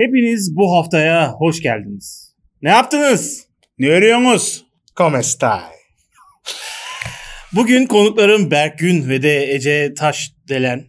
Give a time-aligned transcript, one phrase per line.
[0.00, 2.34] Hepiniz bu haftaya hoş geldiniz.
[2.62, 3.44] Ne yaptınız?
[3.78, 4.64] Ne arıyorsunuz?
[4.96, 5.60] Come stai?
[7.52, 10.84] Bugün konuklarım Berk Gün ve de Ece Taş delen.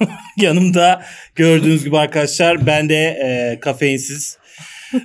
[0.40, 4.38] Yanımda gördüğünüz gibi arkadaşlar ben de e, kafeinsiz.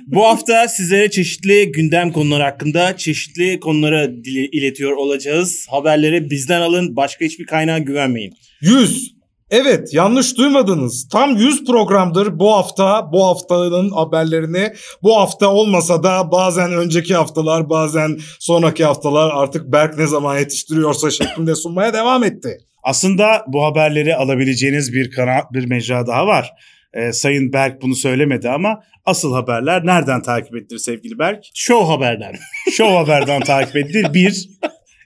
[0.06, 5.66] Bu hafta sizlere çeşitli gündem konuları hakkında çeşitli konulara dili- iletiyor olacağız.
[5.70, 8.32] Haberleri bizden alın, başka hiçbir kaynağa güvenmeyin.
[8.60, 9.19] 100.
[9.50, 11.08] Evet yanlış duymadınız.
[11.08, 14.72] Tam 100 programdır bu hafta bu haftanın haberlerini
[15.02, 21.10] bu hafta olmasa da bazen önceki haftalar bazen sonraki haftalar artık Berk ne zaman yetiştiriyorsa
[21.10, 22.58] şeklinde sunmaya devam etti.
[22.82, 26.52] Aslında bu haberleri alabileceğiniz bir kanal, bir mecra daha var.
[26.94, 31.44] Ee, Sayın Berk bunu söylemedi ama asıl haberler nereden takip edilir sevgili Berk?
[31.54, 32.32] Show haberden.
[32.72, 34.14] Show Haber'den takip edilir.
[34.14, 34.48] Bir,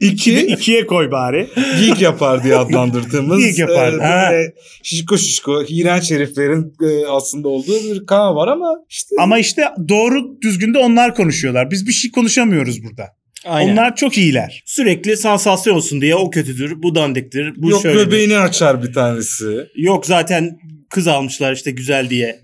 [0.01, 1.49] iki, İki ikiye koy bari.
[1.81, 3.93] geek yapar diye adlandırdığımız Geek yapar.
[3.93, 9.39] e, böyle şişko şişko iğrenç heriflerin e, aslında olduğu bir kanal var ama işte Ama
[9.39, 11.71] işte doğru düzgün de onlar konuşuyorlar.
[11.71, 13.05] Biz bir şey konuşamıyoruz burada.
[13.45, 13.73] Aynen.
[13.73, 14.63] Onlar çok iyiler.
[14.67, 18.05] Sürekli sansasyon olsun diye o kötüdür, bu dandiktir, bu yok şöyledir.
[18.05, 19.67] göbeğini açar bir tanesi.
[19.77, 20.59] Yok zaten
[20.91, 22.41] kız almışlar işte güzel diye.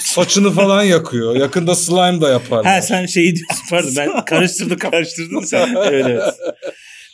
[0.00, 1.36] Saçını falan yakıyor.
[1.36, 2.64] Yakında slime da yapar.
[2.66, 5.74] Ha sen şeyi diyorsun pardon ben karıştırdım karıştırdın sen.
[5.76, 6.22] evet, evet.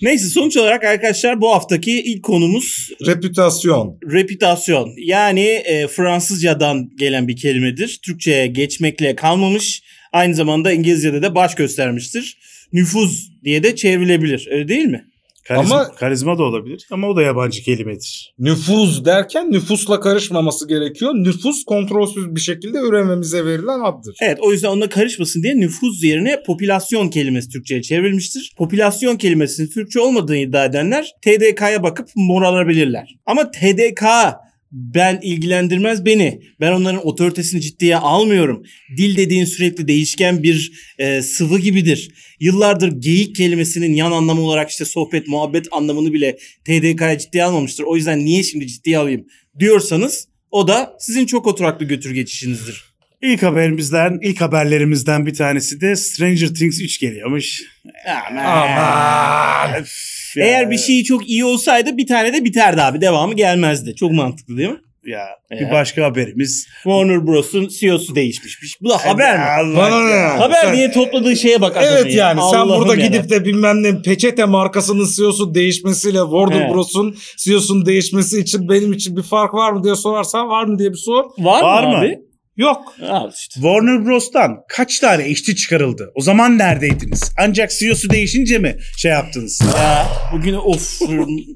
[0.03, 3.99] Neyse sonuç olarak arkadaşlar bu haftaki ilk konumuz Reputasyon.
[4.13, 4.91] reputasyon.
[4.99, 8.01] Yani e, Fransızcadan gelen bir kelimedir.
[8.05, 9.83] Türkçe'ye geçmekle kalmamış.
[10.13, 12.39] Aynı zamanda İngilizce'de de baş göstermiştir.
[12.73, 14.49] Nüfuz diye de çevrilebilir.
[14.51, 15.05] Öyle değil mi?
[15.49, 18.35] Karizma, Ama- karizma da olabilir ama o da yabancı kelimedir.
[18.39, 21.15] Nüfuz derken nüfusla karışmaması gerekiyor.
[21.15, 24.17] Nüfus kontrolsüz bir şekilde ürememize verilen addır.
[24.23, 28.53] Evet o yüzden onunla karışmasın diye nüfuz yerine popülasyon kelimesi Türkçe'ye çevrilmiştir.
[28.57, 33.15] Popülasyon kelimesinin Türkçe olmadığını iddia edenler TDK'ya bakıp moralabilirler.
[33.27, 34.03] Ama TDK
[34.75, 36.41] ben ilgilendirmez beni.
[36.61, 38.63] Ben onların otoritesini ciddiye almıyorum.
[38.97, 42.11] Dil dediğin sürekli değişken bir e, sıvı gibidir.
[42.41, 47.85] Yıllardır geyik kelimesinin yan anlamı olarak işte sohbet, muhabbet anlamını bile TDK'ya ciddiye almamıştır.
[47.85, 49.27] O yüzden niye şimdi ciddiye alayım
[49.59, 52.94] diyorsanız o da sizin çok oturaklı götür geçişinizdir.
[53.25, 57.63] İlk haberimizden, ilk haberlerimizden bir tanesi de Stranger Things 3 geliyormuş.
[58.39, 59.81] Aman.
[59.81, 59.91] Öf
[60.37, 60.45] ya.
[60.47, 63.01] Eğer bir şey çok iyi olsaydı bir tane de biterdi abi.
[63.01, 63.95] Devamı gelmezdi.
[63.97, 64.77] Çok mantıklı değil mi?
[65.07, 65.61] ya Ya.
[65.61, 66.67] bir başka haberimiz.
[66.83, 68.81] Warner Bros'un CEO'su değişmişmiş.
[68.81, 69.45] Bu da haber mi?
[69.45, 70.17] Allah Bana ya.
[70.17, 70.41] ya?
[70.41, 72.29] Haber Sen- diye topladığı şeye bak Evet ya.
[72.29, 73.13] yani sen Allah'ım burada yarabbim.
[73.19, 76.75] gidip de bilmem ne peçete markasının CEO'su değişmesiyle Warner Evet.
[76.75, 80.91] Bros'un CEO'sunun değişmesi için benim için bir fark var mı diye sorarsan var mı diye
[80.91, 81.25] bir sor.
[81.39, 81.97] Var, Var mı mı?
[81.99, 82.19] abi?
[82.57, 82.95] Yok.
[83.09, 83.55] Al işte.
[83.55, 86.11] Warner Bros'tan kaç tane işçi çıkarıldı?
[86.15, 87.33] O zaman neredeydiniz?
[87.39, 89.61] Ancak CEO'su değişince mi şey yaptınız?
[89.79, 91.01] Ya, bugün of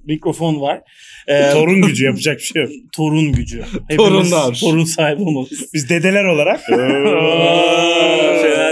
[0.07, 0.81] mikrofon var.
[1.29, 2.71] Ee, Torun gücü yapacak bir şey yok.
[2.97, 3.63] torun gücü.
[3.89, 3.97] Hepimiz
[4.31, 4.55] Torunlar.
[4.61, 5.71] Torun sahibi olmalıyız.
[5.75, 6.61] Biz dedeler olarak.
[6.67, 6.79] fena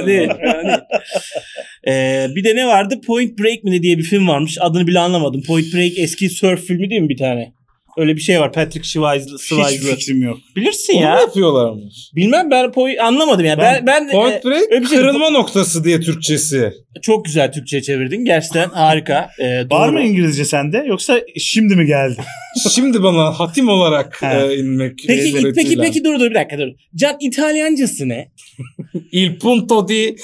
[0.07, 0.29] değil.
[0.29, 0.79] Fena değil.
[1.89, 3.01] Ee, bir de ne vardı?
[3.07, 4.59] Point Break mi ne diye bir film varmış.
[4.61, 5.43] Adını bile anlamadım.
[5.47, 7.56] Point Break eski surf filmi değil mi bir tane?
[7.97, 8.53] Öyle bir şey var.
[8.53, 9.39] Patrick Swayze'lı.
[9.39, 10.39] Hiç fikrim yok.
[10.57, 11.21] Bilirsin Onu ya.
[11.21, 11.95] yapıyorlarmış.
[12.17, 13.59] Bilmem ben point anlamadım ya.
[13.59, 16.73] Ben ben, Point e, break şey- kırılma noktası diye Türkçesi.
[17.03, 18.25] çok güzel Türkçe çevirdin.
[18.25, 19.29] Gerçekten harika.
[19.41, 22.21] Ee, Var mı İngilizce sende yoksa şimdi mi geldi?
[22.75, 25.83] Şimdi bana hatim olarak e, inmek Peki peki suretiyle.
[25.83, 26.69] peki dur dur bir dakika dur.
[26.95, 28.29] Can İtalyancası ne?
[29.13, 30.17] Il punto di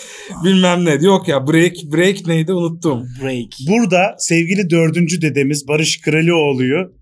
[0.45, 0.91] bilmem ne.
[1.07, 3.05] Yok ya break break neydi unuttum.
[3.23, 3.49] Break.
[3.69, 6.93] Burada sevgili dördüncü dedemiz Barış Kralioğlu'yu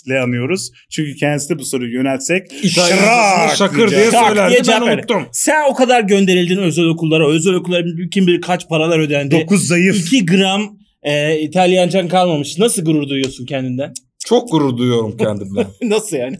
[0.00, 0.70] rahmetle anıyoruz.
[0.90, 5.26] Çünkü kendisine bu soruyu yöneltsek şak şakır diye söylerdi diye ben unuttum.
[5.32, 7.28] Sen o kadar gönderildin özel okullara.
[7.28, 9.40] Özel okullara kim bilir kaç paralar ödendi.
[9.40, 10.06] 9 zayıf.
[10.06, 12.58] 2 gram e, İtalyancan kalmamış.
[12.58, 13.92] Nasıl gurur duyuyorsun kendinden?
[14.24, 15.66] Çok gurur duyuyorum kendimden.
[15.82, 16.36] Nasıl yani?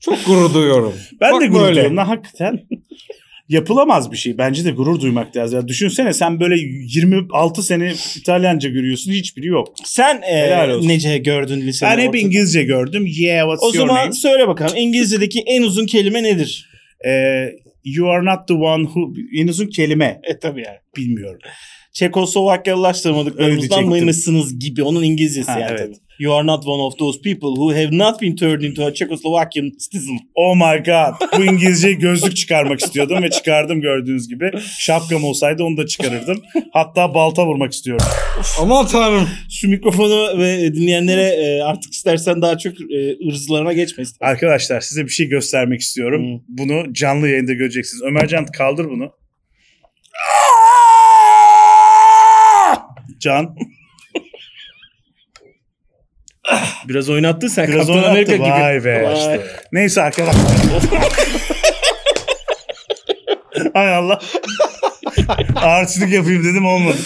[0.00, 0.94] Çok gurur duyuyorum.
[1.20, 1.74] Ben Bak de gurur böyle.
[1.74, 1.96] duyuyorum.
[1.96, 2.60] Hakikaten
[3.48, 4.38] yapılamaz bir şey.
[4.38, 5.60] Bence de gurur duymak lazım.
[5.60, 6.54] Ya düşünsene sen böyle
[6.94, 9.12] 26 sene İtalyanca görüyorsun.
[9.12, 9.74] Hiçbiri yok.
[9.84, 11.90] Sen e, nece gördün lisede?
[11.90, 12.18] Ben hep ortada?
[12.18, 13.06] İngilizce gördüm.
[13.18, 14.12] Yeah, what's O your zaman name?
[14.12, 16.70] söyle bakalım İngilizce'deki en uzun kelime nedir?
[17.06, 17.50] Ee,
[17.84, 19.12] you are not the one who...
[19.36, 20.20] En uzun kelime.
[20.24, 20.78] E tabii yani.
[20.96, 21.40] Bilmiyorum.
[21.96, 24.82] Çekoslovakyalılaştırmadıklarımızdan mıymışsınız gibi.
[24.82, 25.80] Onun İngilizcesi Ha, yani evet.
[25.80, 25.96] tabii.
[26.18, 29.72] You are not one of those people who have not been turned into a Czechoslovakian
[29.78, 30.18] citizen.
[30.34, 31.38] Oh my god.
[31.38, 34.50] Bu İngilizce gözlük çıkarmak istiyordum ve çıkardım gördüğünüz gibi.
[34.78, 36.42] Şapkam olsaydı onu da çıkarırdım.
[36.72, 38.06] Hatta balta vurmak istiyorum.
[38.60, 39.28] Aman tanrım.
[39.50, 44.32] Şu mikrofonu ve dinleyenlere e, artık istersen daha çok e, ırzlarına geçme istersen.
[44.32, 46.34] Arkadaşlar size bir şey göstermek istiyorum.
[46.34, 46.40] Hı.
[46.48, 48.02] Bunu canlı yayında göreceksiniz.
[48.02, 49.12] Ömercan kaldır bunu.
[53.18, 53.54] Can.
[56.88, 57.68] Biraz oynattın sen.
[57.68, 58.10] Biraz Kaptan oynattı.
[58.10, 58.48] Amerika gibi.
[58.48, 59.02] Vay be.
[59.02, 59.18] Vay.
[59.18, 59.46] işte.
[59.72, 60.42] Neyse arkadaşlar.
[63.74, 64.20] Hay Allah.
[65.56, 66.96] Ağırçılık yapayım dedim olmadı.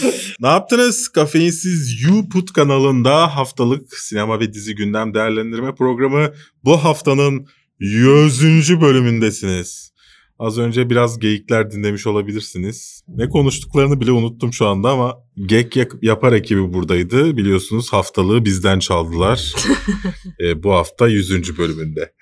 [0.40, 1.08] Ne yaptınız?
[1.08, 6.32] Kafeinsiz YouPut kanalında haftalık sinema ve dizi gündem değerlendirme programı
[6.64, 7.46] bu haftanın
[7.78, 8.80] 100.
[8.80, 9.89] bölümündesiniz.
[10.40, 13.02] Az önce biraz geyikler dinlemiş olabilirsiniz.
[13.08, 15.14] Ne konuştuklarını bile unuttum şu anda ama
[15.46, 17.36] Gek Yapar ekibi buradaydı.
[17.36, 19.54] Biliyorsunuz haftalığı bizden çaldılar.
[20.40, 21.58] E, bu hafta 100.
[21.58, 22.12] bölümünde.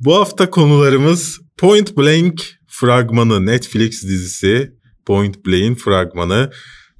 [0.00, 4.72] Bu hafta konularımız Point Blank fragmanı Netflix dizisi
[5.06, 6.50] Point Blank'in fragmanı.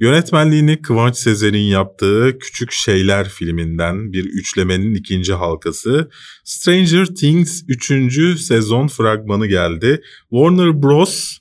[0.02, 6.10] Yönetmenliğini Kıvanç Sezer'in yaptığı Küçük Şeyler filminden bir üçlemenin ikinci halkası.
[6.44, 8.40] Stranger Things 3.
[8.40, 10.02] sezon fragmanı geldi.
[10.30, 11.38] Warner Bros.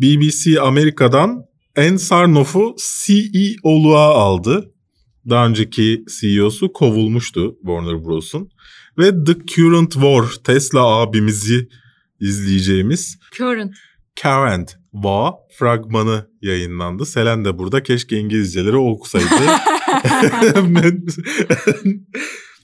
[0.00, 1.44] BBC Amerika'dan
[1.76, 4.72] En Sarnoff'u CEO'luğa aldı.
[5.30, 8.48] Daha önceki CEO'su kovulmuştu Warner Bros'un.
[8.98, 11.68] Ve The Current War Tesla abimizi
[12.20, 13.74] izleyeceğimiz Current.
[14.22, 17.06] Current War fragmanı yayınlandı.
[17.06, 19.26] Selen de burada keşke İngilizceleri okusaydı.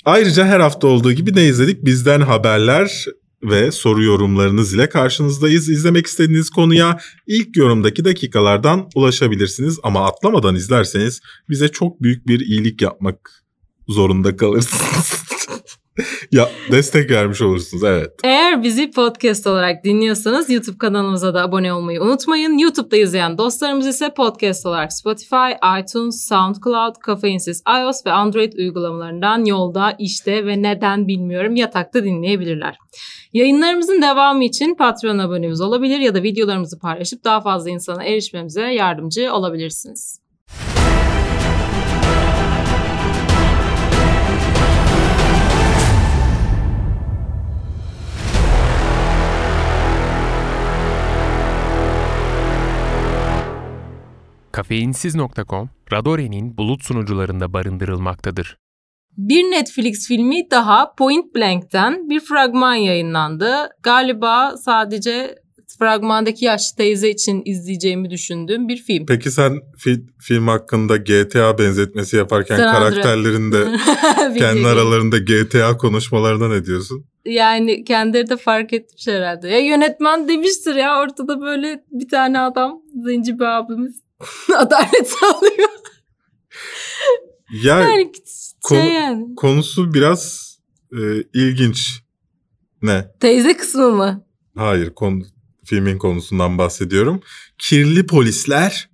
[0.04, 1.84] Ayrıca her hafta olduğu gibi ne izledik?
[1.84, 3.04] Bizden haberler
[3.42, 5.68] ve soru yorumlarınız ile karşınızdayız.
[5.68, 9.78] İzlemek istediğiniz konuya ilk yorumdaki dakikalardan ulaşabilirsiniz.
[9.82, 13.44] Ama atlamadan izlerseniz bize çok büyük bir iyilik yapmak
[13.88, 15.29] zorunda kalırsınız.
[16.32, 18.10] ya destek vermiş olursunuz evet.
[18.24, 22.58] Eğer bizi podcast olarak dinliyorsanız YouTube kanalımıza da abone olmayı unutmayın.
[22.58, 25.50] YouTube'da izleyen dostlarımız ise podcast olarak Spotify,
[25.80, 32.76] iTunes, SoundCloud, Kafeinsiz iOS ve Android uygulamalarından yolda, işte ve neden bilmiyorum yatakta dinleyebilirler.
[33.32, 39.32] Yayınlarımızın devamı için Patreon abonemiz olabilir ya da videolarımızı paylaşıp daha fazla insana erişmemize yardımcı
[39.32, 40.29] olabilirsiniz.
[54.52, 58.56] Kafeinsiz.com, Radore'nin bulut sunucularında barındırılmaktadır.
[59.16, 63.54] Bir Netflix filmi daha Point Blank'ten bir fragman yayınlandı.
[63.82, 65.34] Galiba sadece
[65.78, 69.06] fragmandaki yaşlı teyze için izleyeceğimi düşündüğüm bir film.
[69.06, 73.64] Peki sen fi- film hakkında GTA benzetmesi yaparken San karakterlerin de
[74.38, 77.04] kendi aralarında GTA konuşmalarına ne diyorsun?
[77.24, 79.48] Yani kendileri de fark etmiş herhalde.
[79.48, 82.72] Ya yönetmen demiştir ya ortada böyle bir tane adam
[83.04, 84.00] zenci bir abimiz
[84.56, 85.68] adalet sağlıyor.
[87.62, 88.12] Ya Yani şey
[88.62, 89.34] konu- yani.
[89.34, 90.50] konusu biraz
[90.92, 90.98] e,
[91.34, 92.02] ilginç.
[92.82, 93.08] Ne?
[93.20, 94.24] Teyze kısmı mı?
[94.56, 95.22] Hayır, konu,
[95.64, 97.20] filmin konusundan bahsediyorum.
[97.58, 98.90] Kirli polisler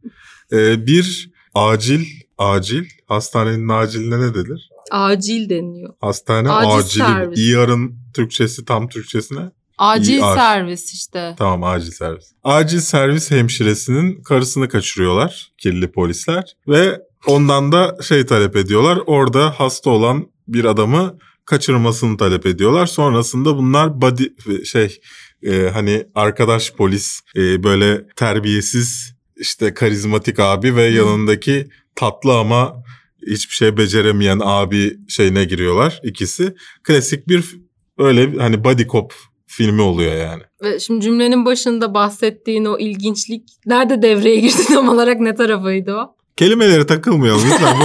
[0.52, 2.04] e, bir acil
[2.38, 4.70] acil hastanenin aciline ne denir?
[4.90, 5.94] Acil deniliyor.
[6.00, 7.04] Hastane Acil acili.
[7.04, 7.38] servis.
[7.50, 9.50] ER'ın Türkçesi tam Türkçesi ne?
[9.78, 10.34] Acil ER.
[10.34, 11.34] servis işte.
[11.38, 12.32] Tamam acil servis.
[12.44, 18.98] Acil servis hemşiresinin karısını kaçırıyorlar kirli polisler ve ondan da şey talep ediyorlar.
[19.06, 22.86] Orada hasta olan bir adamı kaçırmasını talep ediyorlar.
[22.86, 24.24] Sonrasında bunlar body
[24.64, 25.00] şey
[25.42, 32.82] e, hani arkadaş polis e, böyle terbiyesiz işte karizmatik abi ve yanındaki tatlı ama
[33.26, 36.54] hiçbir şey beceremeyen abi şeyine giriyorlar ikisi.
[36.82, 37.56] Klasik bir
[37.98, 39.14] öyle hani body cop
[39.46, 40.42] filmi oluyor yani.
[40.62, 46.16] Ve şimdi cümlenin başında bahsettiğin o ilginçlik nerede devreye girdi tam olarak ne tarafıydı o?
[46.36, 47.84] Kelimelere takılmayalım lütfen bu,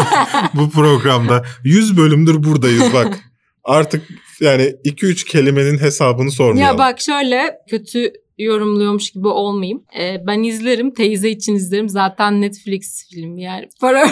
[0.61, 1.45] bu programda.
[1.63, 3.19] 100 bölümdür buradayız bak.
[3.63, 4.07] Artık
[4.39, 6.77] yani 2-3 kelimenin hesabını sormayalım.
[6.77, 9.83] Ya bak şöyle kötü yorumluyormuş gibi olmayayım.
[9.99, 10.93] Ee, ben izlerim.
[10.93, 11.89] Teyze için izlerim.
[11.89, 13.69] Zaten Netflix filmi yani.
[13.81, 14.07] Para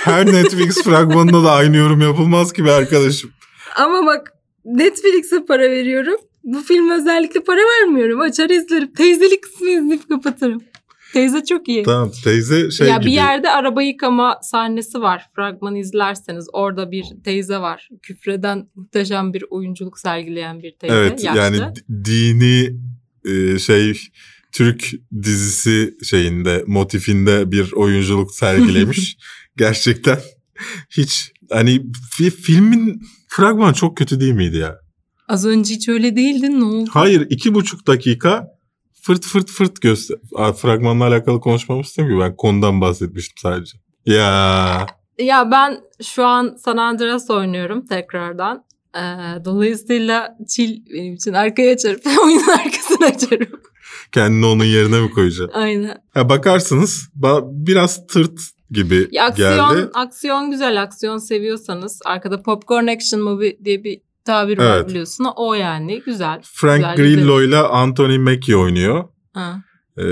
[0.00, 3.30] Her Netflix fragmanında da aynı yorum yapılmaz ki be arkadaşım.
[3.80, 4.32] Ama bak
[4.64, 6.16] Netflix'e para veriyorum.
[6.44, 8.20] Bu film özellikle para vermiyorum.
[8.20, 8.92] Açar izlerim.
[8.92, 10.62] Teyzelik kısmı izleyip kapatırım.
[11.12, 11.82] Teyze çok iyi.
[11.82, 13.06] Tamam teyze şey ya gibi.
[13.06, 15.30] bir yerde araba yıkama sahnesi var.
[15.36, 17.88] Fragmanı izlerseniz orada bir teyze var.
[18.02, 20.96] Küfreden muhteşem bir oyunculuk sergileyen bir teyze.
[20.96, 21.38] Evet yaşlı.
[21.38, 22.76] yani di- dini
[23.24, 24.00] e, şey
[24.52, 24.90] Türk
[25.22, 29.16] dizisi şeyinde motifinde bir oyunculuk sergilemiş.
[29.56, 30.18] Gerçekten
[30.90, 31.82] hiç hani
[32.18, 34.76] fi- filmin fragman çok kötü değil miydi ya?
[35.28, 36.90] Az önce hiç öyle değildin ne oldu?
[36.92, 38.46] Hayır iki buçuk dakika
[39.02, 40.16] fırt fırt fırt göster.
[40.36, 43.78] Aa, Fragmanla alakalı konuşmamıştım ki ben konudan bahsetmiştim sadece.
[44.06, 44.86] Ya
[45.18, 48.64] Ya ben şu an San Andreas oynuyorum tekrardan.
[48.96, 49.00] Ee,
[49.44, 52.00] dolayısıyla chill benim için arkaya açarım.
[52.24, 53.60] Oyunun arkasını açarım.
[54.12, 55.60] kendini onun yerine mi koyacaksın?
[55.60, 55.96] Aynen.
[56.14, 59.90] Ha, bakarsınız ba- biraz tırt gibi Ya aksiyon, geldi.
[59.94, 60.82] aksiyon güzel.
[60.82, 64.88] Aksiyon seviyorsanız arkada Popcorn Action Movie diye bir tabir var Evet.
[64.88, 65.26] biliyorsun.
[65.36, 66.40] O yani güzel.
[66.44, 69.04] Frank Güzel, Grillo ile Anthony Mackie oynuyor.
[69.32, 69.62] Ha.
[69.98, 70.02] Ee,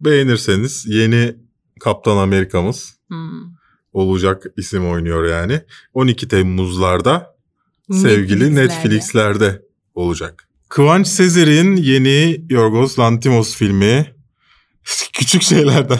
[0.00, 1.36] beğenirseniz yeni
[1.80, 3.42] Kaptan Amerika'mız Hmm.
[3.92, 5.60] olacak isim oynuyor yani.
[5.94, 7.36] 12 Temmuzlarda
[7.92, 8.64] sevgili Netflix'lerde.
[8.64, 9.62] Netflix'lerde
[9.94, 10.48] olacak.
[10.68, 14.14] Kıvanç Sezer'in yeni Yorgos Lantimos filmi
[15.12, 15.98] küçük şeylerden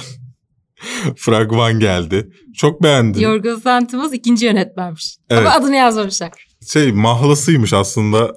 [1.16, 2.30] fragman geldi.
[2.56, 3.22] Çok beğendim.
[3.22, 5.16] Yorgos Lanthimos ikinci yönetmenmiş.
[5.30, 5.46] Evet.
[5.46, 6.32] Ama adını yazmamışlar.
[6.72, 8.34] şey mahlasıymış aslında.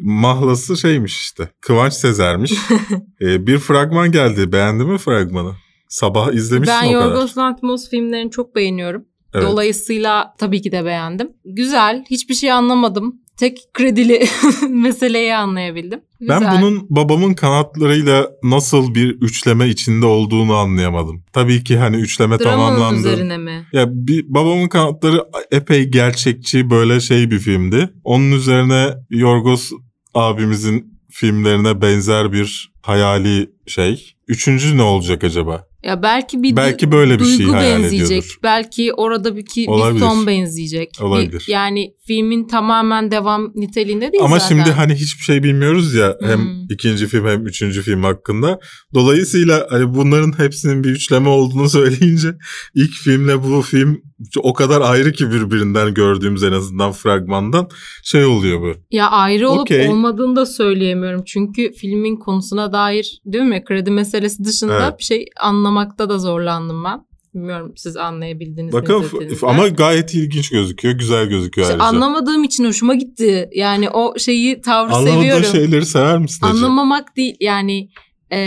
[0.00, 1.48] Mahlası şeymiş işte.
[1.60, 2.52] Kıvanç Sezer'miş.
[3.20, 4.52] Ee, bir fragman geldi.
[4.52, 5.54] Beğendin mi fragmanı?
[5.88, 7.04] Sabah izlemişsin ben o kadar.
[7.04, 9.04] Yorgos Lanthimos filmlerini çok beğeniyorum.
[9.34, 9.46] Evet.
[9.46, 11.30] Dolayısıyla tabii ki de beğendim.
[11.44, 12.04] Güzel.
[12.10, 13.20] Hiçbir şey anlamadım.
[13.38, 14.26] Tek kredili
[14.68, 16.00] meseleyi anlayabildim.
[16.20, 16.40] Güzel.
[16.40, 21.24] Ben bunun babamın kanatlarıyla nasıl bir üçleme içinde olduğunu anlayamadım.
[21.32, 22.98] Tabii ki hani üçleme Dramanın tamamlandı.
[22.98, 23.66] üzerine mi?
[23.72, 27.90] Ya bir babamın kanatları epey gerçekçi böyle şey bir filmdi.
[28.04, 29.70] Onun üzerine Yorgos
[30.14, 34.14] abimizin filmlerine benzer bir hayali şey.
[34.28, 35.68] Üçüncü ne olacak acaba?
[35.82, 38.06] Ya belki bir Belki böyle bir şey duygu hayal benzeyecek.
[38.10, 38.38] ediyordur.
[38.42, 40.92] Belki orada bir, ki, bir son benzeyecek.
[40.98, 41.44] Bir- Olabilir.
[41.48, 44.56] yani filmin tamamen devam niteliğinde değil Ama zaten.
[44.56, 46.64] şimdi hani hiçbir şey bilmiyoruz ya hem Hmm.
[46.70, 48.58] ikinci film hem üçüncü film hakkında.
[48.94, 52.34] Dolayısıyla hani bunların hepsinin bir üçleme olduğunu söyleyince
[52.74, 54.00] ilk filmle bu film
[54.42, 57.68] o kadar ayrı ki birbirinden gördüğümüz en azından fragmandan
[58.04, 58.72] şey oluyor bu.
[58.90, 59.88] Ya ayrı olup Okey.
[59.88, 61.22] olmadığını da söyleyemiyorum.
[61.26, 64.98] Çünkü filmin konusuna dair değil mi kredi meselesi dışında Evet.
[64.98, 67.07] bir şey anlamakta da zorlandım ben.
[67.34, 68.80] Bilmiyorum siz anlayabildiniz mi?
[68.80, 69.46] Bakın izlediğinizde.
[69.46, 71.96] ama gayet ilginç gözüküyor, güzel gözüküyor İşte ayrıca.
[71.98, 73.50] anlamadığım için hoşuma gitti.
[73.54, 75.44] Yani o şeyi tavrı Anlamadığın seviyorum.
[75.44, 76.46] şeyleri sever misin?
[76.46, 77.88] Anlamamak değil yani
[78.32, 78.38] e,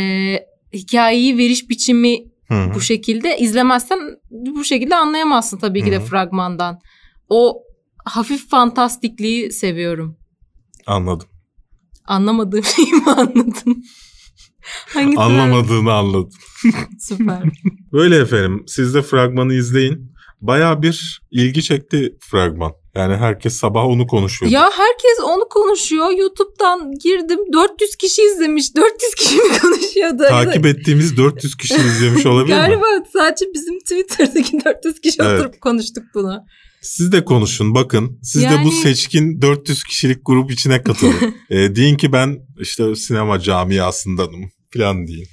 [0.73, 2.73] hikayeyi veriş biçimi Hı hı.
[2.75, 3.99] bu şekilde izlemezsen
[4.31, 6.79] bu şekilde anlayamazsın tabii ki de fragmandan.
[7.29, 7.63] O
[8.05, 10.17] hafif fantastikliği seviyorum.
[10.87, 11.27] Anladım.
[12.05, 13.83] Anlamadığım şeyi mi anladın?
[14.93, 16.29] Hangisi Anlamadığını anladım.
[16.99, 17.41] Süper.
[17.93, 20.11] Böyle efendim siz de fragmanı izleyin.
[20.41, 22.71] Baya bir ilgi çekti fragman.
[22.95, 24.55] Yani herkes sabah onu konuşuyordu.
[24.55, 26.09] ya herkes onu konuşuyor.
[26.09, 27.39] YouTube'dan girdim.
[27.53, 28.75] 400 kişi izlemiş.
[28.75, 30.23] 400 kişi mi konuşuyordu?
[30.29, 32.59] Takip ettiğimiz 400 kişi izlemiş olabilir mi?
[32.61, 35.39] Galiba sadece bizim Twitter'daki 400 kişi Evet.
[35.39, 36.45] oturup konuştuk bunu.
[36.81, 38.19] Siz de konuşun bakın.
[38.23, 41.35] Siz de bu Yani- seçkin 400 kişilik grup içine katılın.
[41.49, 45.27] e, deyin ki ben işte sinema camiasındanım falan deyin.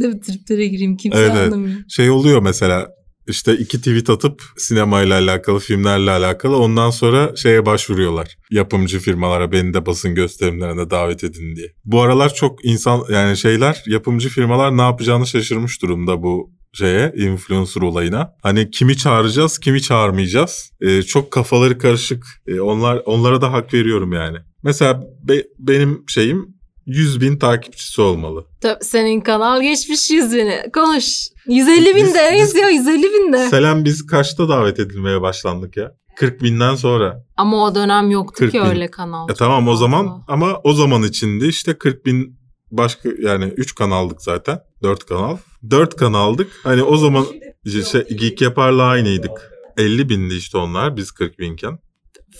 [0.00, 0.20] Değil mi?
[0.20, 1.52] Triplere gireyim kimse Evet, evet.
[1.52, 1.78] anlamıyor.
[1.88, 2.88] Şey oluyor mesela
[3.28, 8.36] işte iki tweet atıp sinemayla alakalı, filmlerle alakalı ondan sonra şeye başvuruyorlar.
[8.50, 11.72] Yapımcı firmalara beni de basın gösterimlerine davet edin diye.
[11.84, 17.82] Bu aralar çok insan yani şeyler yapımcı firmalar ne yapacağını şaşırmış durumda bu şeye influencer
[17.82, 18.34] olayına.
[18.42, 20.70] Hani kimi çağıracağız, kimi çağırmayacağız.
[20.80, 22.24] Ee, çok kafaları karışık.
[22.46, 24.38] Ee, onlar onlara da hak veriyorum yani.
[24.62, 26.56] Mesela be- benim şeyim
[26.86, 28.44] 100 bin takipçisi olmalı.
[28.60, 30.62] Tabii senin kanal geçmiş 100 bini.
[30.74, 31.18] Konuş.
[31.48, 33.48] 150 bin Biz- de biz- yazıyor 150 bin de.
[33.48, 35.92] Selam biz kaçta davet edilmeye başlandık ya?
[36.16, 37.24] 40 binden sonra.
[37.36, 38.64] Ama o dönem yoktu 40 ki bin.
[38.66, 39.30] öyle kanal.
[39.30, 42.38] E tamam o zaman ama o zaman içinde işte 40 bin
[42.70, 44.58] başka yani 3 kanaldık zaten.
[44.86, 45.36] 4 kanal.
[45.70, 46.52] 4 kanaldık.
[46.62, 47.26] Hani o zaman
[47.64, 49.52] işte şey, Geek Yapar'la aynıydık.
[49.76, 51.78] 50 bindi işte onlar biz 40 binken.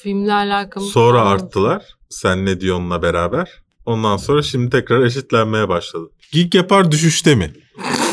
[0.03, 0.85] Filmle alakalı.
[0.85, 1.33] Sonra falan.
[1.33, 1.83] arttılar.
[2.09, 3.50] Sen ne diyor'unla beraber.
[3.87, 6.11] Ondan sonra şimdi tekrar eşitlenmeye başladı.
[6.33, 7.53] Geek Yapar düşüşte mi?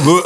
[0.06, 0.22] Bu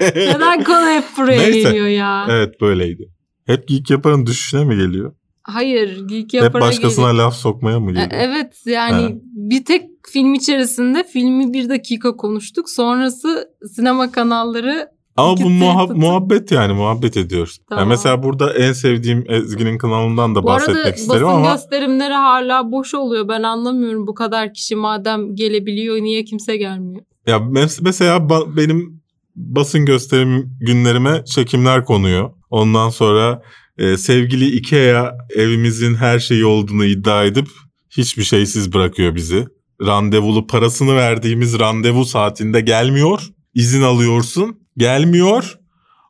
[0.00, 1.60] Neden konu hep buraya Neyse.
[1.62, 2.26] geliyor ya?
[2.30, 3.08] Evet böyleydi.
[3.46, 5.12] Hep Geek Yapar'ın düşüşüne mi geliyor?
[5.44, 6.08] Hayır.
[6.08, 7.24] Geek Hep Yapar'a başkasına geliyor.
[7.24, 8.08] laf sokmaya mı E, geliyor?
[8.12, 9.08] Evet yani Ha.
[9.24, 12.70] bir tek film içerisinde filmi bir dakika konuştuk.
[12.70, 17.58] Sonrası sinema kanalları Ama bu muhab- muhabbet yani muhabbet ediyoruz.
[17.58, 17.88] Yani Tamam.
[17.88, 22.72] mesela burada en sevdiğim Ezgi'nin kanalından da Bu arada bahsetmek isterim basın ama gösterimleri hala
[22.72, 23.28] boş oluyor.
[23.28, 27.02] Ben anlamıyorum bu kadar kişi madem gelebiliyor niye kimse gelmiyor?
[27.26, 29.02] ya mes- mesela benim
[29.36, 32.30] basın gösterim günlerime çekimler konuyor.
[32.50, 33.42] Ondan sonra
[33.78, 37.48] e, sevgili Ikea evimizin her şeyi olduğunu iddia edip
[37.90, 39.46] hiçbir şeysiz bırakıyor bizi.
[39.82, 43.22] Randevulu parasını verdiğimiz randevu saatinde gelmiyor.
[43.54, 44.58] İzin alıyorsun.
[44.76, 45.58] Gelmiyor.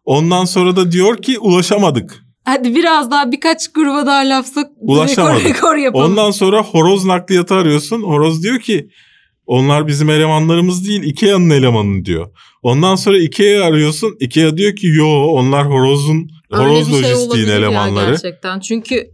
[0.05, 2.25] Ondan sonra da diyor ki ulaşamadık.
[2.45, 4.67] Hadi biraz daha birkaç gruba daha laf sok.
[4.77, 5.45] Ulaşamadık.
[5.45, 6.11] Rekor, rekor yapalım.
[6.11, 8.03] Ondan sonra horoz nakliyatı arıyorsun.
[8.03, 8.89] Horoz diyor ki
[9.47, 12.31] onlar bizim elemanlarımız değil Ikea'nın elemanı diyor.
[12.65, 14.17] Ondan sonra Ikea'yı arıyorsun.
[14.21, 18.11] Ikea diyor ki yo onlar horozun Öyle horoz bir şey lojistiğin olabilir ya elemanları.
[18.11, 18.61] gerçekten.
[18.61, 19.11] Çünkü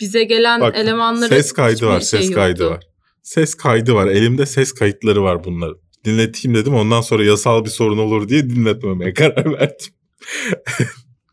[0.00, 2.74] bize gelen Bak, elemanları ses kaydı var, şey ses kaydı yoktu.
[2.76, 2.84] var.
[3.22, 4.06] Ses kaydı var.
[4.06, 5.76] Elimde ses kayıtları var bunların.
[6.04, 6.74] Dinleteyim dedim.
[6.74, 9.86] Ondan sonra yasal bir sorun olur diye dinletmemeye karar verdim.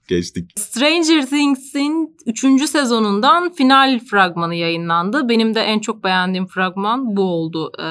[0.07, 0.51] Geçtik.
[0.59, 2.69] Stranger Things'in 3.
[2.69, 5.29] sezonundan final fragmanı yayınlandı.
[5.29, 7.71] Benim de en çok beğendiğim fragman bu oldu.
[7.79, 7.83] Ee,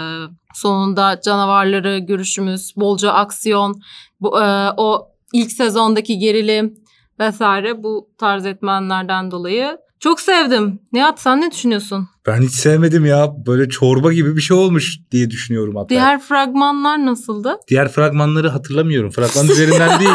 [0.55, 3.81] sonunda canavarları görüşümüz, bolca aksiyon,
[4.21, 6.75] bu, e, o ilk sezondaki gerilim
[7.21, 10.81] vesaire bu tarz etmenlerden dolayı çok sevdim.
[10.93, 12.09] Nihat sen ne düşünüyorsun?
[12.27, 13.29] Ben hiç sevmedim ya.
[13.47, 15.89] Böyle çorba gibi bir şey olmuş diye düşünüyorum hatta.
[15.89, 17.57] Diğer fragmanlar nasıldı?
[17.69, 19.11] Diğer fragmanları hatırlamıyorum.
[19.11, 20.11] Fragman üzerinden değil.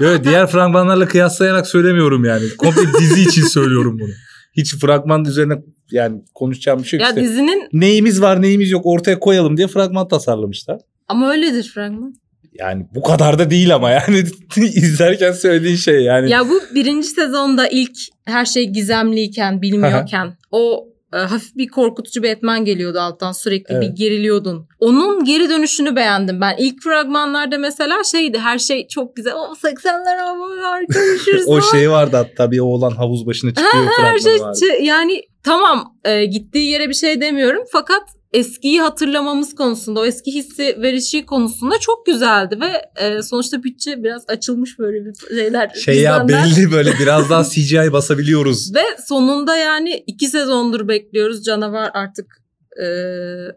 [0.00, 2.44] Yo, diğer fragmanlarla kıyaslayarak söylemiyorum yani.
[2.58, 4.10] Komple dizi için söylüyorum bunu.
[4.56, 5.54] Hiç fragman üzerine
[5.90, 7.22] yani konuşacağım bir şey yok Ya işte.
[7.22, 10.80] dizinin Neyimiz var neyimiz yok ortaya koyalım diye fragman tasarlamışlar.
[11.08, 12.14] ama öyledir fragman.
[12.58, 14.24] Yani bu kadar da değil ama yani
[14.56, 16.30] izlerken söylediğin şey yani.
[16.30, 22.30] Ya bu birinci sezonda ilk her şey gizemliyken, bilmiyorken o e, hafif bir korkutucu bir
[22.30, 23.96] etmen geliyordu alttan sürekli bir Evet.
[23.96, 24.68] geriliyordun.
[24.80, 26.56] Onun geri dönüşünü beğendim ben.
[26.58, 29.32] İlk fragmanlarda mesela şeydi her şey çok güzel.
[29.36, 31.48] O 80'ler ama harika görüşürüz.
[31.48, 34.58] o şey vardı hatta bir oğlan havuz başına çıkıyor her şey vardı.
[34.82, 38.02] yani tamam e, gittiği yere bir şey demiyorum fakat
[38.32, 44.24] eskiyi hatırlamamız konusunda o eski hissi verişi konusunda çok güzeldi ve e, sonuçta bütçe biraz
[44.28, 45.68] açılmış böyle bir şeyler.
[45.68, 48.74] Şey ya belli böyle biraz daha CGI basabiliyoruz.
[48.74, 51.44] Ve sonunda yani iki sezondur bekliyoruz.
[51.44, 52.42] Canavar artık
[52.82, 52.86] e,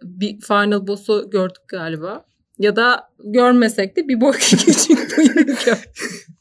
[0.04, 2.26] bir final boss'u gördük galiba.
[2.60, 4.36] Ya da görmesek de bir bok
[5.66, 5.70] gördük.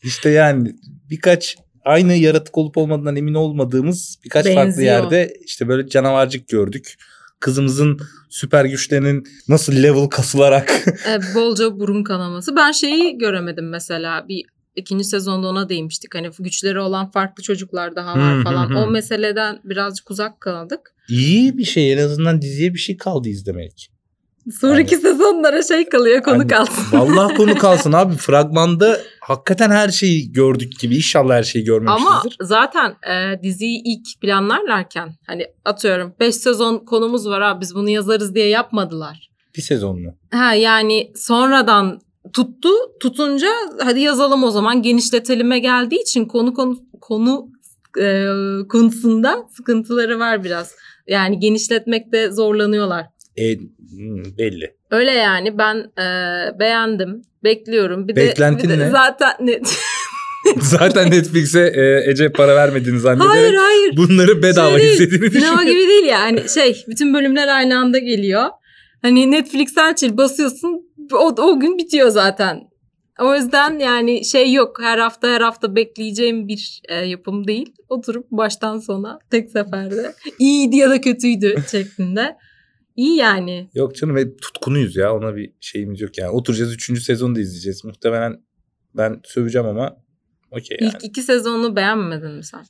[0.02, 0.74] İşte yani
[1.10, 4.94] birkaç aynı yaratık olup olmadığından emin olmadığımız birkaç farklı Benziyor.
[4.94, 6.94] yerde işte böyle canavarcık gördük.
[7.40, 10.70] Kızımızın süper güçlerinin nasıl level kasılarak
[11.08, 12.56] E, bolca burun kanaması.
[12.56, 14.44] Ben şeyi göremedim mesela bir
[14.76, 16.14] ikinci sezonda ona değinmiştik.
[16.14, 18.70] Hani güçleri olan farklı çocuklar daha var hı falan.
[18.70, 18.78] hı.
[18.78, 20.80] O meseleden birazcık uzak kaldık.
[21.08, 23.90] iyi bir şey en azından diziye bir şey kaldı izlemek.
[24.60, 26.84] Sonraki sezonlara şey kalıyor konu Yani kalsın.
[26.98, 28.14] Vallahi konu kalsın abi.
[28.14, 30.96] Fragmanda hakikaten her şeyi gördük gibi.
[30.96, 32.36] İnşallah her şeyi Ama görmemişizdir.
[32.40, 38.34] zaten e, diziyi ilk planlarlarken hani atıyorum 5 sezon konumuz var abi biz bunu yazarız
[38.34, 39.30] diye yapmadılar.
[39.56, 40.14] Bir sezon mu?
[40.30, 42.00] Ha yani sonradan
[42.32, 42.68] tuttu
[43.00, 43.48] tutunca
[43.82, 47.48] hadi yazalım o zaman genişletelime geldiği için konu konu konu
[48.00, 48.26] e,
[48.68, 50.74] konusunda sıkıntıları var biraz.
[51.08, 53.06] Yani genişletmekte zorlanıyorlar.
[53.38, 54.74] E, hmm, belli.
[54.90, 56.04] Öyle yani ben e,
[56.58, 57.22] beğendim.
[57.44, 58.08] Bekliyorum.
[58.08, 58.90] Bir de, Beklentin bir de ne?
[58.90, 59.60] zaten ne?
[60.60, 63.96] Zaten Netflix'e e, Ece para vermediğini zannederek hayır hayır.
[63.96, 65.66] bunları bedava Şey değil, izlediğini Sinema düşünüyorum.
[65.66, 68.44] gibi değil yani şey bütün bölümler aynı anda geliyor.
[69.02, 72.60] Hani Netflix açıl basıyorsun o, o gün bitiyor zaten.
[73.20, 77.72] O yüzden yani şey yok her hafta her hafta bekleyeceğim bir e, yapım değil.
[77.88, 82.36] Oturup baştan sona tek seferde iyiydi ya da kötüydü şeklinde.
[82.98, 83.70] İyi yani.
[83.74, 86.30] Yok canım ve tutkunuyuz ya ona bir şeyimiz yok yani.
[86.30, 87.02] Oturacağız 3.
[87.02, 87.84] sezonu da izleyeceğiz.
[87.84, 88.36] Muhtemelen
[88.94, 89.96] ben söveceğim ama
[90.50, 90.92] okey yani.
[90.94, 92.64] İlk iki sezonu beğenmedin mi sen?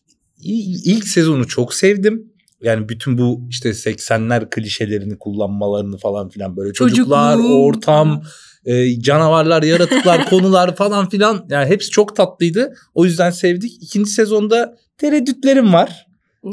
[0.84, 2.32] İlk sezonu çok sevdim.
[2.62, 7.54] Yani bütün bu işte 80'ler klişelerini kullanmalarını falan filan böyle çocuklar, Çocukluğum.
[7.64, 8.22] ortam,
[8.64, 12.74] e, canavarlar, yaratıklar, konular falan filan yani hepsi çok tatlıydı.
[12.94, 13.82] O yüzden sevdik.
[13.82, 16.06] İkinci sezonda tereddütlerim var.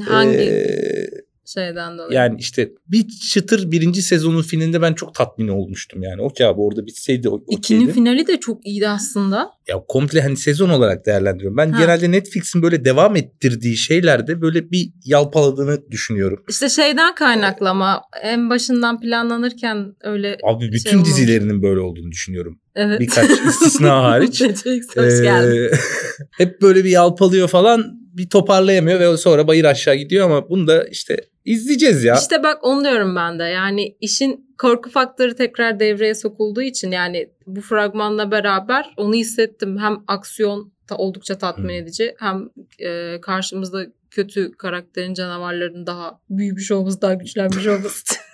[0.07, 1.07] Hangi Ee,
[1.55, 2.13] şeyden dolayı?
[2.13, 6.21] yani işte bir çıtır birinci sezonun finalinde ben çok tatmin olmuştum yani.
[6.21, 7.93] Okey abi orada bitseydi o- İkinin okeydi.
[7.93, 9.49] finali de çok iyiydi aslında.
[9.67, 11.57] Ya komple hani sezon olarak değerlendiriyorum.
[11.57, 11.81] Ben Ha.
[11.81, 16.43] genelde Netflix'in böyle devam ettirdiği şeylerde böyle bir yalpaladığını düşünüyorum.
[16.49, 22.59] İşte şeyden kaynaklı ama en başından planlanırken öyle Abi bütün Şey dizilerinin böyle olduğunu düşünüyorum.
[22.75, 22.99] evet.
[22.99, 24.41] Birkaç istisna hariç.
[24.41, 25.69] Netflix hoş geldin.
[25.73, 25.77] Ee,
[26.37, 30.83] hep böyle bir yalpalıyor falan bir toparlayamıyor ve sonra bayır aşağı gidiyor ama bunu da
[30.87, 32.15] işte izleyeceğiz ya.
[32.15, 33.43] İşte bak onu diyorum ben de.
[33.43, 39.77] Yani işin korku faktörü tekrar devreye sokulduğu için yani bu fragmanla beraber onu hissettim.
[39.77, 47.01] Hem aksiyon da oldukça tatmin edici hem e, karşımızda kötü karakterin canavarların daha büyümüş olması,
[47.01, 48.15] daha güçlenmiş olması.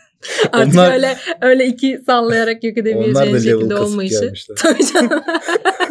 [0.51, 4.33] Artık Onlar- öyle öyle iki sallayarak yok level şekilde olmayışı.
[4.57, 5.23] Tabii canım.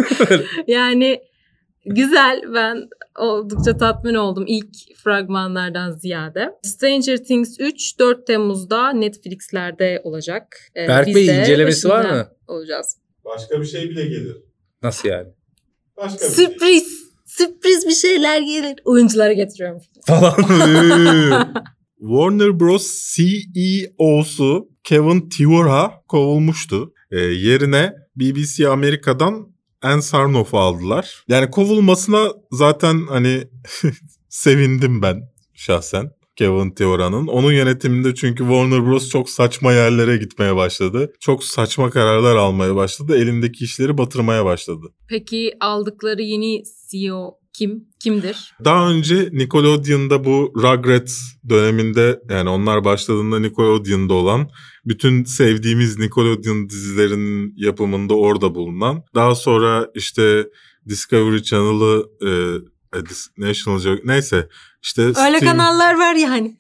[0.67, 1.21] yani
[1.87, 2.89] güzel ben
[3.19, 6.51] oldukça tatmin oldum ilk fragmanlardan ziyade.
[6.63, 10.57] Stranger Things 3 4 Temmuz'da Netflix'lerde olacak.
[10.77, 12.29] Ee, Berk biz Bey, de incelemesi var mı?
[12.49, 12.97] Olacağız.
[13.25, 14.37] Başka bir şey bile gelir.
[14.83, 15.29] Nasıl yani?
[15.97, 17.11] Başka bir Sürpriz.
[17.27, 18.75] Sürpriz bir şeyler gelir.
[18.85, 19.81] Oyuncuları getiriyorum.
[20.07, 20.35] Falan.
[22.01, 23.15] Warner Bros.
[23.15, 26.93] CEO'su Kevin Tivora kovulmuştu.
[27.11, 31.25] Ee, yerine BBC Amerika'dan Ann Sarnoff'u aldılar.
[31.29, 33.49] Yani kovulmasına zaten hani
[34.29, 35.23] sevindim ben
[35.55, 36.11] şahsen.
[36.37, 37.27] Kevin Tivora'nın.
[37.27, 39.09] Onun yönetiminde çünkü Warner Bros.
[39.09, 41.13] çok saçma yerlere gitmeye başladı.
[41.21, 43.17] Çok saçma kararlar almaya başladı.
[43.17, 44.87] Elindeki işleri batırmaya başladı.
[45.09, 47.85] Peki aldıkları yeni CEO Kim?
[48.01, 48.53] Kimdir?
[48.65, 54.51] Daha önce Nickelodeon'da bu Rugrats döneminde yani onlar başladığında Nickelodeon'da olan
[54.87, 59.03] bütün sevdiğimiz Nickelodeon dizilerinin yapımında orada bulunan.
[59.15, 60.47] Daha sonra işte
[60.89, 62.29] Discovery Channel'ı e,
[62.99, 63.01] e,
[63.39, 64.49] National Geographic neyse
[64.83, 66.59] işte Öyle stream- kanallar var yani.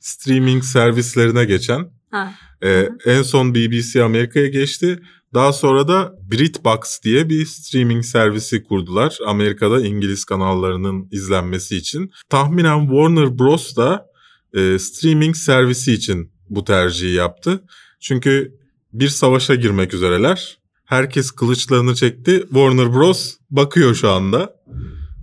[0.00, 2.34] streaming servislerine geçen Ha.
[2.64, 5.00] Ee, en son BBC Amerika'ya geçti.
[5.36, 9.18] Daha sonra da BritBox diye bir streaming servisi kurdular.
[9.26, 12.10] Amerika'da İngiliz kanallarının izlenmesi için.
[12.28, 13.76] Tahminen Warner Bros.
[13.76, 14.06] da
[14.54, 17.64] e, streaming servisi için bu tercihi yaptı.
[18.00, 18.54] Çünkü
[18.92, 20.58] bir savaşa girmek üzereler.
[20.84, 22.40] Herkes kılıçlarını çekti.
[22.48, 23.34] Warner Bros.
[23.50, 24.56] bakıyor şu anda.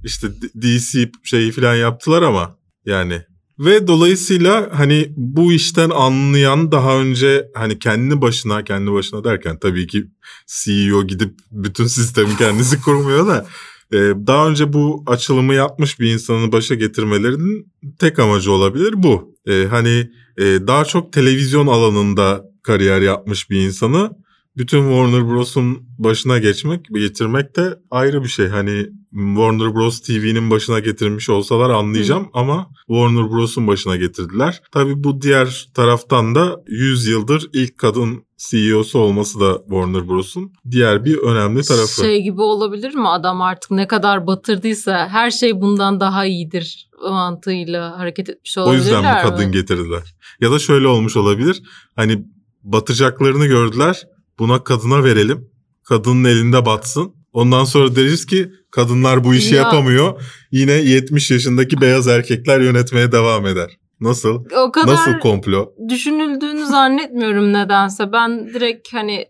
[0.04, 0.28] İşte
[0.62, 3.21] DC şeyi falan yaptılar ama yani
[3.60, 9.88] ve dolayısıyla hani bu işten anlayan daha önce hani kendi başına kendi başına derken tabii
[9.88, 10.08] ki
[10.48, 13.46] CEO gidip bütün sistemi kendisi kurmuyor da
[13.94, 19.36] e, daha önce bu açılımı yapmış bir insanı başa getirmelerinin tek amacı olabilir bu.
[19.48, 24.23] E, hani e, daha çok televizyon alanında kariyer yapmış bir insanı
[24.58, 28.48] bütün Warner Bros'un başına geçmek, getirmek de ayrı bir şey.
[28.48, 34.62] Hani Warner Bros TV'nin başına getirmiş olsalar anlayacağım ama Warner Bros'un başına getirdiler.
[34.72, 41.06] Tabii bu diğer taraftan da 100 yıldır ilk kadın CEO'su olması da Warner Bros'un diğer
[41.06, 42.02] bir önemli tarafı.
[42.02, 43.08] Şey gibi olabilir mi?
[43.08, 48.86] Adam artık ne kadar batırdıysa her şey bundan daha iyidir mantığıyla hareket etmiş o olabilirler
[48.86, 49.30] yüzden mi mi?
[49.30, 50.16] kadın getirdiler?
[50.42, 51.63] Ya da şöyle olmuş olabilir.
[51.96, 52.26] Hani
[52.63, 54.04] batacaklarını gördüler.
[54.39, 55.50] Buna kadına verelim.
[55.84, 57.13] Kadının elinde batsın.
[57.34, 59.62] Ondan sonra deriz ki kadınlar bu işi Ya.
[59.62, 60.22] yapamıyor.
[60.52, 63.78] Yine 70 yaşındaki beyaz erkekler yönetmeye devam eder.
[64.00, 64.46] Nasıl?
[64.67, 65.74] O kadar Nasıl komplo?
[65.89, 68.12] düşünüldüğünü zannetmiyorum nedense.
[68.12, 69.26] Ben direkt hani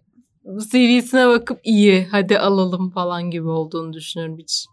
[0.72, 4.66] CV'sine bakıp iyi hadi alalım falan gibi olduğunu düşünüyorum hiç.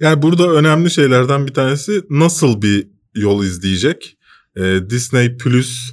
[0.00, 4.16] Yani burada önemli şeylerden bir tanesi nasıl bir yol izleyecek?
[4.56, 5.92] Ee, Disney Plus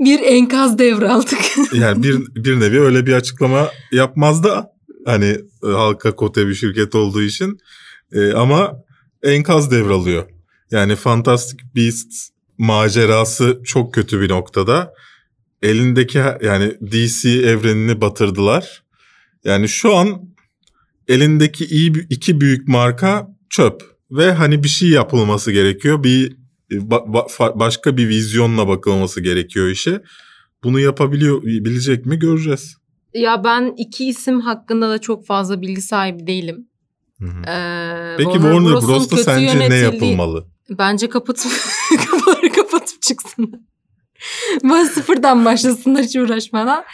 [0.00, 1.38] Bir enkaz devraldık.
[1.72, 4.72] yani bir bir nevi öyle bir açıklama yapmaz da
[5.04, 7.58] hani halka kote bir şirket olduğu için
[8.12, 8.72] E, ama
[9.22, 10.28] enkaz devralıyor.
[10.70, 14.92] Yani Fantastic Beasts macerası çok kötü bir noktada.
[15.62, 18.82] Elindeki yani DC evrenini batırdılar.
[19.44, 20.22] Yani şu an
[21.08, 26.04] elindeki iyi iki büyük marka çöp ve hani bir şey yapılması gerekiyor.
[26.04, 26.36] Bir
[26.70, 30.02] ba- ba- fa- başka bir vizyonla bakılması gerekiyor işe.
[30.64, 32.76] Bunu yapabiliyor bilecek mi göreceğiz.
[33.14, 36.66] ya ben iki isim hakkında da çok fazla bilgi sahibi değilim.
[37.20, 37.42] Hı hı.
[37.50, 40.46] Ee, Peki Warner, Bros'un Bros'ta sence ne yönetildiği- yapılmalı?
[40.70, 41.52] Bence kapatıp
[42.54, 43.60] kapatıp çıksınlar.
[44.64, 46.84] Ben sıfırdan başlasınlar hiç uğraşmadan.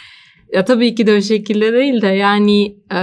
[0.53, 2.99] Ya tabii ki de o şekilde değil de yani e,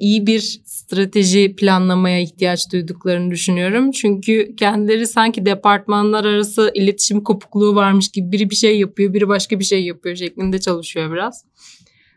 [0.00, 3.90] iyi bir strateji planlamaya ihtiyaç duyduklarını düşünüyorum.
[3.90, 9.58] Çünkü kendileri sanki departmanlar arası iletişim kopukluğu varmış gibi biri bir şey yapıyor, biri başka
[9.58, 11.44] bir şey yapıyor şeklinde çalışıyor biraz.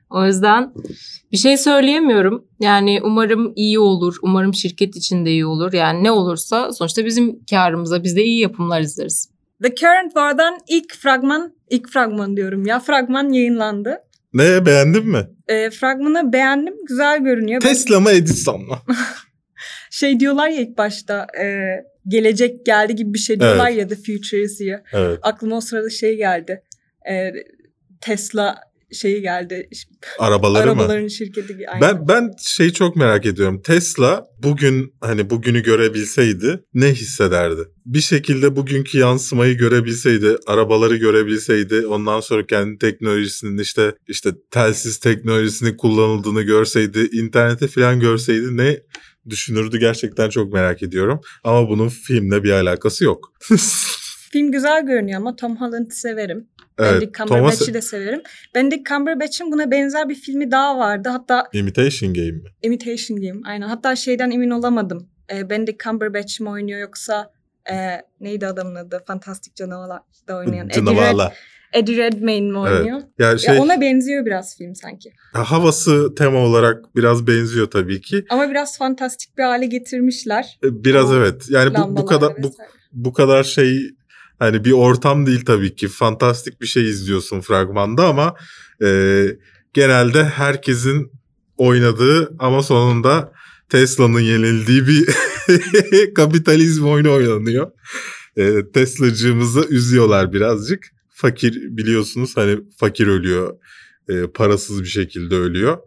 [0.09, 0.73] O yüzden
[1.31, 2.45] bir şey söyleyemiyorum.
[2.59, 4.15] Yani umarım iyi olur.
[4.21, 5.73] Umarım şirket için de iyi olur.
[5.73, 9.29] Yani ne olursa sonuçta bizim karımıza biz de iyi yapımlar izleriz.
[9.63, 13.97] The Current War'dan ilk fragman, ilk fragman diyorum ya fragman yayınlandı.
[14.33, 15.27] Ne beğendin mi?
[15.47, 17.61] E, fragmanı beğendim, güzel görünüyor.
[17.61, 18.77] Tesla mı Edison mu?
[19.91, 21.45] şey diyorlar ya ilk başta e,
[22.07, 24.83] gelecek geldi gibi bir şey diyorlar ya The Future is here.
[24.93, 25.19] evet.
[25.21, 26.63] Aklıma o sırada şey geldi.
[27.09, 27.31] E,
[28.01, 28.55] Tesla
[28.93, 29.69] şeyi geldi.
[30.19, 30.81] Arabaları mı?
[30.81, 31.53] Arabaların şirketi.
[31.53, 31.67] gibi.
[31.67, 31.81] Aynen.
[31.81, 33.61] Ben ben şeyi çok merak ediyorum.
[33.61, 37.61] Tesla bugün hani bugünü görebilseydi ne hissederdi?
[37.85, 45.77] Bir şekilde bugünkü yansımayı görebilseydi, arabaları görebilseydi, ondan sonra kendi teknolojisinin işte işte telsiz teknolojisinin
[45.77, 48.79] kullanıldığını görseydi, internete falan görseydi ne
[49.29, 51.21] düşünürdü gerçekten çok merak ediyorum.
[51.43, 53.33] Ama bunun filmle bir alakası yok.
[54.31, 56.47] Film güzel görünüyor ama Tom Holland'ı severim.
[56.79, 56.91] evet.
[56.91, 58.21] Benedict Thomas Cumberbatch'i de severim.
[58.55, 61.09] Benedict Cumberbatch'in buna benzer bir filmi daha vardı.
[61.09, 62.43] Hatta Imitation Game mi?
[62.61, 63.39] Imitation Game.
[63.45, 63.67] Aynen.
[63.67, 65.09] Hatta şeyden emin olamadım.
[65.33, 67.31] E, Benedict Cumberbatch mi oynuyor yoksa
[67.71, 67.75] e,
[68.19, 69.03] neydi adamın adı?
[69.07, 70.67] Fantastik Canavarlar'da oynayan.
[70.67, 71.33] Canavarlar.
[71.73, 72.79] Eddie Redmayne mi Evet.
[72.79, 73.01] oynuyor?
[73.19, 75.11] Yani şey Ya ona benziyor biraz film sanki.
[75.33, 78.25] havası tema olarak biraz benziyor tabii ki.
[78.29, 80.59] Ama biraz fantastik bir hale getirmişler.
[80.63, 81.45] E, Biraz O evet.
[81.49, 82.51] Yani bu, bu kadar bu,
[82.91, 83.79] bu kadar şey
[84.39, 85.87] hani bir ortam değil tabii ki.
[85.87, 88.35] Fantastik bir şey izliyorsun fragmanda ama
[88.83, 89.25] e,
[89.73, 91.11] genelde herkesin
[91.57, 93.31] oynadığı ama sonunda
[93.69, 95.09] Tesla'nın yenildiği bir
[96.15, 97.71] kapitalizm oyunu oynanıyor.
[98.37, 100.85] E, Tesla'cığımızı üzüyorlar birazcık.
[101.09, 103.57] Fakir biliyorsunuz hani fakir ölüyor.
[104.09, 105.77] E, parasız bir şekilde ölüyor.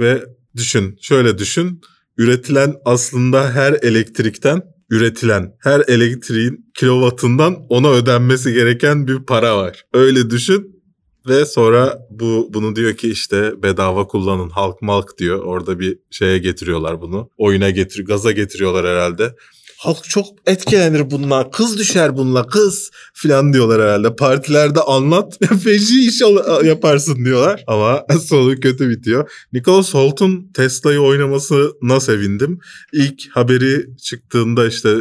[0.00, 0.24] Ve
[0.56, 1.80] düşün şöyle düşün.
[2.18, 9.84] üretilen aslında her elektrikten üretilen her elektriğin kilovatından ona ödenmesi gereken bir para var.
[9.92, 10.78] Öyle düşün
[11.28, 15.38] ve sonra bu bunu diyor ki işte bedava kullanın halk malk diyor.
[15.38, 17.30] Orada bir şeye getiriyorlar bunu.
[17.36, 19.34] Oyuna getir gaza getiriyorlar herhalde.
[19.78, 21.52] Halk çok etkilenir bunlar.
[21.52, 24.16] Kız düşer bununla kız filan diyorlar herhalde.
[24.16, 26.20] Partilerde anlat feci iş
[26.64, 27.64] yaparsın diyorlar.
[27.66, 29.30] Ama sonu kötü bitiyor.
[29.52, 32.58] Nicholas Holt'un Tesla'yı oynamasına sevindim.
[32.92, 34.96] İlk haberi çıktığında işte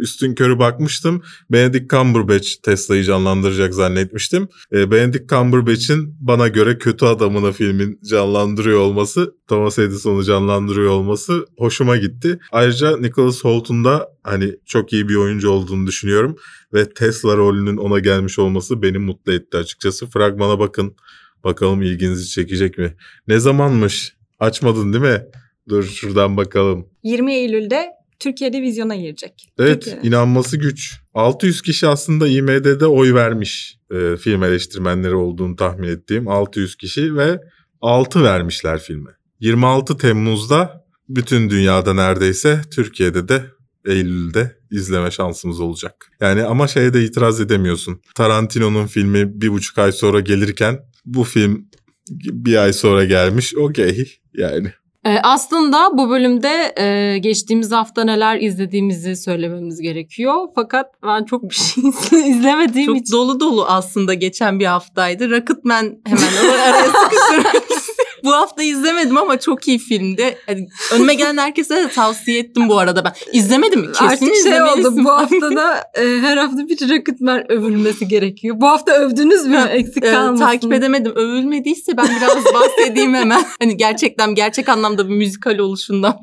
[0.00, 1.22] üstün körü bakmıştım.
[1.50, 4.48] Benedict Cumberbatch Tesla'yı canlandıracak zannetmiştim.
[4.72, 11.96] E, Benedict Cumberbatch'in bana göre kötü adamını filmin canlandırıyor olması, Thomas Edison'u canlandırıyor olması hoşuma
[11.96, 12.38] gitti.
[12.52, 16.36] Ayrıca Nicholas Holt'un da hani çok iyi bir oyuncu olduğunu düşünüyorum
[16.74, 20.06] ve Tesla rolünün ona gelmiş olması beni mutlu etti açıkçası.
[20.06, 20.96] Fragmana bakın.
[21.44, 22.94] Bakalım ilginizi çekecek mi?
[23.28, 24.16] Ne zamanmış?
[24.40, 25.22] Açmadın değil mi?
[25.68, 26.86] Dur şuradan bakalım.
[27.02, 29.48] 20 Eylül'de Türkiye'de vizyona girecek.
[29.58, 30.02] Evet Türkiye.
[30.02, 31.00] inanması güç.
[31.14, 37.40] 600 kişi aslında IMD'de oy vermiş e, film eleştirmenleri olduğunu tahmin ettiğim 600 kişi ve
[37.80, 39.10] 6 vermişler filme.
[39.40, 43.44] 26 Temmuz'da bütün dünyada neredeyse Türkiye'de de
[43.86, 46.10] Eylül'de izleme şansımız olacak.
[46.20, 48.00] Yani ama şeye de itiraz edemiyorsun.
[48.14, 51.68] Tarantino'nun filmi bir buçuk ay sonra gelirken bu film
[52.10, 53.54] bir ay sonra gelmiş.
[53.56, 54.72] Okey yani.
[55.06, 60.34] Ee, aslında bu bölümde e, geçtiğimiz hafta neler izlediğimizi söylememiz gerekiyor.
[60.54, 63.12] Fakat ben çok bir şey izle- izlemediğim Çok için.
[63.12, 65.30] dolu dolu aslında geçen bir haftaydı.
[65.30, 67.76] Rocketman hemen ar- araya sıkıştırmak istedim.
[68.24, 70.38] Bu hafta izlemedim ama çok iyi filmdi.
[70.46, 73.12] Hani önüme gelen herkese de tavsiye ettim bu arada ben.
[73.32, 73.86] İzlemedim mi?
[73.86, 78.56] Kesin Artık şey oldu bu hafta da e, her hafta bir Rocketman övülmesi gerekiyor.
[78.60, 79.68] Bu hafta övdünüz mü?
[79.70, 80.44] Eksik Ee, kalmasın.
[80.44, 81.12] takip edemedim.
[81.16, 83.44] Övülmediyse ben biraz bahsedeyim hemen.
[83.60, 86.16] Hani gerçekten gerçek anlamda bir müzikal oluşundan.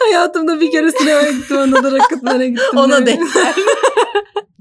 [0.00, 1.56] Hayatımda bir kere sinemaya gittim.
[1.56, 2.76] Ona da Rocketman'a gittim.
[2.76, 3.22] Ona denk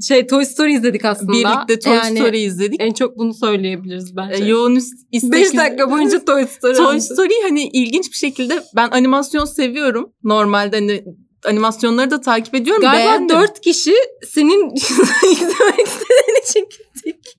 [0.08, 1.34] Şey Toy Story izledik aslında.
[1.34, 2.82] Birlikte Toy Yani Story izledik.
[2.82, 4.44] En çok bunu söyleyebiliriz bence.
[4.44, 4.80] Ee, Yoğun
[5.12, 6.76] istek 5 dakika boyunca Toy Story.
[6.76, 10.14] Toy Story hani ilginç bir şekilde ben animasyon seviyorum.
[10.24, 11.04] Normalde hani
[11.46, 12.82] animasyonları da takip ediyorum.
[12.82, 13.40] Galiba Beğendim.
[13.40, 13.94] 4 kişi
[14.28, 14.76] senin
[15.32, 17.38] izlemek istediğin için gittik.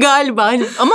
[0.00, 0.94] Galiba hani ama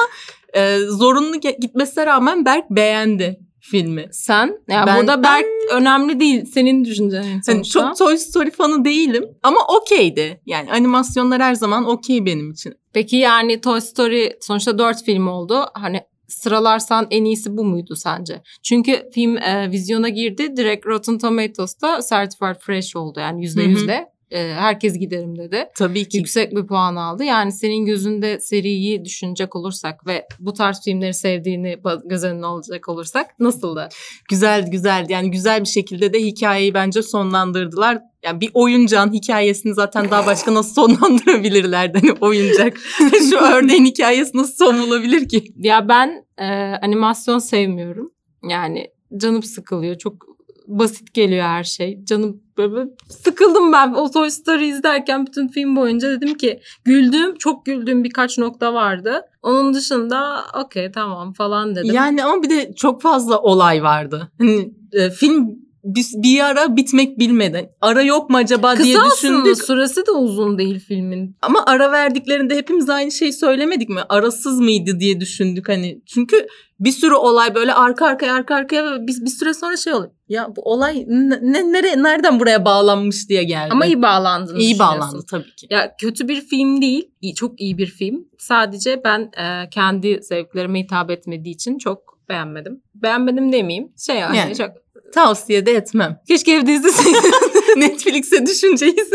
[0.53, 3.39] e, zorunlu gitmesine rağmen Berk beğendi
[3.71, 4.07] filmi.
[4.11, 4.57] Sen?
[4.69, 6.45] Yani Ben- burada Berk önemli değil.
[6.45, 7.79] Senin düşüncen Hani sonuçta.
[7.79, 10.41] çok Toy Story fanı değilim ama okeydi.
[10.45, 12.73] Yani animasyonlar her zaman okey benim için.
[12.93, 15.65] Peki yani Toy Story sonuçta 4 film oldu.
[15.73, 18.41] Hani sıralarsan en iyisi bu muydu sence?
[18.63, 20.57] Çünkü film e, vizyona girdi.
[20.57, 23.19] Direkt Rotten Tomatoes'ta Certified Fresh oldu.
[23.19, 24.07] Yani Hı hı.
[24.31, 24.35] %100'de.
[24.35, 25.69] E, herkes giderim dedi.
[25.77, 26.17] Tabii ki.
[26.17, 27.23] Yüksek bir puan aldı.
[27.23, 33.39] Yani senin gözünde seriyi düşünecek olursak ve bu tarz filmleri sevdiğini göz önüne alacak olursak
[33.39, 33.89] nasıldı?
[34.29, 35.13] Güzeldi güzeldi.
[35.13, 38.01] Yani güzel bir şekilde de hikayeyi bence sonlandırdılar.
[38.23, 41.99] Yani bir oyuncağın hikayesini zaten daha başka nasıl sonlandırabilirlerdi?
[41.99, 42.77] Hani oyuncak.
[43.29, 45.43] Şu ördeğin hikayesi nasıl son bulabilir ki?
[45.57, 46.45] Ya ben e,
[46.81, 48.11] animasyon sevmiyorum.
[48.49, 49.97] Yani canım sıkılıyor.
[49.97, 50.34] Çok
[50.67, 51.99] basit geliyor her şey.
[52.03, 57.65] Canım böyle sıkıldım ben o Toy Story izlerken bütün film boyunca dedim ki güldüğüm çok
[57.65, 59.21] güldüğüm birkaç nokta vardı.
[59.43, 61.93] Onun dışında okey tamam falan dedim.
[61.93, 64.31] Yani ama bir de çok fazla olay vardı.
[64.37, 67.69] Hani e, film bir, bir ara bitmek bilmedi.
[67.81, 69.65] Ara yok mu acaba diye Kısa aslında düşündük.
[69.65, 71.37] süresi de uzun değil filmin.
[71.41, 74.01] Ama ara verdiklerinde hepimiz aynı şeyi söylemedik mi?
[74.09, 76.01] Arasız mıydı diye düşündük hani.
[76.05, 76.47] Çünkü
[76.79, 80.11] bir sürü olay böyle arka arkaya arka arkaya biz bir süre sonra şey oluyor.
[80.29, 83.69] Ya bu olay ne, ne- nere, nereden buraya bağlanmış diye geldi.
[83.71, 85.67] Ama iyi bağlandığını İyi bağlandı tabii ki.
[85.69, 87.11] Ya kötü bir film değil.
[87.21, 88.27] iyi- Çok iyi bir film.
[88.37, 92.81] Sadece ben e, kendi zevklerime hitap etmediği için çok beğenmedim.
[92.95, 93.91] Beğenmedim demeyeyim.
[93.97, 94.55] Şey yani, Yani.
[94.55, 94.69] çok...
[95.15, 96.19] Tavsiye de etmem.
[96.27, 97.21] Keşke evde izleseydim.
[97.75, 99.09] Netflix'e düşünceyiz.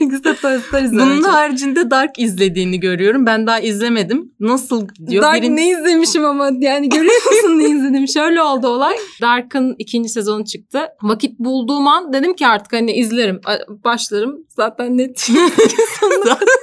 [0.00, 3.26] Güzel Toy Story Bunun haricinde Dark izlediğini görüyorum.
[3.26, 4.32] Ben daha izlemedim.
[4.40, 5.22] Nasıl diyor?
[5.22, 8.08] Dark Birin- ne izlemişim ama yani görüyor musun ne izledim?
[8.08, 8.96] Şöyle oldu olay.
[9.20, 10.80] Dark'ın ikinci sezonu çıktı.
[11.02, 13.40] Vakit bulduğum an dedim ki artık hani izlerim.
[13.84, 14.46] Başlarım.
[14.48, 15.28] Zaten net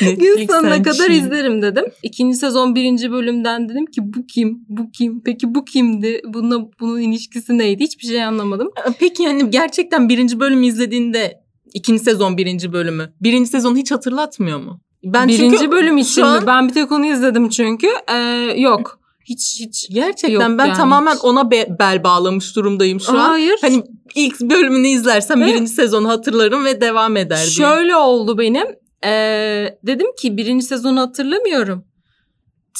[0.00, 1.18] gün sonuna kadar şey.
[1.18, 1.84] izlerim dedim.
[2.02, 4.64] İkinci sezon birinci bölümden dedim ki bu kim?
[4.68, 5.22] Bu kim?
[5.24, 6.20] Peki bu kimdi?
[6.24, 7.84] Bununla bunun ilişkisi neydi?
[7.84, 8.70] Hiçbir şey anlamadım.
[8.98, 11.40] Peki yani gerçekten birinci bölümü izlediğinde
[11.74, 13.12] ikinci sezon birinci bölümü.
[13.20, 14.80] Birinci sezonu hiç hatırlatmıyor mu?
[15.04, 16.46] Ben birinci çünkü bölüm için an mi?
[16.46, 17.88] Ben bir tek onu izledim çünkü.
[18.08, 18.14] Ee,
[18.56, 19.00] yok.
[19.24, 19.88] Hiç hiç.
[19.90, 23.16] gerçekten Yok ben yani tamamen ona be- bel bağlamış durumdayım şu an.
[23.16, 23.58] Hayır.
[23.60, 23.82] Hani
[24.14, 25.54] ilk bölümünü izlersem Evet.
[25.54, 27.36] birinci sezonu hatırlarım ve devam eder.
[27.36, 28.66] Şöyle oldu benim.
[29.06, 31.84] Ee, dedim ki birinci sezonu hatırlamıyorum.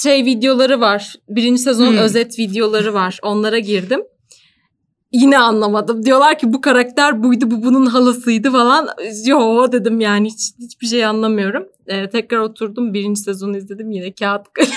[0.02, 1.14] Şey videoları var.
[1.28, 1.96] Birinci sezon Hmm.
[1.98, 3.18] özet videoları var.
[3.22, 4.00] Onlara girdim.
[5.12, 6.04] Yine anlamadım.
[6.04, 8.88] Diyorlar ki bu karakter buydu, bu bunun halasıydı falan.
[9.26, 11.68] Yo dedim yani hiç, hiçbir şey anlamıyorum.
[11.86, 14.70] Ee, tekrar oturdum birinci sezonu izledim yine kağıt kalem.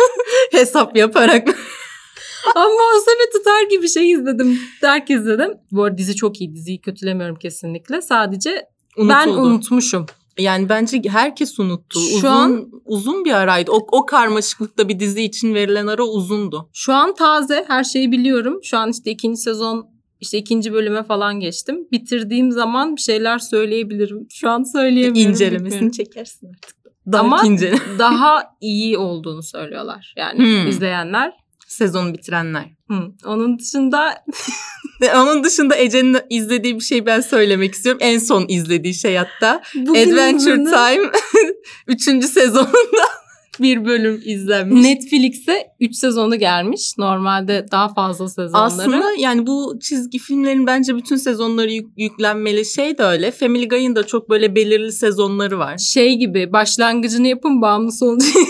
[0.52, 1.48] Hesap yaparak.
[2.54, 4.58] Ama muhasebe tutar gibi şey izledim.
[4.80, 5.50] Herkes izledim.
[5.70, 6.54] Bu arada dizi çok iyi.
[6.54, 8.02] Diziyi kötülemiyorum kesinlikle.
[8.02, 8.66] Sadece
[8.98, 9.40] ben Unutuldu.
[9.46, 10.06] unutmuşum.
[10.38, 12.00] Yani bence herkes unuttu.
[12.00, 13.70] Şu uzun, an- uzun bir araydı.
[13.70, 16.68] O, o karmaşıklıkta bir dizi için verilen ara uzundu.
[16.72, 18.60] Şu an taze her şeyi biliyorum.
[18.62, 19.86] Şu an işte ikinci sezon
[20.20, 21.88] işte ikinci bölüme falan geçtim.
[21.92, 24.26] Bitirdiğim zaman bir şeyler söyleyebilirim.
[24.30, 25.30] Şu an söyleyemiyorum.
[25.32, 25.90] İncelemesini bilmiyorum.
[25.90, 26.76] çekersin artık.
[27.12, 27.42] Daha Ama
[27.98, 30.14] daha iyi olduğunu söylüyorlar.
[30.16, 30.68] Yani Hmm.
[30.68, 31.32] izleyenler.
[31.68, 32.70] Sezonu bitirenler.
[32.90, 32.94] Hı.
[33.26, 34.24] Onun dışında
[35.02, 38.00] Ve onun dışında Ece'nin izlediği bir şey ben söylemek istiyorum.
[38.04, 39.62] En son izlediği şey hatta.
[39.74, 41.10] bugün Adventure bunu Time
[41.86, 42.24] 3.
[42.24, 43.04] sezonunda
[43.60, 44.84] bir bölüm izlenmiş.
[44.84, 46.94] Netflix'e 3 sezonu gelmiş.
[46.98, 48.62] Normalde daha fazla sezonları.
[48.62, 53.30] Aslında yani bu çizgi filmlerin bence bütün sezonları yük- yüklenmeli şey de öyle.
[53.30, 55.78] Family Guy'ın da çok böyle belirli sezonları var.
[55.78, 58.26] şey gibi başlangıcını yapın bağımlı sonucu.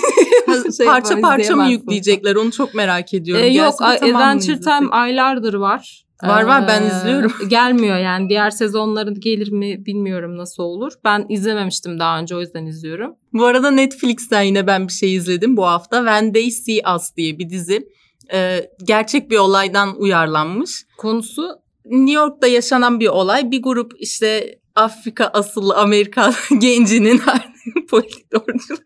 [0.77, 3.45] Şey parça parça mı yükleyecekler onu çok merak ediyorum.
[3.45, 4.61] Ee, yok Adventure.
[4.61, 6.05] Time aylardır var.
[6.23, 7.33] Var, var, ben Ee, izliyorum.
[7.49, 10.93] Gelmiyor yani diğer sezonları gelir mi bilmiyorum nasıl olur.
[11.05, 13.15] Ben izlememiştim daha önce o yüzden izliyorum.
[13.33, 15.97] Bu arada Netflix'ten yine ben bir şey izledim bu hafta.
[15.97, 17.89] When They See Us diye bir dizi.
[18.33, 20.85] Ee, gerçek bir olaydan uyarlanmış.
[20.99, 21.49] Konusu
[21.85, 23.51] New York'ta yaşanan bir olay.
[23.51, 27.23] Bir grup işte Afrika asıllı Amerikan gencinin
[27.91, 28.83] politik doğruculuk.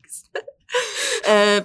[1.28, 1.64] Ee,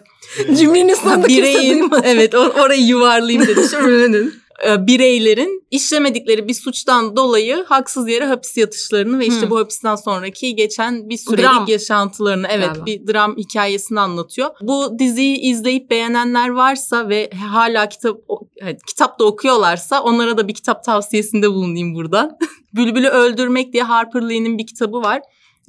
[0.60, 4.34] cümlenin sonunda bireyin evet or- orayı yuvarlayayım dedim.
[4.68, 9.50] Ee, bireylerin işlemedikleri bir suçtan dolayı haksız yere hapis yatışlarını ve işte Hı.
[9.50, 11.66] bu hapisten sonraki geçen bir sürelik Dram.
[11.68, 12.86] yaşantılarını evet Galiba.
[12.86, 14.50] bir dram hikayesini anlatıyor.
[14.62, 18.18] Bu diziyi izleyip beğenenler varsa ve hala kitap
[18.58, 22.38] evet, kitap da okuyorlarsa onlara da bir kitap tavsiyesinde bulunayım buradan.
[22.74, 25.22] Bülbül'ü Öldürmek diye Harper Lee'nin bir kitabı var.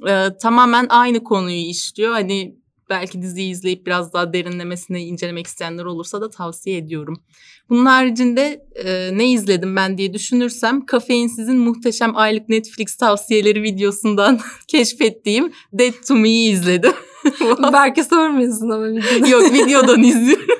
[0.07, 2.11] Ee, tamamen aynı konuyu işliyor.
[2.11, 2.55] Hani
[2.93, 7.23] belki diziyi izleyip biraz daha derinlemesine incelemek isteyenler olursa da tavsiye ediyorum.
[7.69, 15.53] Bunun haricinde e, ne izledim ben diye düşünürsem Kafeinsiz'in muhteşem aylık Netflix tavsiyeleri videosundan keşfettiğim
[15.73, 16.93] Dead to Me'yi izledim.
[17.73, 19.27] Belki sormuyorsun ama videoda.
[19.27, 20.57] Yok videodan izliyorum.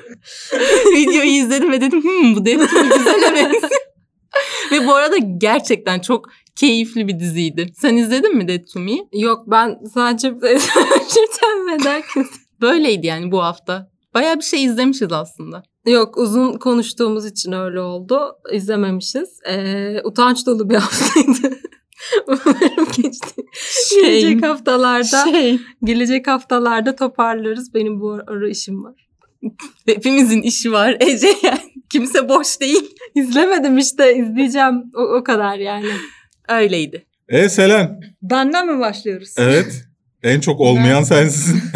[0.96, 3.70] Videoyu izledim ve dedim hmm, bu Dead to Me güzel benziyor.
[4.72, 7.66] ve bu arada gerçekten çok keyifli bir diziydi.
[7.74, 9.08] Sen izledin mi Dead to Me'yi?
[9.12, 12.26] Yok ben sadece Adventure ederken.
[12.60, 13.90] Böyleydi yani bu hafta.
[14.14, 15.62] Baya bir şey izlemişiz aslında.
[15.86, 18.20] Yok uzun konuştuğumuz için öyle oldu.
[18.52, 19.40] İzlememişiz.
[19.48, 21.56] Ee, utanç dolu bir haftaydı.
[22.26, 23.42] Umarım geçti.
[24.00, 27.74] Gelecek haftalarda Şey, gelecek haftalarda toparlarız.
[27.74, 29.08] Benim bu ara işim var.
[29.86, 31.74] hepimizin işi var Ece yani.
[31.92, 32.94] Kimse boş değil.
[33.14, 34.82] İzlemedim işte izleyeceğim.
[34.94, 35.90] O, o kadar yani.
[36.48, 37.06] Öyleydi.
[37.28, 38.00] E Selen.
[38.22, 39.34] Benden mi başlıyoruz?
[39.38, 39.84] Evet.
[40.22, 41.60] En çok olmayan sensin.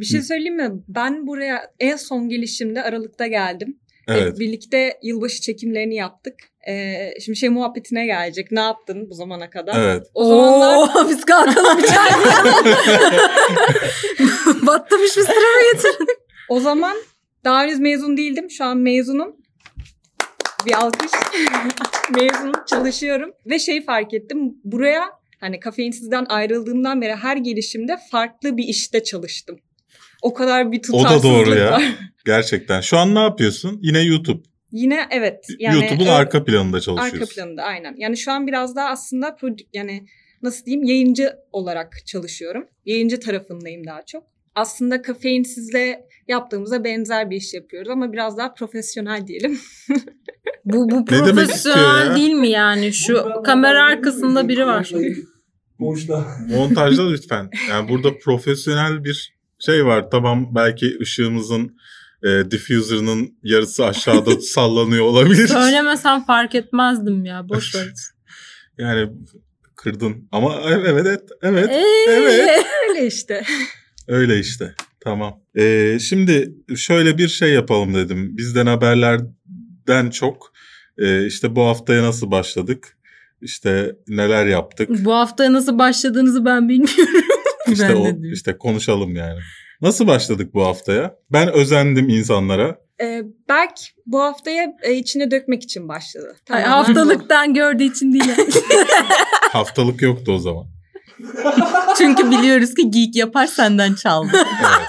[0.00, 0.70] Bir şey söyleyeyim mi?
[0.88, 3.78] Ben buraya en son gelişimde Aralık'ta geldim.
[4.08, 4.22] evet.
[4.32, 6.34] Hep birlikte yılbaşı çekimlerini yaptık.
[6.68, 8.52] Ee, şimdi şey muhabbetine gelecek.
[8.52, 9.80] Ne yaptın bu zamana kadar?
[9.80, 10.06] Evet.
[10.14, 12.10] O zamanlar Oo, biz kalkalım bir çay
[14.66, 16.16] Battamış bir sıra mı getirdin?
[16.48, 16.96] o zaman
[17.44, 18.50] daha henüz mezun değildim.
[18.50, 19.36] Şu an mezunum.
[20.66, 21.10] Bir alkış.
[22.14, 23.32] mezunum, çalışıyorum.
[23.46, 24.54] Ve şey fark ettim.
[24.64, 25.02] Buraya
[25.40, 29.58] hani kafeinsizden ayrıldığımdan beri her gelişimde farklı bir işte çalıştım.
[30.22, 31.72] O kadar bir O tutarsızlık da doğru ya.
[31.72, 31.82] var.
[32.24, 32.80] Gerçekten.
[32.80, 33.78] Şu an ne yapıyorsun?
[33.82, 34.42] Yine YouTube.
[34.72, 35.46] Yine evet.
[35.58, 37.20] Yani YouTube'un ö- arka planında çalışıyorsun.
[37.20, 37.94] Arka planında aynen.
[37.98, 39.36] Yani şu an biraz daha aslında
[39.72, 40.06] yani
[40.42, 42.66] nasıl diyeyim yayıncı olarak çalışıyorum.
[42.84, 44.24] Yayıncı tarafındayım daha çok.
[44.54, 49.58] Aslında kafeinsizle yaptığımıza benzer bir iş yapıyoruz ama biraz daha profesyonel diyelim.
[50.64, 52.92] Bu, bu Ne demek istiyor profesyonel değil mi yani?
[52.92, 54.90] Şu kamera arkasında biri var.
[55.78, 56.26] Boşta.
[56.48, 57.50] Montajda lütfen.
[57.70, 60.10] Yani burada profesyonel bir şey var.
[60.10, 61.76] Tamam belki ışığımızın
[62.22, 65.48] e, diffuser'ının yarısı aşağıda sallanıyor olabilir.
[65.48, 67.48] Söylemesem fark etmezdim ya.
[67.48, 67.86] Boş ver.
[68.78, 69.10] Yani
[69.76, 70.28] kırdın.
[70.32, 71.70] Ama evet evet evet.
[71.70, 72.66] Ee, Evet.
[72.88, 73.44] Öyle işte.
[74.08, 74.74] Öyle işte.
[75.06, 75.40] Tamam.
[75.58, 78.36] Ee, şimdi şöyle bir şey yapalım dedim.
[78.36, 80.52] Bizden haberlerden çok
[80.98, 82.96] e, işte bu haftaya nasıl başladık?
[83.42, 84.88] İşte neler yaptık?
[85.04, 87.14] Bu haftaya nasıl başladığınızı ben bilmiyorum.
[87.72, 89.38] İşte Ben o işte konuşalım yani.
[89.80, 91.14] Nasıl başladık bu haftaya?
[91.32, 92.78] Ben özendim insanlara.
[93.00, 96.36] Ee, Berk bu haftaya e, içine dökmek için başladı.
[96.50, 97.00] Ay, Tamamen bu.
[97.00, 98.28] haftalıktan gördüğü için değil.
[98.28, 98.50] yani.
[99.52, 100.66] Haftalık yoktu o zaman.
[101.98, 104.30] Çünkü biliyoruz ki geek yapar senden çaldı.
[104.34, 104.85] Evet.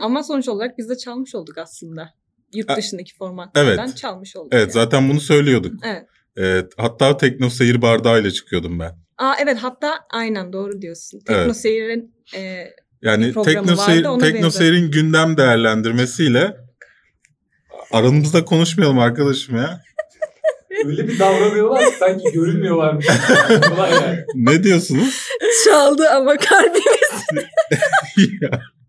[0.00, 2.08] Ama sonuç olarak biz de çalmış olduk aslında.
[2.54, 4.52] yurt dışındaki formatlardan çalmış olduk.
[4.52, 4.72] Evet yani.
[4.72, 5.74] zaten bunu söylüyorduk.
[5.84, 6.06] Evet.
[6.36, 8.92] Evet, hatta Tekno Seyir bardağıyla çıkıyordum ben.
[9.18, 11.20] Aa evet hatta aynen doğru diyorsun.
[11.26, 11.38] Evet.
[11.38, 12.64] Tekno Seyir'in e,
[13.02, 14.50] Yani Tekno Seyir, Tekno.
[14.50, 16.56] Seyir'in gündem değerlendirmesiyle
[17.92, 19.80] aramızda konuşmayalım arkadaşım ya.
[20.86, 23.06] Öyle bir davranıyorlar ki sanki görünmüyorlarmış.
[23.78, 24.24] Yani.
[24.34, 25.28] Ne diyorsunuz?
[25.64, 27.44] Çaldı ama kalbimiz.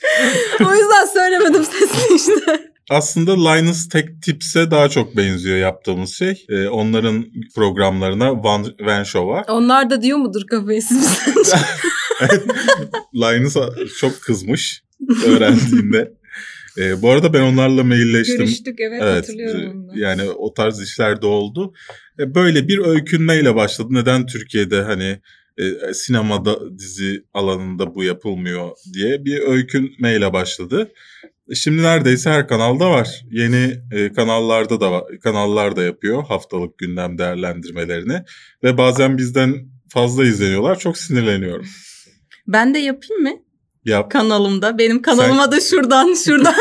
[0.60, 2.70] O yüzden söylemedim sesli işte.
[2.90, 6.46] Aslında Linus Tech Tips'e daha çok benziyor yaptığımız şey.
[6.48, 9.44] Ee, onların programlarına Van, Van Show'a.
[9.48, 11.18] Onlar da diyor mudur kafayı siz
[13.14, 13.56] Linus
[14.00, 14.82] çok kızmış
[15.26, 16.12] öğrendiğinde.
[16.78, 18.36] Ee, bu arada ben onlarla mailleştim.
[18.38, 19.98] görüştük evet, Evet, hatırlıyorum e, onu.
[19.98, 21.72] yani o tarz işler de oldu.
[22.18, 23.88] E, Böyle bir öykünmeyle başladı.
[23.90, 25.20] Neden Türkiye'de hani
[25.60, 30.92] e, sinemada dizi alanında bu yapılmıyor diye bir öykünmeyle başladı.
[31.48, 33.22] E, Şimdi neredeyse her kanalda var.
[33.30, 38.22] Yeni e, kanallarda da var, kanallar da yapıyor haftalık gündem değerlendirmelerini
[38.64, 39.54] ve bazen bizden
[39.88, 40.78] fazla izleniyorlar.
[40.78, 41.66] Çok sinirleniyorum.
[42.46, 43.30] Ben de yapayım mı?
[43.84, 44.10] Yap.
[44.10, 44.78] Kanalımda.
[44.78, 46.54] Benim kanalıma da şuradan şuradan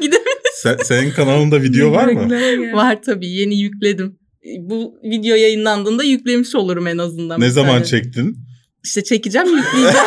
[0.00, 0.22] gidelim.
[0.54, 2.32] Sen, senin kanalında video var mı?
[2.72, 4.17] Var tabii yeni yükledim.
[4.58, 7.40] Bu video yayınlandığında yüklemiş olurum en azından.
[7.40, 7.84] Ne zaman tane.
[7.84, 8.36] çektin?
[8.84, 10.06] İşte çekeceğim yükleyeceğim.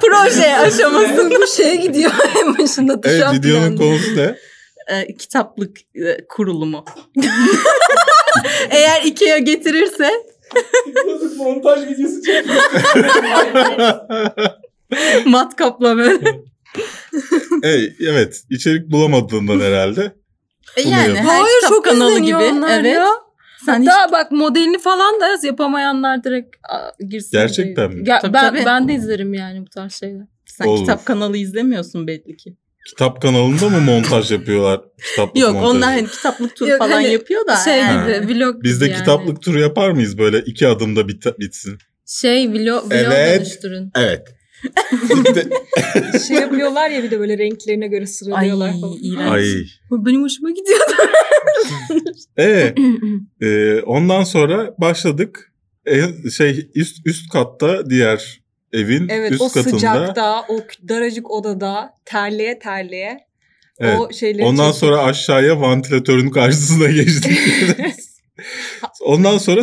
[0.00, 2.12] Proje aşaması bu şeye gidiyor
[2.42, 3.00] en başında.
[3.04, 3.76] Evet videonun planda.
[3.82, 4.36] konusu ne?
[4.90, 6.84] Ee, kitaplık e, kurulumu.
[8.70, 10.10] Eğer Ikea getirirse
[11.08, 12.62] Yazık montaj videosu çekiyor.
[15.24, 16.40] matkapla böyle.
[17.62, 20.21] evet, evet içerik bulamadığından herhalde.
[20.76, 21.06] E Umuyorum.
[21.08, 22.44] yani her Hayır kitap çok kanalı gibi.
[22.70, 22.94] evet.
[22.94, 23.08] ya.
[23.66, 26.56] Sen hiç Hatta bak modelini falan da yaz yapamayanlar direkt
[27.08, 27.30] girsin.
[27.32, 28.00] Gerçekten diye.
[28.02, 28.08] mi?
[28.08, 28.62] Ge- Tabii, ben, tabii.
[28.66, 30.26] ben de izlerim yani bu tarz şeyler.
[30.46, 30.80] sen Olur.
[30.80, 32.56] kitap kanalı izlemiyorsun belli ki.
[32.86, 34.80] Kitap kanalında mı montaj yapıyorlar?
[35.10, 35.70] Kitaplık Yok montajı.
[35.76, 37.56] onlar hani kitaplık tur Yok, falan hani yapıyor da.
[37.56, 38.26] Şey yani.
[38.26, 38.96] gibi vlog Biz de yani.
[38.98, 41.78] kitaplık turu yapar mıyız böyle iki adımda bit bitsin?
[42.06, 43.40] Şey vlog, vlog Evet.
[43.40, 43.90] dönüştürün.
[43.96, 44.28] Evet.
[46.28, 48.96] Şey yapıyorlar ya bir de böyle renklerine göre Ay sıralıyorlar falan.
[49.02, 49.32] iğrenç.
[49.32, 49.44] Ay.
[49.90, 50.78] Bu Benim hoşuma gidiyor.
[52.38, 52.74] Ee,
[53.42, 55.52] e, ondan sonra başladık.
[55.86, 58.40] E, şey üst üst katta diğer
[58.72, 59.70] evin Evet üst o katında.
[59.76, 63.18] sıcakta, o daracık odada terleye terleye
[63.78, 64.00] Evet.
[64.00, 64.80] o şeyleri Ondan çektik.
[64.80, 67.38] sonra aşağıya vantilatörün karşısına geçtik.
[69.00, 69.60] Ondan sonra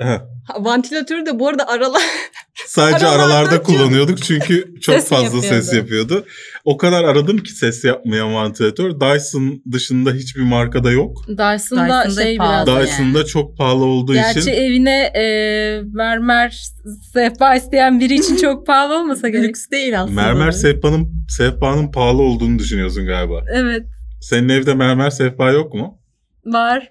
[0.00, 0.26] Ha,
[0.58, 2.02] Vantilatörü de bu arada aralar
[2.66, 5.76] sadece Aralarda kullanıyorduk çünkü çok Ses fazla ses yapıyordu.
[6.14, 6.26] yapıyordu.
[6.64, 9.00] O kadar aradım ki ses yapmayan vantilatör.
[9.00, 11.16] Dyson dışında hiçbir markada yok.
[11.28, 11.54] Dyson'da
[12.04, 12.66] Dyson'da şey pahalı.
[12.66, 12.86] biraz.
[12.88, 15.24] Dyson'da çok pahalı olduğu Gerçi için evine e,
[15.92, 16.62] mermer
[17.12, 19.44] sehpa isteyen biri için çok pahalı olmasa gerek.
[19.48, 20.20] Lüks değil aslında.
[20.22, 23.40] mermer sehpanın sehpanın pahalı olduğunu düşünüyorsun galiba.
[23.54, 23.82] Evet
[24.20, 25.98] Senin evde mermer sehpa yok mu?
[26.46, 26.90] var.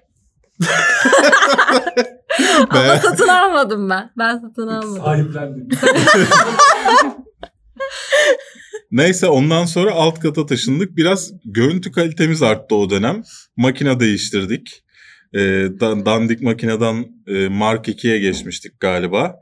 [2.70, 4.10] Ama Ben- satın almadım ben.
[4.18, 4.96] Ben satın almadım.
[5.04, 5.68] Sahiplendim.
[8.90, 10.96] Neyse ondan sonra alt kata taşındık.
[10.96, 13.22] Biraz görüntü kalitemiz arttı o dönem.
[13.56, 14.84] Makine değiştirdik.
[15.80, 19.34] Dan- dandik makineden e, Mark 2'ye geçmiştik galiba.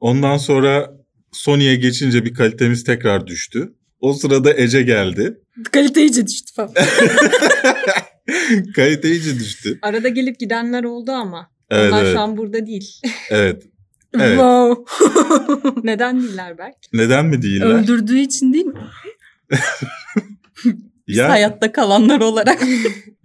[0.00, 0.90] Ondan sonra
[1.32, 3.72] Sony'ye geçince bir kalitemiz tekrar düştü.
[4.00, 5.34] O sırada Ece geldi.
[5.72, 6.72] Kalite iyice düştü falan.
[8.76, 9.78] Kalite iyice düştü.
[9.82, 11.50] arada gelip gidenler oldu ama.
[11.70, 12.12] Evet Onlar evet.
[12.14, 13.00] şu an burada değil.
[13.30, 13.62] evet.
[14.18, 14.38] Evet.
[14.38, 14.84] Wow.
[15.88, 16.78] Neden değiller belki?
[16.92, 17.66] Neden mi değiller?
[17.66, 18.74] Öldürdüğü için değil mi?
[21.08, 22.62] Biz Ya, hayatta kalanlar olarak.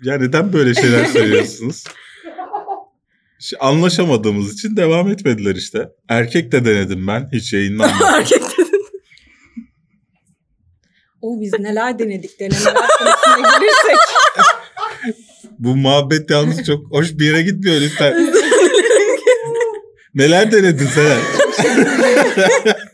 [0.04, 1.84] ya neden böyle şeyler söylüyorsunuz?
[3.60, 5.89] Anlaşamadığımız için devam etmediler işte.
[6.10, 7.30] Erkek de denedim ben.
[7.34, 8.04] Hiç yayınlanmadı.
[8.18, 8.78] Erkek dedi.
[11.22, 13.98] O biz neler denedik denemeler konusuna gelirsek.
[15.60, 18.34] Bu muhabbet yalnız çok hoş bir yere gitmiyor lütfen.
[20.16, 21.18] Neler denedin sen?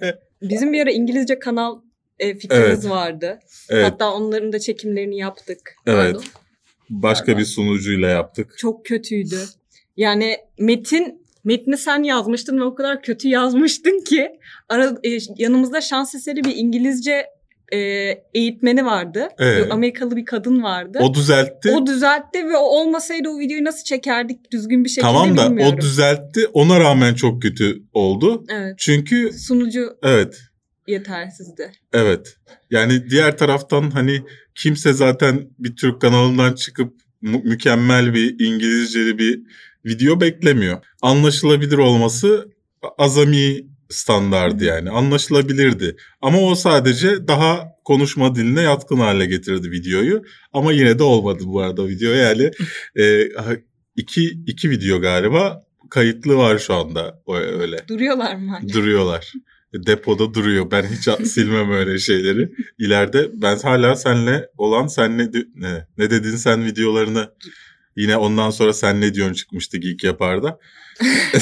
[0.41, 1.79] Bizim bir ara İngilizce kanal
[2.19, 2.89] e, fikrimiz Evet.
[2.89, 3.39] vardı.
[3.69, 5.75] Evet, Hatta onların da çekimlerini yaptık.
[5.87, 6.13] evet.
[6.13, 6.23] Pardon.
[6.89, 8.55] Başka bir sunucuyla yaptık.
[8.57, 9.39] Çok kötüydü.
[9.97, 14.31] Yani metin metni sen yazmıştın ve o kadar kötü yazmıştın ki
[14.69, 17.25] ara, e, yanımızda şans eseri bir İngilizce
[17.73, 17.77] e,
[18.33, 19.29] eğitmeni vardı.
[19.39, 20.99] Bir Amerikalı bir kadın vardı.
[21.01, 21.71] O düzeltti.
[21.71, 25.75] O düzeltti ve o olmasaydı o videoyu nasıl çekerdik düzgün bir şekilde tamam da bilmiyorum.
[25.77, 26.47] o düzeltti.
[26.53, 28.43] Ona rağmen çok kötü oldu.
[28.49, 28.73] Evet.
[28.77, 30.41] Çünkü Sunucu evet,
[30.87, 31.71] yetersizdi.
[31.93, 32.37] evet.
[32.71, 34.21] Yani diğer taraftan hani
[34.55, 39.41] kimse zaten bir Türk kanalından çıkıp mü- mükemmel bir İngilizceli bir
[39.85, 40.85] video beklemiyor.
[41.01, 42.49] Anlaşılabilir olması
[42.97, 44.89] azami standardı yani.
[44.89, 45.95] Anlaşılabilirdi.
[46.21, 50.23] Ama o sadece daha konuşma diline yatkın hale getirdi videoyu.
[50.53, 52.11] Ama yine de olmadı bu arada video.
[52.11, 52.51] Yani
[52.99, 53.27] e,
[53.95, 57.21] iki, iki video galiba kayıtlı var şu anda
[57.59, 57.87] öyle.
[57.87, 58.51] Duruyorlar mı?
[58.51, 58.73] hala?
[58.73, 59.33] Duruyorlar.
[59.73, 60.71] Depoda duruyor.
[60.71, 62.51] Ben hiç silmem öyle şeyleri.
[62.79, 67.31] İleride ben hala senle olan sen ne, ne, ne dedin sen videolarını
[67.95, 70.59] yine ondan sonra sen ne diyorsun çıkmıştı Geek Yapar'da.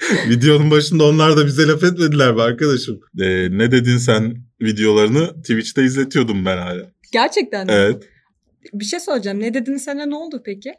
[0.28, 3.00] Videonun başında onlar da bize laf etmediler mi arkadaşım?
[3.20, 6.82] Ee, ne dedin sen videolarını Twitch'te izletiyordum ben hala.
[7.12, 7.72] Gerçekten mi?
[7.72, 8.02] Evet.
[8.72, 9.40] Bir şey soracağım.
[9.40, 10.72] Ne dedin sana ne oldu peki?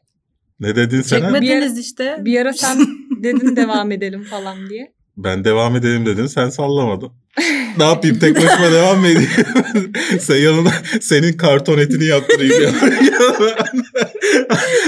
[0.59, 1.19] Ne dedin sen?
[1.22, 2.17] Çekmediniz işte.
[2.19, 2.78] Bir ara sen
[3.24, 4.93] dedin devam edelim falan diye.
[5.17, 7.11] Ben devam edelim dedin sen sallamadın.
[7.78, 9.30] ne yapayım tek başıma devam mı edeyim?
[10.19, 12.63] sen yanına senin karton etini yaptırayım.
[12.63, 12.72] ya.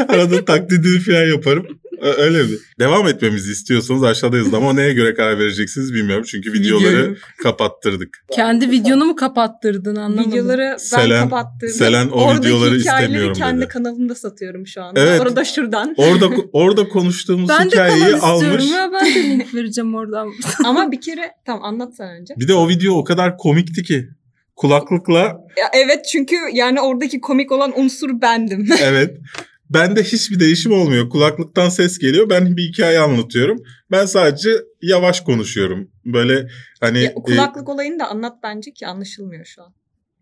[0.07, 1.67] Arada taklidini falan yaparım.
[2.03, 2.49] Öyle mi?
[2.79, 6.23] Devam etmemizi istiyorsanız aşağıda yazın ama neye göre karar vereceksiniz bilmiyorum.
[6.27, 7.15] Çünkü videoları Videoyu.
[7.43, 8.23] kapattırdık.
[8.31, 10.31] Kendi videonu mu kapattırdın anlamadım.
[10.31, 11.73] Videoları ben Selen- kapattırdım.
[11.75, 13.67] Selen o Oradaki videoları hikayeleri istemiyorum kendi dedi.
[13.67, 14.99] kanalımda satıyorum şu anda.
[14.99, 15.21] Evet.
[15.21, 15.93] Orada şuradan.
[15.97, 18.71] Orada orada konuştuğumuz ben de hikayeyi kanal istiyorum almış.
[18.71, 20.31] ya ben de link vereceğim oradan.
[20.65, 22.33] Ama bir kere tamam anlat sen önce.
[22.37, 24.07] Bir de o video o kadar komikti ki.
[24.55, 25.17] Kulaklıkla
[25.57, 28.67] Ya evet çünkü yani oradaki komik olan unsur bendim.
[28.83, 29.17] evet.
[29.73, 31.09] Bende hiçbir değişim olmuyor.
[31.09, 32.29] Kulaklıktan ses geliyor.
[32.29, 33.63] Ben bir hikaye anlatıyorum.
[33.91, 34.49] Ben sadece
[34.81, 35.89] yavaş konuşuyorum.
[36.05, 36.47] Böyle
[36.79, 39.73] hani Ya, e, kulaklık olayını da anlat bence ki anlaşılmıyor şu an.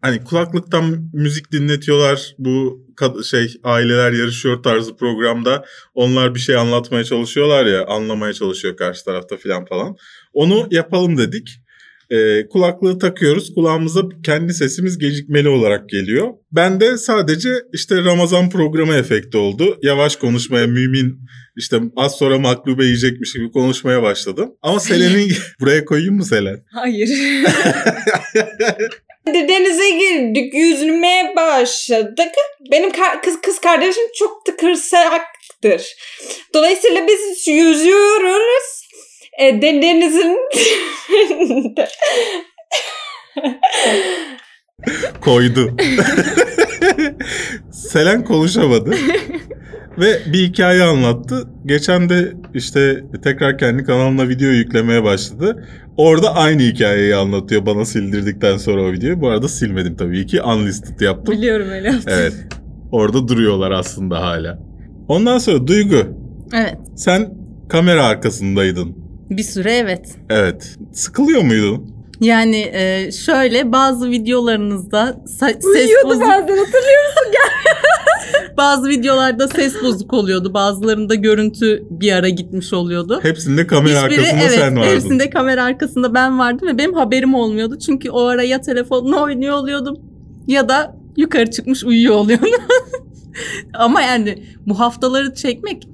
[0.01, 2.35] hani kulaklıktan müzik dinletiyorlar.
[2.37, 2.85] Bu
[3.29, 5.65] şey aileler yarışıyor tarzı programda.
[5.93, 9.95] Onlar bir şey anlatmaya çalışıyorlar ya, anlamaya çalışıyor karşı tarafta filan falan.
[10.33, 11.60] Onu yapalım dedik.
[12.11, 13.53] Ee, kulaklığı takıyoruz.
[13.53, 16.27] Kulağımıza kendi sesimiz gecikmeli olarak geliyor.
[16.51, 19.77] Ben de sadece işte Ramazan programı efekti oldu.
[19.81, 21.19] Yavaş konuşmaya mümin
[21.57, 24.53] işte az sonra maklube yiyecekmiş gibi konuşmaya başladım.
[24.61, 26.63] Ama Selen'in buraya koyayım mı Selen?
[26.73, 27.09] Hayır.
[29.27, 32.31] Denize girdik, yüzmeye başladık.
[32.71, 32.91] Benim
[33.23, 35.95] kız kız kardeşim çok tıkırsaktır.
[36.53, 38.80] Dolayısıyla biz yüzüyoruz.
[39.41, 40.37] E, de- denizin
[45.21, 45.69] koydu.
[47.71, 48.91] Selen konuşamadı.
[49.99, 51.47] Ve bir hikaye anlattı.
[51.65, 55.67] Geçen de işte tekrar kendi kanalına video yüklemeye başladı.
[55.97, 59.21] Orada aynı hikayeyi anlatıyor bana sildirdikten sonra o videoyu.
[59.21, 60.41] Bu arada silmedim tabii ki.
[60.41, 61.35] Unlisted yaptım.
[61.35, 62.13] Biliyorum öyle yaptım.
[62.19, 62.33] Evet.
[62.91, 64.59] Orada duruyorlar aslında hala.
[65.07, 65.97] Ondan sonra Duygu.
[66.53, 66.75] Evet.
[66.95, 67.33] Sen
[67.69, 69.00] kamera arkasındaydın.
[69.31, 70.15] Bir süre evet.
[70.29, 70.77] Evet.
[70.93, 71.95] Sıkılıyor muydun?
[72.21, 76.21] Yani e, şöyle bazı videolarınızda sa- ses Uyuyordu bozuk.
[76.21, 77.31] bazen hatırlıyorsun.
[78.57, 80.53] Bazı videolarda ses bozuk oluyordu.
[80.53, 83.19] Bazılarında görüntü bir ara gitmiş oluyordu.
[83.23, 84.89] Hepsinde kamera Hiçbiri- arkasında evet, sen vardın.
[84.95, 87.77] Hepsinde kamera arkasında ben vardım ve benim haberim olmuyordu.
[87.79, 89.97] Çünkü o ara ya telefonla oynuyor oluyordum
[90.47, 92.49] ya da yukarı çıkmış uyuyor oluyordum.
[93.73, 95.87] Ama yani bu haftaları çekmek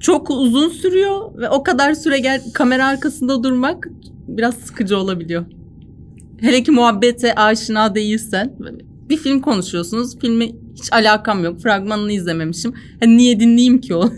[0.00, 3.88] çok uzun sürüyor ve o kadar süre gel kamera arkasında durmak
[4.28, 5.44] biraz sıkıcı olabiliyor.
[6.40, 8.52] Hele ki muhabbete aşina değilsen
[9.08, 10.18] bir film konuşuyorsunuz.
[10.18, 11.60] Filme hiç alakam yok.
[11.60, 12.74] Fragmanını izlememişim.
[13.00, 14.12] Hani niye dinleyeyim ki o?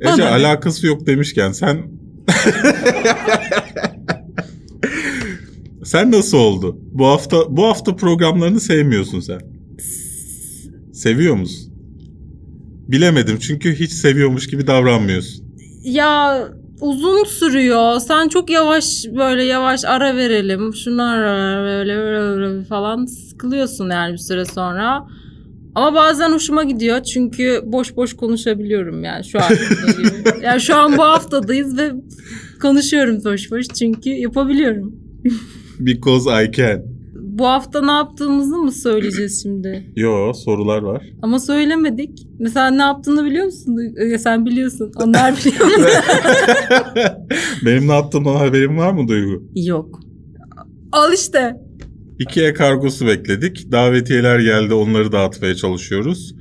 [0.00, 1.78] Ece alakası yok demişken sen...
[5.84, 6.78] sen nasıl oldu?
[6.92, 9.40] Bu hafta bu hafta programlarını sevmiyorsun sen.
[10.92, 11.73] Seviyor musun?
[12.88, 15.44] Bilemedim çünkü hiç seviyormuş gibi davranmıyorsun.
[15.82, 16.38] Ya
[16.80, 18.00] uzun sürüyor.
[18.00, 20.74] Sen çok yavaş böyle yavaş ara verelim.
[20.74, 21.20] Şunlar
[21.64, 25.06] böyle, böyle, böyle falan sıkılıyorsun yani bir süre sonra.
[25.74, 29.50] Ama bazen hoşuma gidiyor çünkü boş boş konuşabiliyorum yani şu an.
[30.42, 31.92] yani şu an bu haftadayız ve
[32.62, 34.94] konuşuyorum boş boş çünkü yapabiliyorum.
[35.80, 36.93] Because I can.
[37.38, 39.92] Bu hafta ne yaptığımızı mı söyleyeceğiz şimdi?
[39.96, 41.02] Yo sorular var.
[41.22, 42.26] Ama söylemedik.
[42.38, 43.76] Mesela ne yaptığını biliyor musun?
[43.96, 44.92] Ee, Sen biliyorsun.
[44.96, 45.66] Onlar biliyor.
[47.64, 49.42] Benim ne yaptığımdan haberin var mı Duygu?
[49.54, 50.00] Yok.
[50.92, 51.56] Al işte.
[52.18, 53.72] Ikea kargosu bekledik.
[53.72, 56.34] Davetiyeler geldi onları dağıtmaya çalışıyoruz.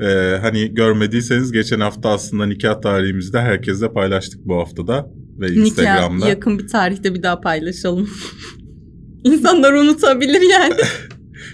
[0.00, 5.10] Ee, hani görmediyseniz geçen hafta aslında nikah tarihimizi de herkesle paylaştık bu haftada.
[5.40, 6.14] Ve Instagram'da.
[6.14, 8.08] Nikah yakın bir tarihte bir daha paylaşalım.
[9.24, 10.74] İnsanlar unutabilir yani.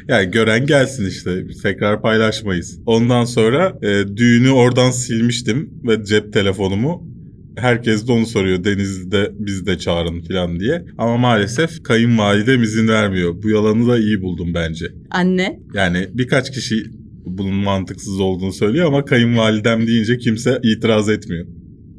[0.08, 1.48] Yani gören gelsin işte.
[1.48, 2.80] Biz tekrar paylaşmayız.
[2.86, 7.08] Ondan sonra e, düğünü oradan silmiştim ve cep telefonumu.
[7.56, 8.64] Herkes de onu soruyor.
[8.64, 10.84] Denizli'de bizi de çağırın falan diye.
[10.98, 13.42] Ama maalesef kayınvalidem izin vermiyor.
[13.42, 14.86] Bu yalanı da iyi buldum bence.
[15.10, 15.60] Anne.
[15.74, 16.84] Yani birkaç kişi
[17.26, 21.46] bunun mantıksız olduğunu söylüyor ama kayınvalidem deyince kimse itiraz etmiyor.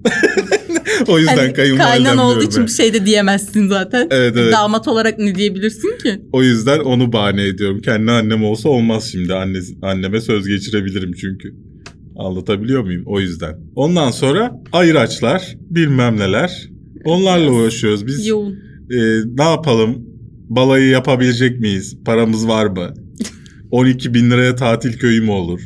[1.07, 2.67] o yüzden Hani kayınvalidem kaynan olduğu için ben.
[2.67, 4.07] bir şey de diyemezsin zaten.
[4.11, 4.53] Evet evet.
[4.53, 6.21] Damat olarak ne diyebilirsin ki?
[6.31, 7.81] O yüzden onu bahane ediyorum.
[7.81, 9.33] Kendi annem olsa olmaz şimdi.
[9.33, 11.55] Anne, anneme söz geçirebilirim çünkü.
[12.17, 13.03] Anlatabiliyor muyum?
[13.05, 13.55] O yüzden.
[13.75, 16.69] Ondan sonra ayıraçlar, bilmem neler.
[17.05, 18.07] Onlarla uğraşıyoruz.
[18.07, 18.53] Biz Yoğun.
[18.91, 18.97] e,
[19.37, 20.05] ne yapalım?
[20.49, 21.97] Balayı yapabilecek miyiz?
[22.05, 22.93] Paramız var mı?
[23.71, 25.61] 12 bin liraya tatil köyü mü olur?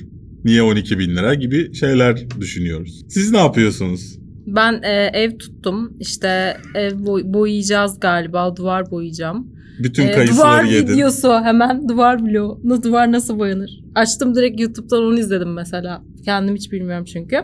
[0.45, 3.05] Niye 12 bin lira gibi şeyler düşünüyoruz.
[3.09, 4.18] Siz ne yapıyorsunuz?
[4.55, 5.97] Ben e, ev tuttum.
[5.99, 8.55] İşte ev boy- boyayacağız galiba.
[8.55, 9.47] Duvar boyayacağım.
[9.83, 10.93] Bütün E, duvar kayısıları yedin.
[10.93, 12.59] videosu hemen duvar vlogu.
[12.63, 13.79] Na- Duvar nasıl boyanır?
[13.95, 16.01] Açtım direkt YouTube'dan onu izledim mesela.
[16.25, 17.35] Kendim hiç bilmiyorum çünkü.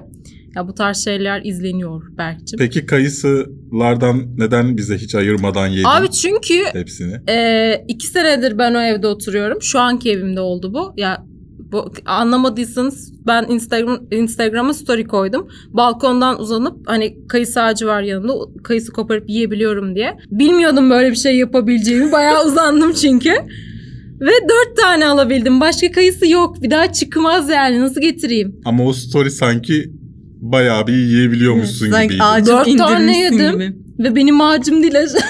[0.56, 2.60] Ya bu tarz şeyler izleniyor Berk'cim.
[2.60, 7.14] Peki kayısılardan neden bize hiç ayırmadan yedin Abi çünkü hepsini?
[7.30, 9.62] e, iki senedir ben o evde oturuyorum.
[9.62, 10.94] Şu anki evimde oldu bu.
[10.98, 11.26] Ya
[11.72, 15.48] bu, anlamadıysanız ben Instagram Instagram'a story koydum.
[15.74, 18.34] Balkondan uzanıp hani kayısı ağacı var yanında.
[18.34, 20.18] o Kayısı koparıp yiyebiliyorum diye.
[20.32, 22.12] Bilmiyordum böyle bir şey yapabileceğimi.
[22.12, 23.30] Bayağı uzandım çünkü.
[24.22, 25.62] Ve dört tane alabildim.
[25.62, 26.62] Başka kayısı yok.
[26.62, 27.80] Bir daha çıkmaz yani.
[27.80, 28.56] Nasıl getireyim?
[28.66, 29.92] Ama o story sanki
[30.42, 32.24] bayağı bir yiyebiliyormuşsun Sanki gibiydi.
[32.24, 33.52] ağacı Dört tane yedim.
[33.52, 33.74] gibi.
[34.00, 35.16] Ve benim ağacım değil evet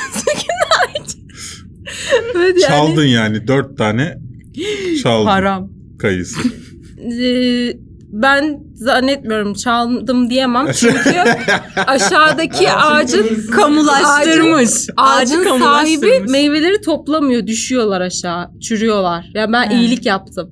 [2.35, 2.59] yani.
[2.61, 4.17] Çaldın yani dört tane
[5.03, 5.74] çaldın Haram.
[5.99, 6.39] Kayısı.
[7.21, 7.73] Ee,
[8.09, 11.09] ben zannetmiyorum çaldım diyemem çünkü
[11.87, 14.71] aşağıdaki ağacın Kamulaştırmış.
[14.97, 16.31] ağacın sahibi kamulaştırmış.
[16.31, 19.31] meyveleri toplamıyor düşüyorlar aşağı çürüyorlar.
[19.33, 19.75] Ya ben He.
[19.79, 20.49] iyilik yaptım.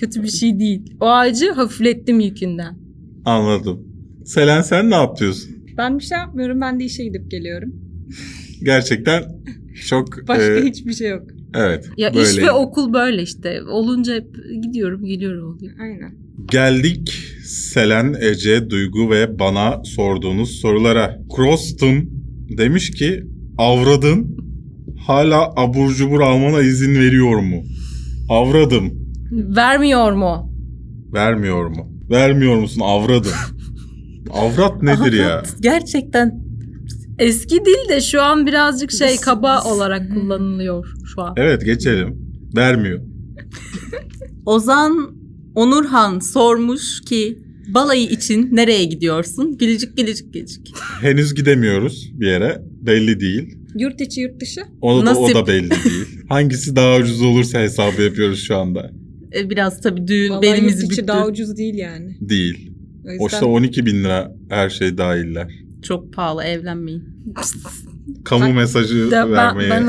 [0.00, 0.96] Kötü bir şey değil.
[1.00, 2.78] O ağacı hafiflettim yükünden.
[3.24, 3.80] Anladım.
[4.24, 5.50] Selen sen ne yapıyorsun?
[5.76, 6.60] Ben bir şey yapmıyorum.
[6.60, 7.74] Ben de işe gidip geliyorum.
[8.64, 9.24] Gerçekten
[9.88, 11.22] çok Başka e, hiçbir şey yok.
[11.56, 12.30] Evet Ya böyle.
[12.30, 13.62] iş ve okul böyle işte.
[13.62, 14.26] Olunca hep
[14.62, 15.72] gidiyorum geliyorum oluyor.
[15.80, 16.14] Aynen.
[16.50, 21.18] Geldik Selen, Ece, Duygu ve bana sorduğunuz sorulara.
[21.36, 22.04] Croston
[22.58, 23.24] demiş ki
[23.58, 24.36] avradın
[25.06, 27.62] hala abur cubur almana izin veriyor mu?
[28.28, 28.92] Avradım.
[29.32, 30.52] Vermiyor mu?
[31.12, 31.92] Vermiyor mu?
[32.10, 33.32] Vermiyor musun avradım?
[34.32, 35.42] Avrat nedir ya?
[35.60, 36.46] Gerçekten
[37.18, 40.86] Eski dil de şu an birazcık şey kaba olarak kullanılıyor
[41.16, 41.34] şu an.
[41.36, 42.18] Evet geçelim.
[42.56, 43.00] Vermiyor.
[44.46, 45.16] Ozan
[45.54, 47.38] Onurhan sormuş ki
[47.74, 49.58] balayı için nereye gidiyorsun?
[49.58, 50.66] Gülücük gülücük gülücük.
[51.00, 52.62] Henüz gidemiyoruz bir yere.
[52.80, 53.58] Belli değil.
[53.78, 54.60] Yurt içi yurt dışı.
[54.80, 56.06] O da, o da belli değil.
[56.28, 58.90] Hangisi daha ucuz olursa hesabı yapıyoruz şu anda.
[59.34, 61.08] E, biraz tabii düğün Vallahi yurt belimizi içi büktü.
[61.08, 62.16] daha ucuz değil yani.
[62.20, 62.72] Değil.
[63.04, 65.52] O O yüzden işte 12 bin lira her şey dahiller.
[65.82, 67.04] Çok pahalı evlenmeyin.
[68.24, 69.86] Kamu Bak, mesajı Ben, vermeye ben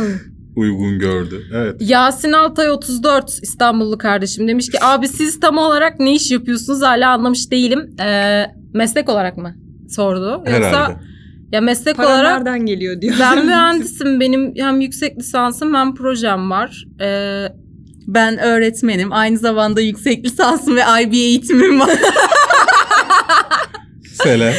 [0.58, 1.44] uygun gördü.
[1.54, 1.76] Evet.
[1.80, 7.14] Yasin Altay 34 İstanbullu kardeşim demiş ki abi siz tam olarak ne iş yapıyorsunuz hala
[7.14, 7.96] anlamış değilim.
[8.02, 8.44] Ee,
[8.74, 9.56] meslek olarak mı
[9.90, 10.44] sordu?
[10.46, 10.66] Herhalde.
[10.66, 11.02] Yoksa
[11.52, 13.16] ya meslek para olarak nereden geliyor diyor.
[13.20, 16.86] ben mühendisim benim hem yüksek lisansım hem projem var.
[17.02, 17.48] Ee,
[18.08, 19.14] Ben öğretmenim.
[19.14, 21.90] Aynı zamanda yüksek lisansım ve IB eğitimim var.
[24.24, 24.54] Selen.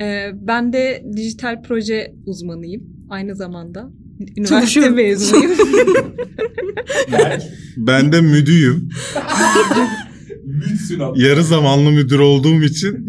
[0.00, 2.82] Ee, ben de dijital proje uzmanıyım.
[3.10, 3.90] Aynı zamanda.
[4.20, 4.94] Üniversite Çalışıyorum.
[4.94, 5.50] mezunuyum.
[7.76, 8.88] Ben de müdüyüm.
[10.44, 11.22] Mütsün abi.
[11.22, 12.94] Yarı zamanlı müdür olduğum için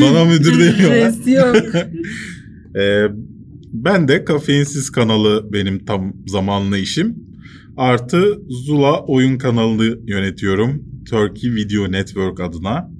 [0.00, 0.90] bana müdür demiyorlar.
[0.90, 1.56] Res yok.
[2.76, 3.06] Ee,
[3.72, 7.16] ben de Kafeinsiz kanalı benim tam zamanlı işim.
[7.76, 10.82] Artı Zula oyun kanalını yönetiyorum.
[11.10, 12.90] Turkey Video Network adına.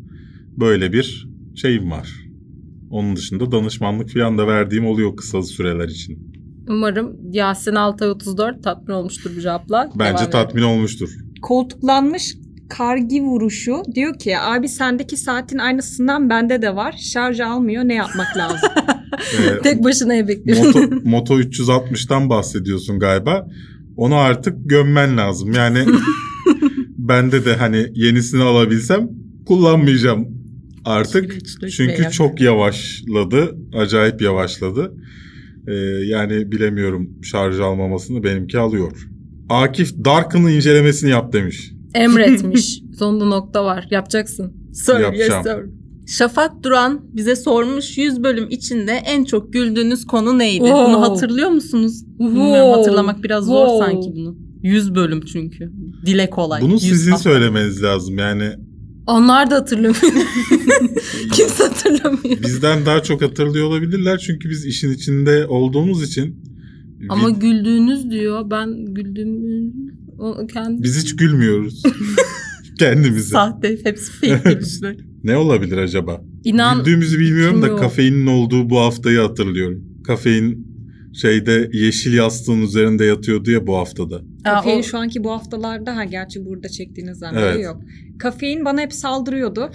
[0.57, 2.09] Böyle bir şeyim var.
[2.90, 6.38] Onun dışında danışmanlık falan da verdiğim oluyor kısa süreler için.
[6.68, 9.90] Umarım Yasin Altay 34 tatmin olmuştur bu cevapla.
[9.94, 10.30] Bence Devam edelim.
[10.30, 11.10] tatmin olmuştur.
[11.42, 12.34] Koltuklanmış
[12.68, 16.94] kargi vuruşu diyor ki abi sendeki saatin aynısından bende de var.
[17.12, 18.70] Şarj almıyor ne yapmak lazım?
[19.18, 20.64] Ee, Tek başına ev bekliyorum.
[20.64, 23.48] Moto, Moto 360'tan bahsediyorsun galiba.
[23.96, 25.52] Onu artık gömmen lazım.
[25.52, 25.78] Yani
[26.98, 29.08] bende de hani yenisini alabilsem
[29.46, 30.28] kullanmayacağım
[30.84, 31.48] artık.
[31.48, 33.58] Süreç Çünkü çok yavaşladı.
[33.74, 34.92] Acayip yavaşladı.
[35.70, 35.74] Ee,
[36.06, 39.08] yani bilemiyorum şarj almamasını benimki alıyor.
[39.48, 41.72] Akif Dark'ın incelemesini yap demiş.
[41.94, 42.80] Emretmiş.
[42.98, 43.86] Sonunda nokta var.
[43.90, 44.52] Yapacaksın.
[44.72, 45.44] Sir, yes Yapacağım.
[45.44, 45.78] sir.
[46.16, 50.58] Şafak Duran bize sormuş 100 bölüm içinde en çok güldüğünüz konu neydi?
[50.64, 50.86] Wow.
[50.92, 52.04] Bunu hatırlıyor musunuz?
[52.18, 52.78] Bilmiyorum Wow.
[52.78, 53.86] hatırlamak biraz zor Wow.
[53.92, 54.36] sanki bunu.
[54.62, 55.72] 100 bölüm çünkü.
[56.06, 56.62] Dile kolay.
[56.62, 57.30] Bunu 100 sizin hafta.
[57.30, 58.18] söylemeniz lazım.
[58.18, 58.44] Yani
[59.09, 59.94] Onlar da hatırlamıyor.
[61.32, 62.42] Kimse hatırlamıyor.
[62.42, 64.18] bizden daha çok hatırlıyor olabilirler.
[64.18, 66.36] Çünkü biz işin içinde olduğumuz için
[67.09, 68.50] Ama vid- güldüğünüz diyor.
[68.50, 69.72] Ben güldüğümü
[70.18, 71.82] o kendi biz hiç gülmüyoruz.
[72.78, 73.30] Kendimize.
[73.30, 74.96] Sahte hepsi fake gülüşler.
[75.24, 76.24] Ne olabilir acaba?
[76.44, 79.84] İnan Güldüğümüzü bilmiyorum da kafeinin olduğu bu haftayı hatırlıyorum.
[80.06, 80.68] Kafein
[81.20, 84.16] şeyde yeşil yastığın üzerinde yatıyordu ya bu haftada.
[84.16, 87.64] Aa, Kafein o- şu anki bu haftalarda ha gerçi burada çektiğiniz zaman Evet.
[87.64, 87.80] yok.
[88.18, 89.70] Kafein bana hep saldırıyordu.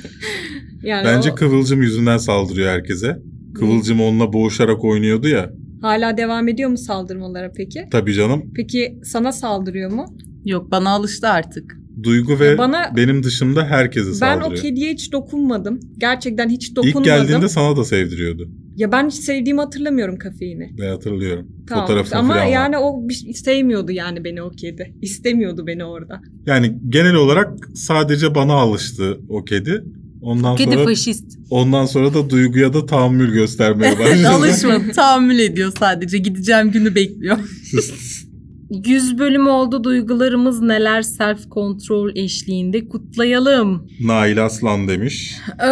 [0.82, 3.18] yani Bence o Kıvılcım yüzünden saldırıyor herkese.
[3.54, 5.50] Kıvılcım onunla boğuşarak oynuyordu ya.
[5.82, 7.84] hala devam ediyor mu saldırmalara peki?
[7.90, 8.42] Tabii canım.
[8.56, 10.16] Peki sana saldırıyor mu?
[10.44, 11.78] Yok bana alıştı artık.
[12.02, 14.50] Duygu ve bana- benim dışımda herkese Ben saldırıyor.
[14.50, 15.80] o kediye hiç dokunmadım.
[15.98, 17.00] Gerçekten hiç dokunmadım.
[17.00, 18.48] İlk geldiğinde sana da sevdiriyordu.
[18.76, 20.70] Ya ben hiç sevdiğimi hatırlamıyorum kafeini.
[20.80, 21.46] Ben hatırlıyorum.
[21.68, 21.86] Tamam.
[21.86, 22.52] Fotoğrafını Ama falan var.
[22.52, 24.94] yani o bir- sevmiyordu yani beni o kedi.
[25.02, 26.20] İstemiyordu beni orada.
[26.46, 29.84] Yani genel olarak sadece bana alıştı o kedi.
[30.22, 31.24] Ondan Kedi sonra faşist.
[31.50, 34.28] ondan sonra da Duygu'ya da tahammül göstermeye başladı.
[34.28, 34.92] Alışmadı.
[34.96, 36.18] Tahammül ediyor sadece.
[36.18, 37.38] Gideceğim günü bekliyor.
[38.70, 43.86] 100 bölüm oldu duygularımız neler self kontrol eşliğinde kutlayalım.
[44.00, 45.36] Nail Aslan demiş.
[45.62, 45.68] Ee,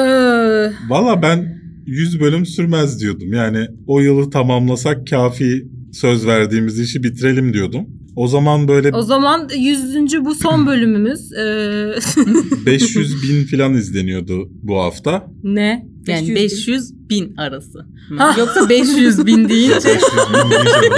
[0.89, 3.33] Valla ben 100 bölüm sürmez diyordum.
[3.33, 7.87] Yani o yılı tamamlasak kafi söz verdiğimiz işi bitirelim diyordum.
[8.17, 10.25] O zaman böyle o zaman 100.
[10.25, 11.33] bu son bölümümüz.
[11.37, 15.27] Ee, 500 bin falan izleniyordu bu hafta.
[15.43, 15.87] ne?
[16.07, 16.35] Yani 500 bin.
[16.35, 17.79] 500 bin arası.
[18.09, 18.17] Hı.
[18.17, 18.35] Ha.
[18.39, 19.85] Yoksa 500 bin deyince 500
[20.29, 20.93] bin değil.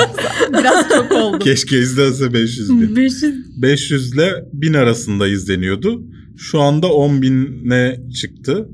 [0.53, 1.39] biraz çok oldu.
[1.39, 2.97] Keşke izlense 500 bin.
[2.97, 6.03] 500 500 ile 1000 arasında izleniyordu.
[6.37, 8.69] Şu anda 10 bine çıktı.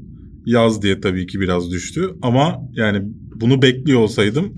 [0.47, 2.11] Yaz diye tabii ki biraz düştü.
[2.23, 3.03] Ama yani
[3.35, 4.55] bunu bekliyor olsaydım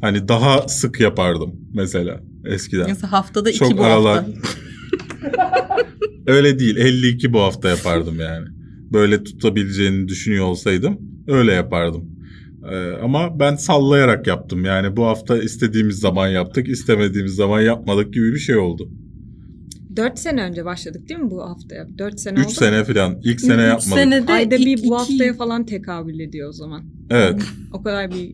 [0.00, 2.86] hani daha sık yapardım mesela eskiden.
[2.88, 4.16] Mesela haftada iki Çok bu aralar.
[4.24, 4.32] hafta.
[6.26, 8.46] öyle değil 52 bu hafta yapardım yani.
[8.92, 12.12] Böyle tutabileceğini düşünüyor olsaydım öyle yapardım.
[12.72, 14.64] Ee, ama ben sallayarak yaptım.
[14.64, 18.88] Yani bu hafta istediğimiz zaman yaptık, istemediğimiz zaman yapmadık gibi bir şey oldu.
[19.96, 21.86] 4 sene önce başladık değil mi bu haftaya?
[21.98, 22.52] 4 sene 3 oldu.
[22.54, 23.20] sene falan.
[23.24, 23.94] İlk sene Üç yapmadık.
[23.94, 26.82] senede Ayda iki- bir bu iki- haftaya falan tekabül ediyor o zaman.
[27.10, 27.42] Evet.
[27.72, 28.32] O kadar bir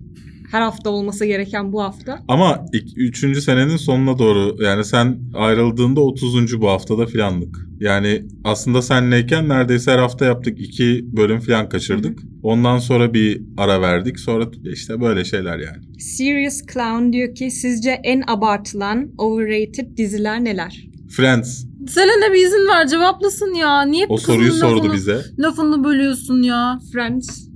[0.51, 2.19] her hafta olması gereken bu hafta.
[2.29, 3.43] Ama 3.
[3.43, 6.61] senenin sonuna doğru yani sen ayrıldığında 30.
[6.61, 7.57] bu haftada filanlık.
[7.81, 10.61] Yani aslında senleyken neredeyse her hafta yaptık.
[10.61, 12.19] 2 bölüm filan kaçırdık.
[12.43, 14.21] Ondan sonra bir ara verdik.
[14.21, 16.01] Sonra işte böyle şeyler yani.
[16.01, 20.89] Serious Clown diyor ki sizce en abartılan overrated diziler neler?
[21.09, 23.83] Friends Selena bir izin ver cevaplasın ya.
[23.83, 25.21] Niye o soruyu sordu lafını, bize.
[25.39, 26.79] Lafını bölüyorsun ya.
[26.93, 27.49] Friends.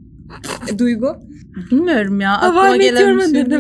[0.73, 1.17] E, Duygu.
[1.71, 2.43] Bilmiyorum ya.
[2.43, 3.51] How Aklıma I Met gelen Your bir şey Mother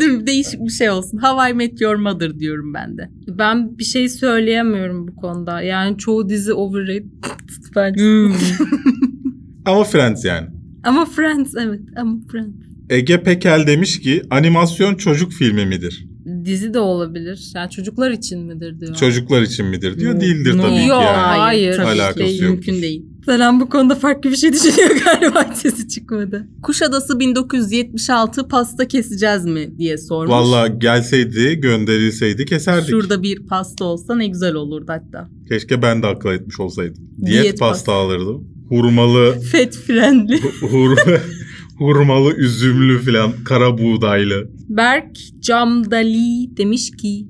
[0.00, 0.26] Değil mi?
[0.26, 1.18] Değişik bir şey olsun.
[1.18, 3.10] How I Met Your Mother diyorum ben de.
[3.28, 5.60] Ben bir şey söyleyemiyorum bu konuda.
[5.62, 7.04] Yani çoğu dizi overrated
[7.76, 8.02] bence.
[8.04, 8.32] Hmm.
[9.64, 10.46] Ama Friends yani.
[10.84, 12.54] Ama Friends evet ama Friends.
[12.90, 16.06] Ege Pekel demiş ki animasyon çocuk filmi midir?
[16.44, 17.52] Dizi de olabilir.
[17.54, 18.94] Yani çocuklar için midir diyor.
[18.94, 20.14] Çocuklar için midir diyor.
[20.14, 20.20] No.
[20.20, 20.62] Değildir No.
[20.62, 21.16] tabii ki Yok, yani.
[21.16, 21.76] hayır.
[21.76, 22.46] tabii Alakası ki yoktur.
[22.48, 23.06] mümkün değil.
[23.24, 26.46] Selen bu konuda farklı bir şey düşünüyor galiba sesi çıkmadı.
[26.62, 30.30] Kuşadası 1976 pasta keseceğiz mi diye sormuş.
[30.32, 32.90] Valla gelseydi gönderilseydi keserdik.
[32.90, 35.28] Şurada bir pasta olsa ne güzel olurdu hatta.
[35.48, 36.94] Keşke ben de akıl etmiş olsaydım.
[37.26, 38.48] Diyet, Diyet pasta alırdım.
[38.68, 40.40] Hurmalı, Fat friendly.
[40.60, 40.96] hur,
[41.78, 44.50] hurmalı, üzümlü falan, kara buğdaylı.
[44.68, 47.26] Berk Camdali demiş ki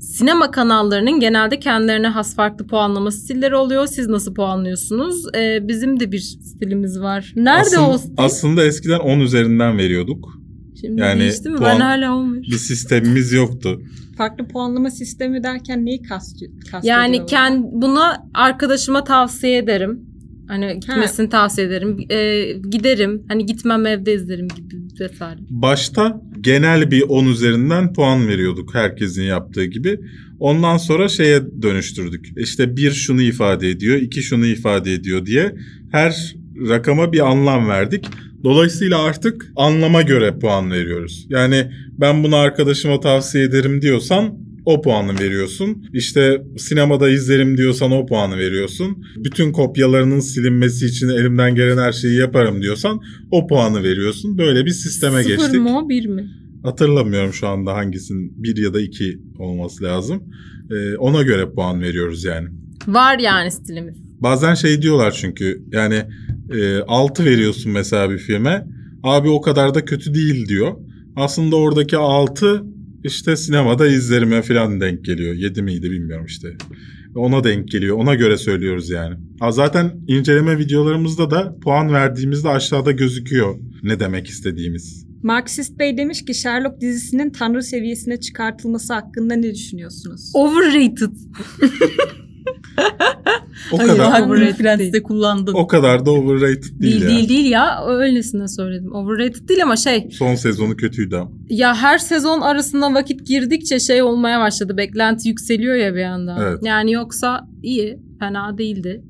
[0.00, 3.86] sinema kanallarının genelde kendilerine has farklı puanlama stilleri oluyor.
[3.86, 5.24] Siz nasıl puanlıyorsunuz?
[5.36, 7.32] Ee, bizim de bir stilimiz var.
[7.36, 8.12] Nerede Aslında- o stil?
[8.16, 10.38] Aslında eskiden 10 üzerinden veriyorduk.
[10.80, 11.56] Şimdi yani değişti mi?
[11.58, 12.48] puan- Ben hala olmuş.
[12.50, 13.80] Bir sistemimiz yoktu.
[14.18, 16.52] Farklı puanlama sistemi derken neyi kastıyor?
[16.82, 18.00] Yani kend, bunu
[18.34, 20.00] arkadaşıma tavsiye ederim.
[20.48, 21.98] Hani gitmesini tavsiye ederim.
[22.10, 23.22] Ee, giderim.
[23.28, 25.38] Hani gitmem evde izlerim gibi vesaire.
[25.50, 30.00] Başta genel bir 10 üzerinden puan veriyorduk herkesin yaptığı gibi.
[30.38, 32.32] Ondan sonra şeye dönüştürdük.
[32.36, 35.54] İşte bir şunu ifade ediyor, iki şunu ifade ediyor diye
[35.92, 36.34] her
[36.68, 38.04] rakama bir anlam verdik.
[38.44, 41.26] Dolayısıyla artık anlama göre puan veriyoruz.
[41.28, 41.70] Yani
[42.00, 45.84] ben bunu arkadaşıma tavsiye ederim diyorsan o puanı veriyorsun.
[45.92, 49.04] İşte sinemada izlerim diyorsan o puanı veriyorsun.
[49.16, 53.00] Bütün kopyalarının silinmesi için elimden gelen her şeyi yaparım diyorsan
[53.30, 54.38] o puanı veriyorsun.
[54.38, 55.60] Böyle bir sisteme Sıfır geçtik.
[55.60, 56.30] mı o bir mi?
[56.62, 60.22] Hatırlamıyorum şu anda hangisinin bir ya da iki olması lazım.
[60.70, 62.48] Ee, ona göre puan veriyoruz yani.
[62.86, 63.96] Var yani stilimiz.
[64.20, 66.02] Bazen şey diyorlar çünkü yani
[66.60, 68.66] e, 6 veriyorsun mesela bir filme.
[69.02, 70.72] Abi o kadar da kötü değil diyor.
[71.16, 72.64] Aslında oradaki 6
[73.04, 75.34] işte sinemada izlerime falan denk geliyor.
[75.34, 76.56] 7 miydi bilmiyorum işte.
[77.14, 77.96] Ona denk geliyor.
[77.96, 79.14] Ona göre söylüyoruz yani.
[79.40, 85.06] Ha, zaten inceleme videolarımızda da puan verdiğimizde aşağıda gözüküyor ne demek istediğimiz.
[85.22, 90.30] Marksist Bey demiş ki Sherlock dizisinin tanrı seviyesine çıkartılması hakkında ne düşünüyorsunuz?
[90.34, 91.12] Overrated.
[93.72, 95.02] O Hayır, kadar Friends'te değil.
[95.02, 95.54] kullandın.
[95.54, 97.08] o kadar da overrated değil, Değil ya.
[97.08, 97.84] değil değil ya.
[97.86, 98.94] Öylesine söyledim.
[98.94, 101.30] Overrated değil ama şey Son sezonu kötüydü ama.
[101.48, 104.76] ya her sezon arasında vakit girdikçe şey olmaya başladı.
[104.76, 106.36] Beklenti yükseliyor ya bir anda.
[106.48, 106.58] Evet.
[106.64, 107.98] Yani yoksa iyi.
[108.20, 109.02] Fena değildi.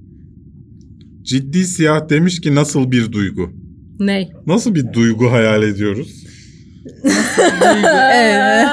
[1.23, 3.51] Ciddi siyah demiş ki nasıl bir duygu?
[3.99, 4.33] Ney?
[4.47, 6.24] Nasıl bir duygu hayal ediyoruz?
[8.15, 8.69] Evet.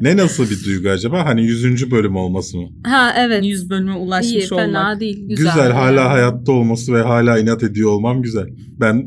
[0.00, 1.24] Ne nasıl bir duygu acaba?
[1.26, 1.90] Hani 100.
[1.90, 2.68] bölüm olması mı?
[2.86, 3.44] Ha evet.
[3.44, 4.64] 100 bölüme ulaşmış İyi olmak.
[4.66, 5.28] fena değil.
[5.28, 5.52] Güzel.
[5.54, 8.46] Güzel, hala hayatta olması ve hala inat ediyor olmam güzel.
[8.80, 9.06] Ben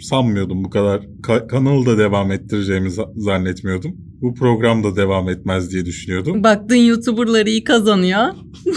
[0.00, 1.00] sanmıyordum bu kadar.
[1.22, 3.96] Ka- kanalı da devam ettireceğimi za- zannetmiyordum.
[4.22, 6.44] Bu program da devam etmez diye düşünüyordum.
[6.44, 8.20] Baktın YouTuber'ları iyi kazanıyor.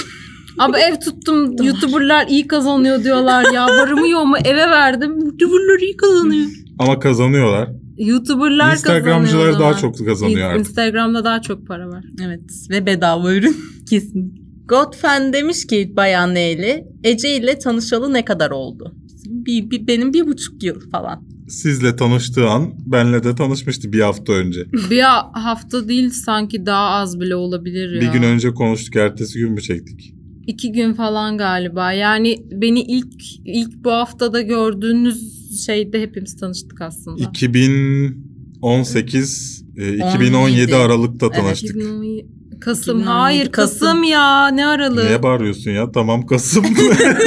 [0.59, 1.55] Abi ev tuttum.
[1.63, 3.65] YouTuber'lar iyi kazanıyor diyorlar ya.
[3.65, 5.11] Varımı yoğumu eve verdim.
[5.23, 6.47] YouTuber'lar iyi kazanıyor.
[6.79, 7.69] Ama kazanıyorlar.
[7.97, 10.59] YouTuber'lar Instagramcılar kazanıyor daha çok kazanıyor artık.
[10.67, 12.05] Instagram'da daha çok para var.
[12.25, 13.55] Evet ve bedava ürün
[13.89, 14.47] kesin.
[14.67, 18.95] Godfen demiş ki Bayan Neyli, Ece ile tanışalı ne kadar oldu?
[19.25, 21.23] Bir, bir- benim bir buçuk yıl falan.
[21.49, 24.59] Sizle tanıştığı an benle de tanışmıştı bir hafta önce.
[24.89, 25.01] Bir
[25.33, 28.01] hafta değil sanki daha az bile olabilir ya.
[28.01, 30.13] Bir gün önce konuştuk, ertesi gün mü çektik?
[30.47, 31.91] İki gün falan galiba.
[31.91, 33.13] Yani beni ilk
[33.45, 37.23] ilk bu haftada gördüğünüz şeyde hepimiz tanıştık aslında.
[37.23, 40.75] 2018, e, 2017 17.
[40.75, 41.35] Aralık'ta Evet.
[41.35, 41.69] tanıştık.
[41.69, 42.27] 2017
[42.61, 42.97] Kasım.
[42.99, 44.03] 2017 Hayır Kasım, Kasım.
[44.03, 44.47] ya.
[44.47, 45.05] Ne aralığı?
[45.05, 45.91] Niye bağırıyorsun ya?
[45.91, 46.65] Tamam Kasım.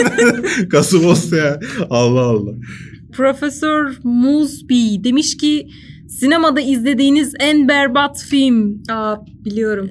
[0.71, 1.61] Kasım olsa ya.
[1.91, 2.53] Allah Allah.
[3.13, 5.69] Profesör Musby demiş ki
[6.09, 8.83] sinemada izlediğiniz en berbat film.
[8.91, 9.91] Aa biliyorum.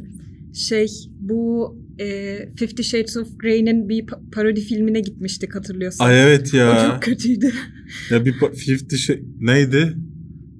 [0.53, 0.87] Şey
[1.19, 6.03] bu e, Fifty Shades of Grey'nin bir pa- parodi filmine gitmiştik hatırlıyorsun.
[6.03, 6.89] Ay evet O ya.
[6.91, 7.51] çok kötüydü.
[8.11, 9.93] Ya bir Fifty şey neydi?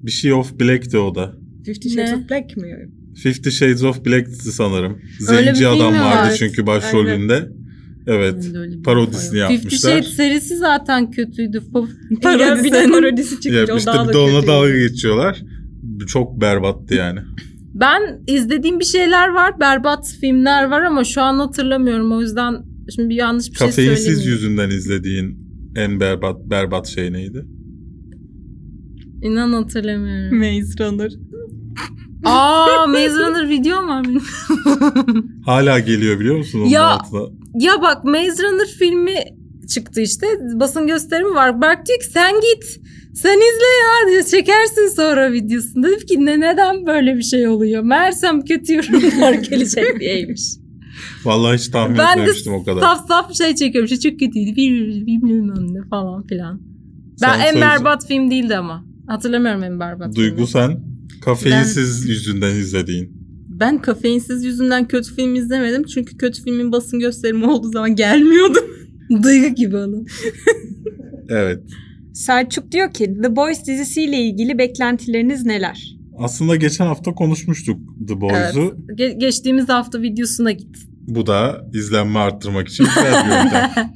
[0.02, 1.34] Bir şey of Black'ti o da.
[1.66, 2.16] Fifty Shades Ne?
[2.16, 2.88] of Black mi?
[3.22, 4.98] Fifty Shades of Black'ti sanırım.
[5.28, 6.34] Öyle bir Zenci adam vardı var?
[6.38, 7.48] çünkü başrolünde.
[8.06, 8.50] Evet.
[8.54, 9.48] Öyle Parodisini info yok.
[9.50, 9.90] Fifty yapmışlar.
[10.02, 11.56] Shades serisi zaten kötüydü.
[11.72, 14.46] Fa- Parodi bir de parodisi çıkınca Ya o işte daha bir da de ona kötüydü.
[14.46, 15.42] dalga geçiyorlar.
[16.06, 17.20] Çok berbattı yani.
[17.74, 19.60] Ben izlediğim bir şeyler var.
[19.60, 22.12] Berbat filmler var ama şu an hatırlamıyorum.
[22.12, 22.54] O yüzden
[22.94, 24.30] şimdi bir yanlış bir şey Kafeinsiz söyleyeyim.
[24.30, 25.38] yüzünden izlediğin
[25.76, 27.46] en berbat berbat şey neydi?
[29.22, 30.38] İnan hatırlamıyorum.
[30.38, 31.12] Maze Runner.
[32.24, 34.22] Aa Maze Runner videom var benim.
[35.44, 37.20] Hala geliyor biliyor musun onun Ya- altına?
[37.54, 39.14] ya bak Maze Runner filmi
[39.70, 40.26] çıktı işte.
[40.54, 41.60] Basın gösterimi var.
[41.60, 42.64] Berk diyor ki sen git.
[43.14, 44.22] Sen izle ya diyor.
[44.22, 45.82] Çekersin sonra videosunu.
[45.86, 47.82] Dedim ki ne, neden böyle bir şey oluyor?
[47.82, 50.42] Meğersem kötü yorumlar gelecek diyeymiş.
[51.24, 52.80] Vallahi hiç tahmin ben de etmemiştim o kadar.
[52.80, 53.90] saf saf şey çekiyorum.
[53.92, 54.56] İşte çok kötüydü.
[54.56, 56.60] Bir- Bilmem ne falan filan.
[57.22, 58.84] Ben Sen en söz- berbat film değildi ama.
[59.06, 60.48] Hatırlamıyorum en berbat Duygu filmi.
[60.48, 60.80] sen
[61.24, 63.20] kafeinsiz yüzünden izlediğin.
[63.48, 65.84] Ben kafeinsiz yüzünden kötü film izlemedim.
[65.84, 68.64] Çünkü kötü filmin basın gösterimi olduğu zaman gelmiyordum.
[69.22, 70.04] Duygu gibi onu.
[71.28, 71.58] Evet.
[72.14, 75.96] Selçuk diyor ki The Boys dizisiyle ilgili beklentileriniz neler?
[76.18, 78.76] Aslında geçen hafta konuşmuştuk The Boys'u.
[78.98, 80.76] Ge- geçtiğimiz hafta videosuna git.
[81.08, 83.70] Bu da izlenme arttırmak için güzel bir yöntem.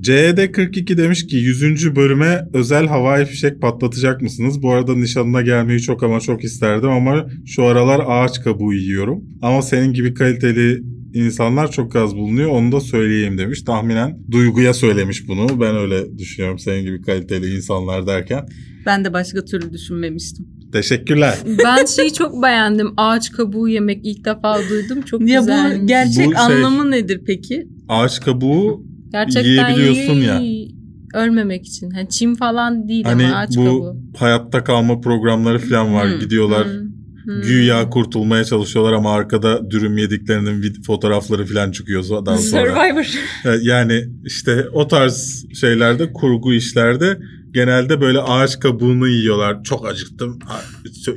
[0.00, 1.96] CED42 demiş ki 100.
[1.96, 4.62] bölüme özel havai fişek patlatacak mısınız?
[4.62, 9.24] Bu arada nişanına gelmeyi çok ama çok isterdim ama şu aralar ağaç kabuğu yiyorum.
[9.42, 10.82] Ama senin gibi kaliteli
[11.14, 13.62] insanlar çok az bulunuyor onu da söyleyeyim demiş.
[13.62, 15.60] Tahminen Duygu'ya söylemiş bunu.
[15.60, 18.46] Ben öyle düşünüyorum senin gibi kaliteli insanlar derken.
[18.86, 20.46] Ben de başka türlü düşünmemiştim.
[20.72, 21.38] Teşekkürler.
[21.64, 22.88] Ben şeyi çok beğendim.
[22.96, 25.02] Ağaç kabuğu yemek ilk defa duydum.
[25.02, 25.80] Çok Ya güzel.
[25.82, 27.68] bu gerçek Bu şey- anlamı nedir peki?
[27.88, 30.40] Ağaç kabuğu Gerçekten yiyebiliyorsun ya.
[30.40, 30.80] iyi-
[31.14, 31.90] Ölmemek için.
[31.90, 33.96] Hani çim falan değil hani ama ağaç bu kabuğu.
[34.18, 36.10] hayatta kalma programları falan var.
[36.12, 36.80] Hmm, Gidiyorlar Hmm,
[37.24, 37.42] hmm.
[37.42, 42.60] Güya kurtulmaya çalışıyorlar ama arkada dürüm yediklerinin fotoğrafları falan çıkıyor daha sonra.
[42.66, 43.06] Survivor.
[43.62, 47.18] Yani işte o tarz şeylerde kurgu işlerde
[47.54, 49.62] genelde böyle ağaç kabuğunu yiyorlar.
[49.64, 50.38] Çok acıktım.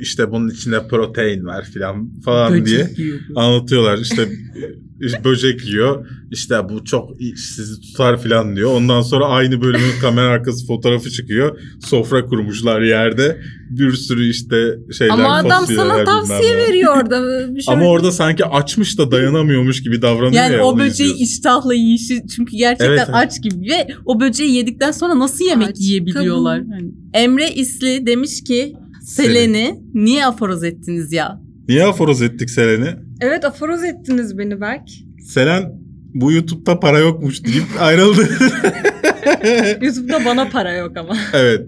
[0.00, 3.40] İşte bunun içinde protein var falan falan diye Böcek yiyor bu.
[3.40, 3.98] anlatıyorlar.
[3.98, 4.28] İşte
[5.24, 6.06] böcek yiyor.
[6.30, 8.70] İşte bu çok sizi tutar falan diyor.
[8.74, 11.60] Ondan sonra aynı bölümün kamera arkası fotoğrafı çıkıyor.
[11.86, 13.40] Sofra kurmuşlar yerde.
[13.70, 17.48] Bir sürü işte şeyler Ama adam sana tavsiye veriyor orada.
[17.54, 20.64] Bir şey Ama orada sanki açmış da dayanamıyormuş gibi davranıyor Yani ya.
[20.64, 21.24] o böceği izliyorsun.
[21.24, 23.14] iştahla yiyişi çünkü gerçekten Evet, evet.
[23.14, 26.62] aç gibi ve o böceği yedikten sonra nasıl yemek Aç, yiyebiliyorlar?
[26.72, 28.72] Hani Emre İsli demiş ki
[29.02, 31.43] Selen'i niye aforoz ettiniz ya?
[31.68, 32.96] Niye aforoz ettik Selen'i?
[33.20, 34.88] Evet aforoz ettiniz beni Berk.
[35.24, 35.72] Selen
[36.14, 38.20] bu YouTube'da para yokmuş deyip ayrıldı.
[39.82, 41.16] YouTube'da bana para yok ama.
[41.32, 41.66] evet.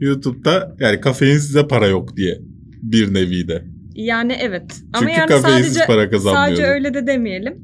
[0.00, 2.38] YouTube'da yani kafein size para yok diye
[2.82, 3.64] bir nevi de.
[3.94, 4.82] Yani evet.
[4.92, 6.48] Ama Çünkü yani kafeinsiz sadece para kazanmıyordu.
[6.50, 7.54] sadece öyle de demeyelim.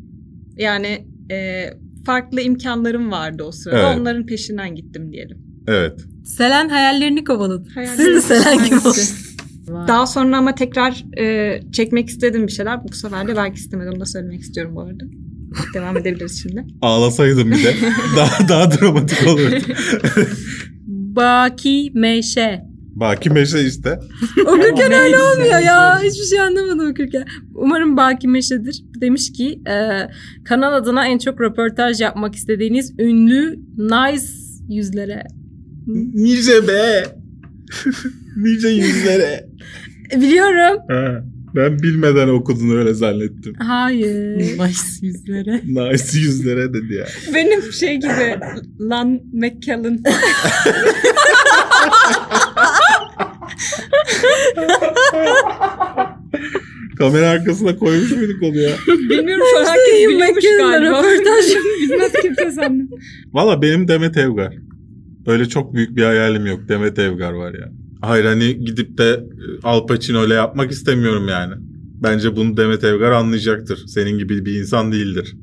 [0.57, 1.67] Yani e,
[2.07, 3.89] farklı imkanlarım vardı o sırada.
[3.89, 4.01] Evet.
[4.01, 5.39] Onların peşinden gittim diyelim.
[5.69, 6.01] Evet.
[6.25, 7.69] Selen hayallerini kovaladı.
[7.97, 8.95] Siz de Selen gibi olun.
[9.69, 12.85] Daha sonra ama tekrar e, çekmek istedim bir şeyler.
[12.85, 13.93] Bu sefer de belki istemedim.
[13.93, 15.05] Onu da söylemek istiyorum bu arada.
[15.75, 16.65] Devam edebiliriz şimdi.
[16.83, 17.75] Ağlasaydım bir de
[18.17, 19.57] daha daha dramatik olurdu.
[20.87, 22.63] Baki Meşe.
[22.95, 23.99] Baki Meşe işte.
[24.47, 25.99] Okurken öyle olmuyor ya.
[26.03, 27.25] Hiçbir şey anlamadım okurken.
[27.55, 28.85] Umarım Baki Meşe'dir.
[29.01, 29.75] Demiş ki e,
[30.45, 34.27] kanal adına en çok röportaj yapmak istediğiniz ünlü nice
[34.69, 35.25] yüzlere.
[36.15, 37.05] Nice be.
[38.37, 39.47] nice yüzlere.
[40.13, 40.79] E, Biliyorum.
[40.89, 43.55] Ha, ben bilmeden okudun öyle zannettim.
[43.59, 44.37] Hayır.
[44.39, 45.61] Nice yüzlere.
[45.67, 47.07] Nice yüzlere dedi ya.
[47.35, 48.37] Benim şey gibi
[48.81, 50.03] Lan McKellen.
[56.99, 58.71] Kamera arkasına koymuş muyduk onu ya?
[59.11, 60.99] Bilmiyorum şu an herkes biliyormuş galiba.
[61.03, 61.45] röportaj.
[61.83, 62.89] Bilmez kimse sandım.
[63.33, 64.55] Valla benim Demet Evgar.
[65.27, 66.61] Öyle çok büyük bir hayalim yok.
[66.69, 67.73] Demet Evgar var ya.
[68.01, 71.55] Hayır hani gidip de e, Al Pacino ile yapmak istemiyorum yani.
[72.03, 73.87] Bence bunu Demet Evgar anlayacaktır.
[73.87, 75.37] Senin gibi bir insan değildir.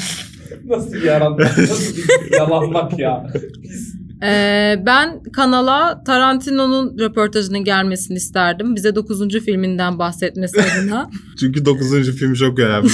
[0.64, 3.26] Nasıl bir yalan, nasıl bir yalanmak ya.
[3.62, 3.89] Biz
[4.22, 8.76] Ee, ben kanala Tarantino'nun röportajının gelmesini isterdim.
[8.76, 9.28] Bize 9.
[9.44, 11.10] filminden bahsetmesi adına.
[11.40, 12.16] Çünkü 9.
[12.18, 12.88] film çok önemli.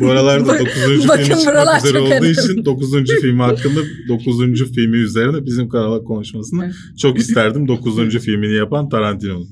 [0.00, 1.08] Bu aralarda Bak- 9.
[1.08, 2.30] bakın film çıkmak üzere olduğu önemli.
[2.30, 2.90] için 9.
[3.22, 4.72] film hakkında 9.
[4.74, 6.74] filmi üzerine bizim kanala konuşmasını Evet.
[6.98, 7.68] çok isterdim.
[7.68, 8.18] 9.
[8.18, 9.48] filmini yapan Tarantino'nun.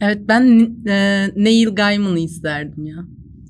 [0.00, 2.96] Evet ben e, Neil Gaiman'ı isterdim ya.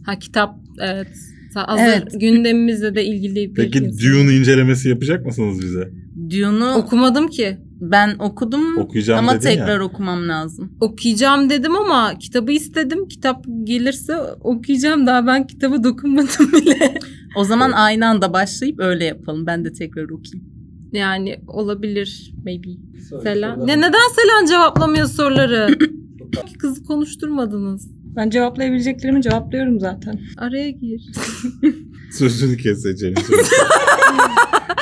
[0.07, 1.09] ha kitap evet.
[1.55, 2.21] Hazır Evet.
[2.21, 3.99] gündemimizle de ilgili bir Peki insan.
[4.13, 5.91] Dune incelemesi yapacak mısınız bize?
[6.31, 7.59] Dune'u Okumadım ki.
[7.81, 9.55] ben okudum Okuyacağım ama dedin ya.
[9.57, 10.73] tekrar okumam lazım.
[10.81, 13.09] Okuyacağım dedim ama kitabı istedim.
[13.09, 15.07] Kitap gelirse okuyacağım.
[15.07, 16.95] Daha ben kitaba dokunmadım bile.
[17.37, 19.47] O zaman aynı anda başlayıp öyle yapalım.
[19.47, 20.51] Ben de tekrar okuyayım.
[20.93, 22.69] Yani olabilir maybe.
[23.23, 23.67] Selen.
[23.67, 25.79] Ya neden Selen cevaplamıyor soruları?
[26.59, 27.89] Kızı konuşturmadınız.
[28.17, 30.21] Ben cevaplayabileceklerimi cevaplıyorum zaten.
[30.37, 31.03] Araya gir.
[32.13, 33.15] Sözünü keseceğim.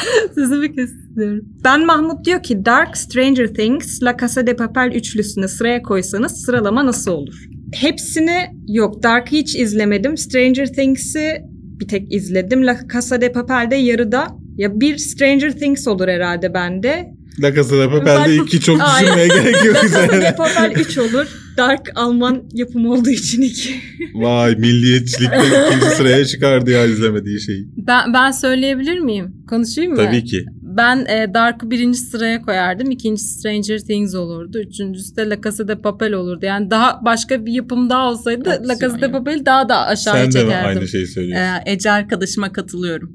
[0.34, 1.44] Sözümü kesiyorum.
[1.64, 6.86] Ben Mahmut diyor ki Dark, Stranger Things, La Casa de Papel üçlüsünü sıraya koysanız sıralama
[6.86, 7.34] nasıl olur?
[7.74, 8.38] Hepsini
[8.68, 9.03] yok.
[9.03, 10.16] Dark'ı hiç izlemedim.
[10.16, 11.42] Stranger Things'i
[11.80, 12.66] bir tek izledim.
[12.66, 14.26] La Casa de Papel'de yarıda.
[14.57, 17.18] Ya bir Stranger Things olur herhalde bende.
[17.43, 19.05] La Casa de Papel'de Ben- iki çok Aynen.
[19.07, 20.34] düşünmeye gerek yok La Casa de.
[20.39, 21.26] Papel 3 olur.
[21.57, 23.74] Dark Alman yapımı olduğu için 2.
[24.14, 27.68] Vay milliyetçilikte ikinci sıraya çıkardı ya izlemediği şeyi.
[27.76, 29.34] Ben, ben söyleyebilir miyim?
[29.49, 29.97] Konuşayım mı?
[29.97, 30.45] Tabii ki.
[30.62, 32.91] Ben e, Dark'ı birinci sıraya koyardım.
[32.91, 34.59] İkincisi Stranger Things olurdu.
[34.59, 36.47] Üçüncüsü de La Casa de Papel olurdu.
[36.47, 39.11] Yani daha başka bir yapım daha olsaydı Haklısın La Casa de.
[39.12, 40.68] Papel'i daha da aşağıya Sen de mi çekerdim.
[40.78, 41.45] aynı şeyi söylüyorsun?
[41.45, 43.12] Ee, Ece arkadaşıma katılıyorum.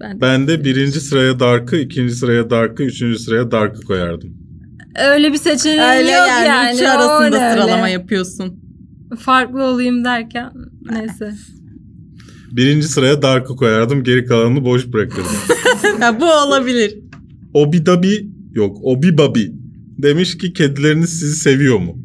[0.00, 4.30] Ben de- Ben de birinci sıraya Dark'ı, ikinci sıraya Dark'ı, üçüncü sıraya Dark'ı koyardım.
[5.12, 6.74] Öyle bir seçeneğim Öyle yok yani, yani.
[6.76, 7.52] üçü arasında Öyle öyle.
[7.52, 8.60] sıralama yapıyorsun.
[9.18, 10.50] Farklı olayım derken
[10.90, 11.32] neyse.
[12.52, 15.32] Birinci sıraya Dark'ı koyardım, geri kalanını boş bırakırdım.
[16.00, 16.98] ya bu olabilir.
[17.54, 19.52] Obi Dabi, yok Obi Babi
[19.98, 21.98] demiş ki kedileriniz sizi seviyor mu?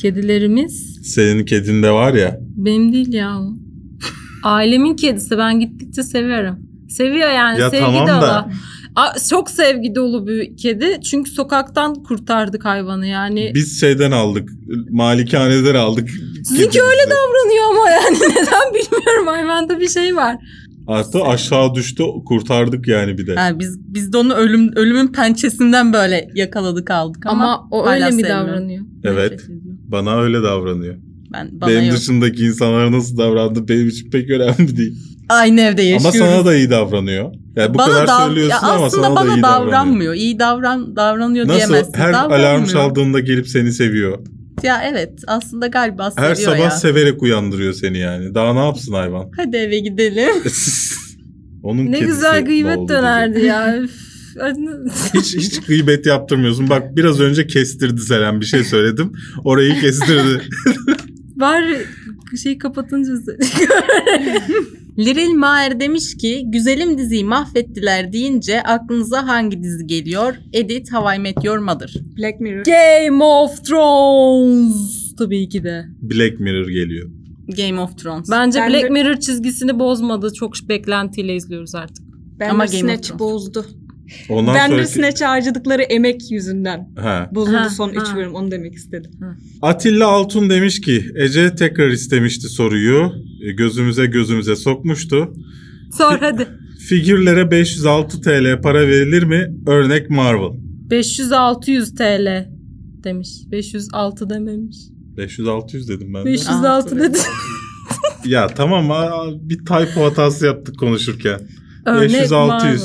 [0.00, 2.40] Kedilerimiz Senin kedin de var ya.
[2.56, 3.54] benim değil ya o.
[4.42, 6.58] Ailemin kedisi ben gittikçe seviyorum.
[6.88, 8.20] Seviyor yani Ya sevgi tamam dolu.
[8.22, 8.48] da-
[8.96, 11.00] A- çok sevgi dolu bir kedi.
[11.10, 13.52] Çünkü sokaktan kurtardık hayvanı yani.
[13.54, 14.48] Biz şeyden aldık,
[14.90, 16.08] malikaneden aldık.
[16.44, 20.36] Sizinki öyle davranıyor ama yani neden bilmiyorum hayvanda bir şey var.
[20.86, 23.34] Artı aşağı düştü, kurtardık yani bir de.
[23.34, 28.10] Ha, biz biz de onu ölüm ölümün pençesinden böyle yakaladık aldık ama, Ama, o öyle
[28.10, 28.84] mi davranıyor?
[29.04, 29.40] Evet.
[29.88, 30.94] Bana öyle davranıyor.
[31.32, 31.96] Ben bana Benim yok.
[31.96, 34.98] dışındaki insanlara nasıl davrandı benim için pek önemli değil.
[35.28, 36.18] Aynı evde Ama yaşıyoruz.
[36.18, 37.32] sana da iyi davranıyor.
[37.56, 39.72] Yani bu bana kadar dav- söylüyorsun ya ama aslında sana bana da iyi davranıyor.
[39.72, 40.14] davranmıyor.
[40.14, 41.56] İyi davran davranıyor Nasıl?
[41.58, 41.94] diyemezsin.
[41.94, 44.18] Her alarm çaldığında gelip seni seviyor.
[44.62, 46.70] Ya evet aslında galiba seviyor Her sabah ya.
[46.70, 48.34] severek uyandırıyor seni yani.
[48.34, 49.30] Daha ne yapsın hayvan?
[49.36, 50.34] Hadi eve gidelim.
[51.62, 53.78] Onun Ne güzel gıybet dönerdi ya.
[55.14, 56.70] Hiç hiç gıybet yaptırmıyorsun.
[56.70, 59.12] Bak biraz önce kestirdi Selen bir şey söyledim.
[59.44, 60.42] Orayı kestirdi.
[61.36, 61.78] Bari
[62.42, 63.12] şeyi kapatınca
[64.98, 70.34] Liril Maer demiş ki güzelim diziyi mahvettiler deyince aklınıza hangi dizi geliyor?
[70.52, 71.94] Edit How I Met Your Mother.
[72.18, 72.64] Black Mirror.
[72.64, 75.84] Game of Thrones tabii ki de.
[76.02, 77.10] Black Mirror geliyor.
[77.56, 78.30] Game of Thrones.
[78.30, 80.32] Bence Ben Black de- Mirror çizgisini bozmadı.
[80.34, 82.04] Çok beklentiyle izliyoruz artık.
[82.40, 83.20] Ben Ama de Game of Thrones.
[83.20, 83.66] bozdu.
[84.28, 84.92] Ondan ben de sonraki...
[84.92, 86.88] Snatch harcadıkları emek yüzünden.
[86.96, 87.30] Ha.
[87.34, 88.16] Bozuldu Ha, son 3 ha.
[88.16, 89.10] bölüm onu demek istedim.
[89.62, 93.12] Atilla Altun demiş ki Ece tekrar istemişti soruyu.
[93.42, 95.32] E, Gözümüze gözümüze sokmuştu.
[95.98, 96.46] Sor hadi.
[96.88, 99.54] Figürlere 506 TL para verilir mi?
[99.66, 100.50] Örnek Marvel.
[100.90, 102.48] 500-600 TL
[103.04, 103.28] demiş.
[103.50, 104.76] 506 dememiş.
[105.16, 106.28] 500-600 dedim ben de.
[106.28, 107.18] 506 dedi.
[108.24, 108.88] Ya tamam
[109.40, 111.40] bir typo hatası yaptık konuşurken.
[111.86, 112.46] Örnek 500-600.
[112.46, 112.80] Marvel.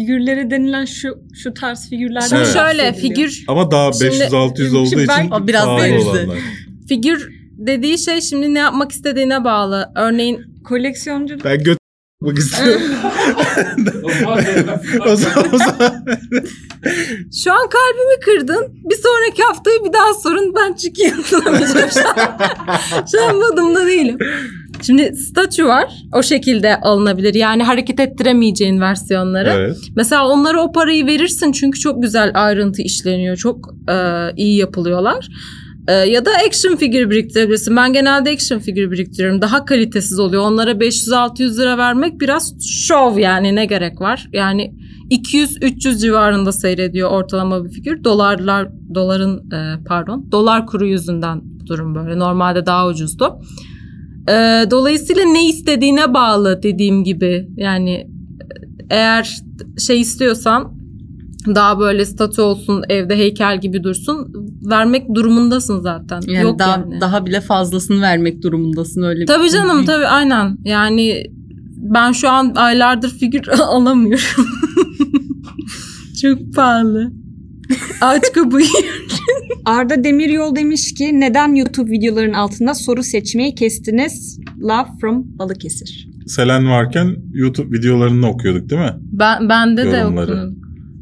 [0.00, 2.52] Figürleri denilen şu şu tarz figürlerden Şimdi Evet.
[2.52, 3.14] şöyle bahsediliyor.
[3.28, 6.38] figür Ama daha Şimdi- 500-600 olduğu şimdi ben- için O biraz pahalı olanlar.
[6.88, 7.28] figür
[7.58, 9.92] dediği şey şimdi ne yapmak istediğine bağlı.
[9.96, 11.78] Örneğin koleksiyoncu Ben göt
[12.22, 12.82] bak istiyorum.
[14.04, 16.04] O zaman o zaman,
[17.44, 18.74] şu an kalbimi kırdın.
[18.90, 22.38] Bir sonraki haftayı bir daha sorun ben çünkü yanıtlamayacağım şu an.
[23.12, 24.18] şu an modumda değilim.
[24.86, 25.92] Şimdi statü var.
[26.12, 27.34] O şekilde alınabilir.
[27.34, 29.50] Yani hareket ettiremeyeceğin versiyonları.
[29.50, 29.76] evet.
[29.96, 33.36] Mesela onlara o parayı verirsin çünkü çok güzel ayrıntı işleniyor.
[33.36, 33.96] Çok e,
[34.36, 35.28] iyi yapılıyorlar.
[35.88, 37.76] E, ya da action figür biriktirebilirsin.
[37.76, 39.42] Ben genelde action figür biriktiriyorum.
[39.42, 40.42] Daha kalitesiz oluyor.
[40.42, 42.54] Onlara 500-600 lira vermek biraz
[42.86, 44.28] şov yani ne gerek var?
[44.32, 44.74] Yani
[45.10, 48.04] 200-300 civarında seyrediyor ortalama bir figür.
[48.04, 52.18] Dolarlar doların e, pardon dolar kuru yüzünden durum böyle.
[52.18, 53.38] Normalde daha ucuzdu.
[54.28, 57.48] E, dolayısıyla ne istediğine bağlı dediğim gibi.
[57.56, 58.10] Yani
[58.90, 59.36] eğer
[59.86, 60.76] şey istiyorsan
[61.54, 64.28] daha böyle statü olsun evde heykel gibi dursun
[64.70, 66.20] vermek durumundasın zaten.
[66.26, 67.00] Yani Yok daha, yani.
[67.00, 69.20] daha bile fazlasını vermek durumundasın öyle.
[69.20, 70.56] bir- Tabii canım tabii aynen.
[70.64, 71.24] Yani
[71.76, 74.24] ben şu an aylardır figür alamıyorum.
[76.22, 77.12] Çok pahalı.
[78.00, 78.66] Aç kapıyı.
[79.66, 84.40] Arda Demiryol demiş ki neden YouTube videoların altında soru seçmeyi kestiniz?
[84.60, 86.08] Love from Balıkesir.
[86.26, 88.92] Selen varken YouTube videolarını okuyorduk değil mi?
[89.12, 90.32] Ben, bende de Yorumları.
[90.32, 90.58] okudum.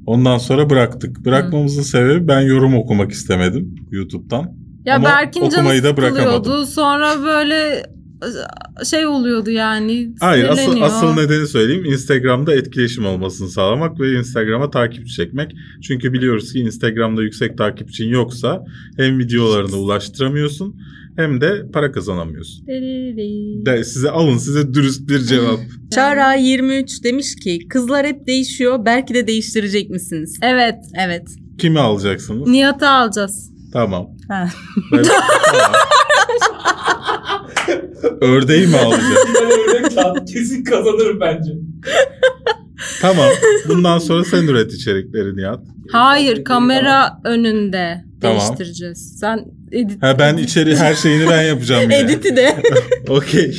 [0.06, 1.24] Ondan sonra bıraktık.
[1.24, 4.52] Bırakmamızın sebebi ben yorum okumak istemedim YouTube'dan.
[4.84, 6.32] Ya Ama Berk'in canı okumayı da bırakamadım.
[6.34, 6.66] sıkılıyordu.
[6.66, 7.82] Sonra böyle
[8.84, 10.14] şey oluyordu yani.
[10.20, 11.84] Hayır asıl, asıl nedeni söyleyeyim.
[11.84, 15.52] Instagram'da etkileşim olmasını sağlamak ve Instagram'a takipçi çekmek.
[15.82, 18.64] Çünkü biliyoruz ki Instagram'da yüksek takipçin yoksa
[18.96, 20.76] hem videolarını ulaştıramıyorsun
[21.16, 22.66] hem de para kazanamıyorsun.
[23.66, 25.58] De, size alın size dürüst bir cevap.
[25.90, 30.38] Çağrı 23 demiş ki kızlar hep değişiyor belki de değiştirecek misiniz?
[30.42, 30.78] Evet.
[31.06, 31.28] Evet.
[31.58, 32.48] Kimi alacaksınız?
[32.48, 33.50] Nihat'ı alacağız.
[33.72, 34.06] Tamam.
[34.28, 34.48] Ha.
[34.92, 35.02] Ben-
[35.52, 35.72] tamam.
[38.20, 39.14] Ördeği mi alacağım?
[39.34, 41.50] Ben örnek çal- kesin kazanırım bence.
[43.00, 43.28] Tamam.
[43.68, 45.60] Bundan sonra sen üret içerikleri Nihat.
[45.92, 48.38] Hayır kamera önünde Tamam.
[48.38, 49.16] değiştireceğiz.
[49.20, 50.02] Sen edit.
[50.02, 51.98] Ha ben içeri her şeyini ben yapacağım yine.
[51.98, 52.56] Edit'i de.
[53.08, 53.56] Okey.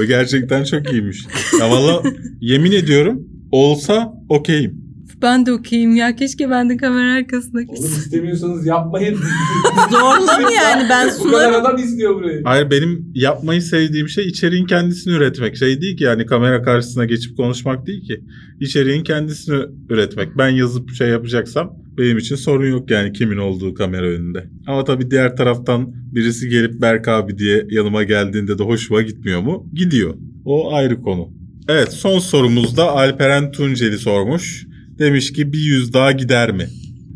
[0.00, 1.18] O gerçekten çok iyiymiş.
[1.60, 2.02] Ya valla
[2.40, 3.22] yemin ediyorum
[3.52, 4.87] olsa okeyim.
[5.22, 6.16] Ben de okuyayım ya.
[6.16, 9.18] Keşke ben de kamera arkasında Oğlum istemiyorsanız yapmayın.
[9.90, 11.54] Zorlama yani ben Bu kadar sunarım.
[11.66, 12.40] adam izliyor burayı.
[12.44, 15.56] Hayır benim yapmayı sevdiğim şey içeriğin kendisini üretmek.
[15.56, 18.20] Şey değil ki yani kamera karşısına geçip konuşmak değil ki.
[18.60, 20.38] İçeriğin kendisini üretmek.
[20.38, 24.46] Ben yazıp şey yapacaksam benim için sorun yok yani kimin olduğu kamera önünde.
[24.66, 29.70] Ama tabii diğer taraftan birisi gelip Berk abi diye yanıma geldiğinde de hoşuma gitmiyor mu?
[29.74, 30.14] Gidiyor.
[30.44, 31.28] O ayrı konu.
[31.68, 34.67] Evet son sorumuzda Alperen Tunceli sormuş.
[34.98, 36.66] Demiş ki bir yüz daha gider mi?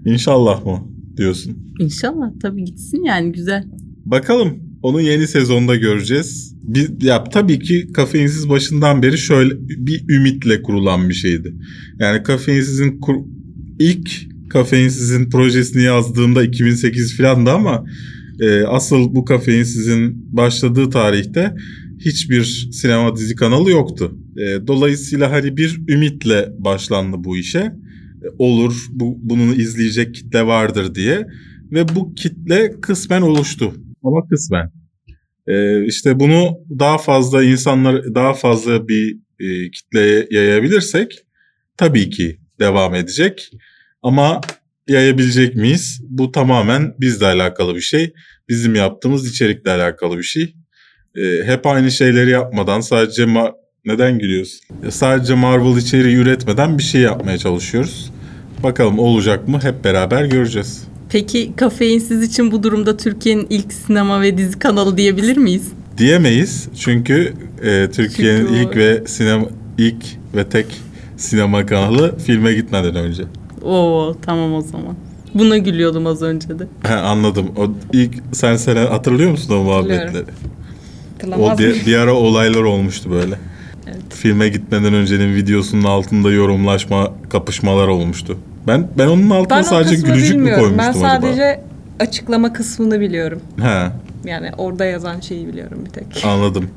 [0.07, 1.59] İnşallah mı diyorsun?
[1.81, 3.65] İnşallah tabii gitsin yani güzel.
[4.05, 4.59] Bakalım.
[4.83, 6.55] Onu yeni sezonda göreceğiz.
[6.63, 11.55] Bir, ya tabii ki kafeinsiz başından beri şöyle bir ümitle kurulan bir şeydi.
[11.99, 13.25] Yani kafeinsizin kur-
[13.79, 14.11] ilk
[14.51, 17.85] kafeinsizin projesini yazdığımda 2008 filandı ama
[18.41, 21.55] e, asıl bu kafeinsizin başladığı tarihte
[22.05, 24.19] hiçbir sinema dizi kanalı yoktu.
[24.37, 27.59] E, dolayısıyla hani bir ümitle başlandı bu işe.
[27.59, 27.73] E,
[28.39, 31.27] olur bu bunu izleyecek kitle vardır diye
[31.73, 33.75] ve bu kitle kısmen oluştu.
[34.03, 34.73] Ama kısmen.
[35.47, 41.19] Ee, işte bunu daha fazla insanlar, daha fazla bir e, kitleye yayabilirsek
[41.77, 43.51] tabii ki devam edecek.
[44.03, 44.41] Ama
[44.89, 46.01] yayabilecek miyiz?
[46.09, 48.13] Bu tamamen bizle alakalı bir şey.
[48.49, 50.55] Bizim yaptığımız içerikle alakalı bir şey.
[51.17, 53.53] Ee, hep aynı şeyleri yapmadan sadece ma-
[53.85, 54.61] neden gülüyorsun?
[54.91, 58.11] Sadece Marvel içeriği üretmeden bir şey yapmaya çalışıyoruz.
[58.63, 59.59] Bakalım olacak mı?
[59.63, 60.85] Hep beraber göreceğiz.
[61.11, 65.73] Peki kafeinsiz için bu durumda Türkiye'nin ilk sinema ve dizi kanalı diyebilir miyiz?
[65.99, 67.33] Diyemeyiz çünkü
[67.63, 69.47] e, Türkiye'nin Çünkü o- ilk ve sinema
[69.79, 70.05] ilk
[70.37, 70.67] ve tek
[71.17, 73.23] sinema kanalı filme gitmeden önce.
[73.63, 74.97] Oo tamam o zaman.
[75.35, 76.67] Buna gülüyordum az önce de.
[76.83, 77.47] He, anladım.
[77.57, 79.99] O ilk sen Selen hatırlıyor musun o muhabbetleri?
[80.01, 80.35] Hatırlıyorum.
[81.23, 81.87] O Hatırlamaz bir, mıyım?
[81.87, 83.35] bir ara olaylar olmuştu böyle.
[84.11, 88.39] Filme gitmeden öncenin videosunun altında yorumlaşma, kapışmalar olmuştu.
[88.67, 91.09] Ben ben onun altına Ben o sadece gülücük mü koymuştum Ben acaba?
[91.09, 91.61] sadece
[92.01, 93.41] açıklama kısmını biliyorum.
[93.61, 93.87] He,
[94.31, 96.25] Yani orada yazan şeyi biliyorum bir tek.
[96.25, 96.69] anladım.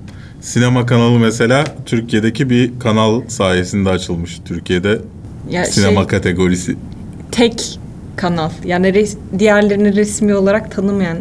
[0.41, 4.39] Sinema kanalı mesela Türkiye'deki bir kanal sayesinde açılmış.
[4.45, 4.99] Türkiye'de
[5.49, 6.76] Ya sinema şey, kategorisi.
[7.31, 7.80] tek
[8.15, 8.49] kanal.
[8.65, 11.17] Yani res- diğerlerini resmi olarak tanımayan.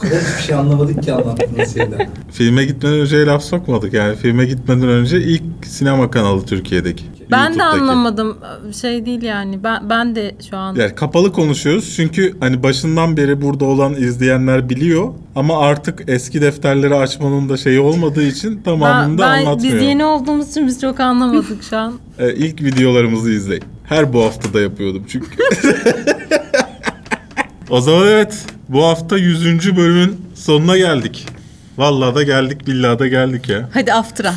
[0.00, 2.10] Kadar hiçbir şey anlamadık ki anlattığınız şeyden.
[2.32, 4.16] Filme gitmeden önce laf sokmadık yani.
[4.16, 7.04] Filme gitmeden önce ilk sinema kanalı Türkiye'deki.
[7.30, 7.82] Ben de YouTube'daki.
[7.82, 8.36] anlamadım.
[8.80, 9.64] Şey değil yani.
[9.64, 14.68] Ben ben de şu an Yani kapalı konuşuyoruz çünkü hani başından beri burada olan izleyenler
[14.68, 19.74] biliyor ama artık eski defterleri açmanın da şeyi olmadığı için ben, tamamını da ben anlatmıyor.
[19.74, 21.94] biz yeni olduğumuz için biz çok anlamadık şu an.
[22.18, 23.64] Ee, ilk videolarımızı izleyin.
[23.84, 25.28] Her bu hafta da yapıyordum çünkü.
[27.70, 28.34] o zaman evet
[28.68, 29.76] bu hafta 100.
[29.76, 31.26] bölümün sonuna geldik.
[31.78, 33.68] Vallahi da geldik billahi da geldik ya.
[33.74, 34.34] Hadi after'a.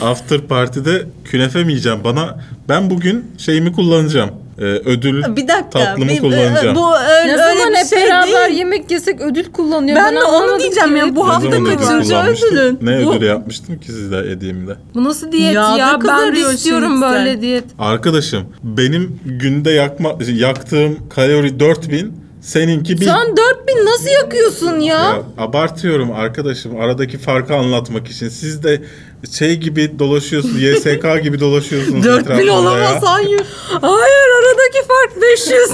[0.00, 1.98] After Party'de künefe mi yiyeceğim?
[2.04, 4.30] Bana ben bugün şeyimi kullanacağım.
[4.58, 5.70] Ee, ödül Bir dakika.
[5.70, 6.76] tatlımı bir- kullanacağım.
[6.76, 8.58] Bu öyle, Ne zaman hep şey beraber değil.
[8.58, 9.96] yemek yesek ödül kullanıyor.
[9.96, 10.98] Ben de onu diyeceğim ki.
[10.98, 12.78] ya, bu Ne hafta ödül kaçıncı ödülün?
[12.82, 14.76] Ne Bu- ödülü yapmıştım ki size hediyemde?
[14.94, 15.98] Bu nasıl diyet Yağda ya?
[16.08, 17.12] Ben de istiyorum şimdi sen.
[17.12, 17.64] böyle diyet.
[17.78, 22.12] Arkadaşım benim günde yakma yaktığım kalori 4000
[22.42, 23.06] seninki 1000.
[23.06, 24.94] Sen 4000 nasıl yakıyorsun ya?
[24.98, 28.28] Ya, abartıyorum arkadaşım aradaki farkı anlatmak için.
[28.28, 28.82] Siz de
[29.30, 32.52] şey gibi dolaşıyorsunuz, YSK gibi dolaşıyorsunuz 4000 etrafında ya.
[32.58, 33.42] olamaz hayır.
[33.80, 35.70] Hayır aradaki fark 500.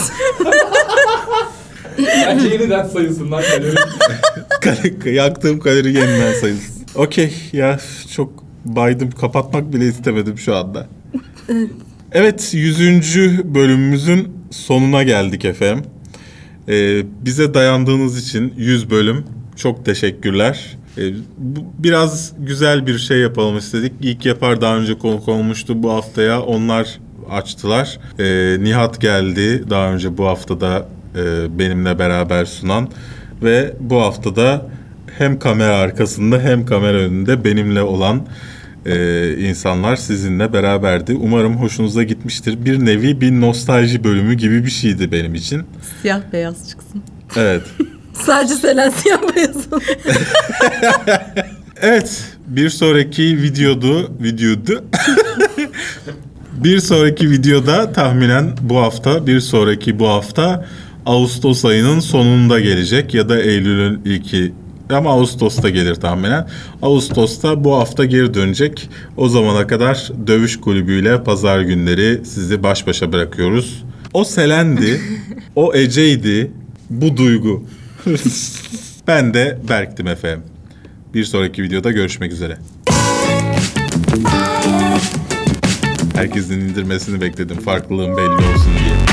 [2.27, 3.75] Bence yeniden sayısından kalori.
[5.05, 6.75] Kal- Yaktığım kalori yeniden sayılsın.
[6.95, 7.79] Okey ya
[8.17, 8.33] çok
[8.65, 10.87] baydım kapatmak bile istemedim şu anda.
[12.13, 12.79] Evet 100.
[13.55, 15.85] bölümümüzün sonuna geldik efendim.
[16.69, 19.25] Ee, bize dayandığınız için 100 bölüm
[19.57, 20.77] çok teşekkürler.
[20.99, 23.93] Ee, bu, biraz güzel bir şey yapalım istedik.
[24.01, 26.43] İlk yapar daha önce konuk olmuştu bu haftaya.
[26.43, 27.01] Onlar
[27.31, 27.99] açtılar.
[28.19, 32.89] Ee, Nihat geldi daha önce bu haftada e, benimle beraber sunan.
[33.43, 34.67] Ve bu haftada
[35.19, 38.27] hem kamera arkasında hem kamera önünde benimle olan
[38.89, 41.15] e, insanlar sizinle beraberdi.
[41.15, 42.65] Umarım hoşunuza gitmiştir.
[42.65, 45.63] Bir nevi bir nostalji bölümü gibi bir şeydi benim için.
[46.03, 47.03] Siyah beyaz çıksın.
[47.37, 47.63] Evet.
[48.13, 49.57] Sadece Selen siyah beyaz.
[51.83, 54.85] Evet, bir sonraki videodu, videodu.
[56.53, 60.67] bir sonraki videoda tahminen bu hafta, bir sonraki bu hafta
[61.07, 64.53] Ağustos ayının sonunda gelecek ya da Eylül'ün ilki
[64.97, 66.49] ama Ağustos'ta gelir tahminen.
[66.83, 68.91] Ağustos'ta bu hafta geri dönecek.
[69.17, 73.85] O zamana kadar dövüş kulübüyle pazar günleri sizi baş başa bırakıyoruz.
[74.15, 75.01] O Selen'di,
[75.57, 76.51] o Ece'ydi,
[76.91, 77.65] bu Duygu.
[79.07, 80.43] ben de Berk'tim efendim.
[81.15, 82.59] Bir sonraki videoda görüşmek üzere.
[86.15, 89.08] Herkesin indirmesini bekledim farklılığın belli olsun diye.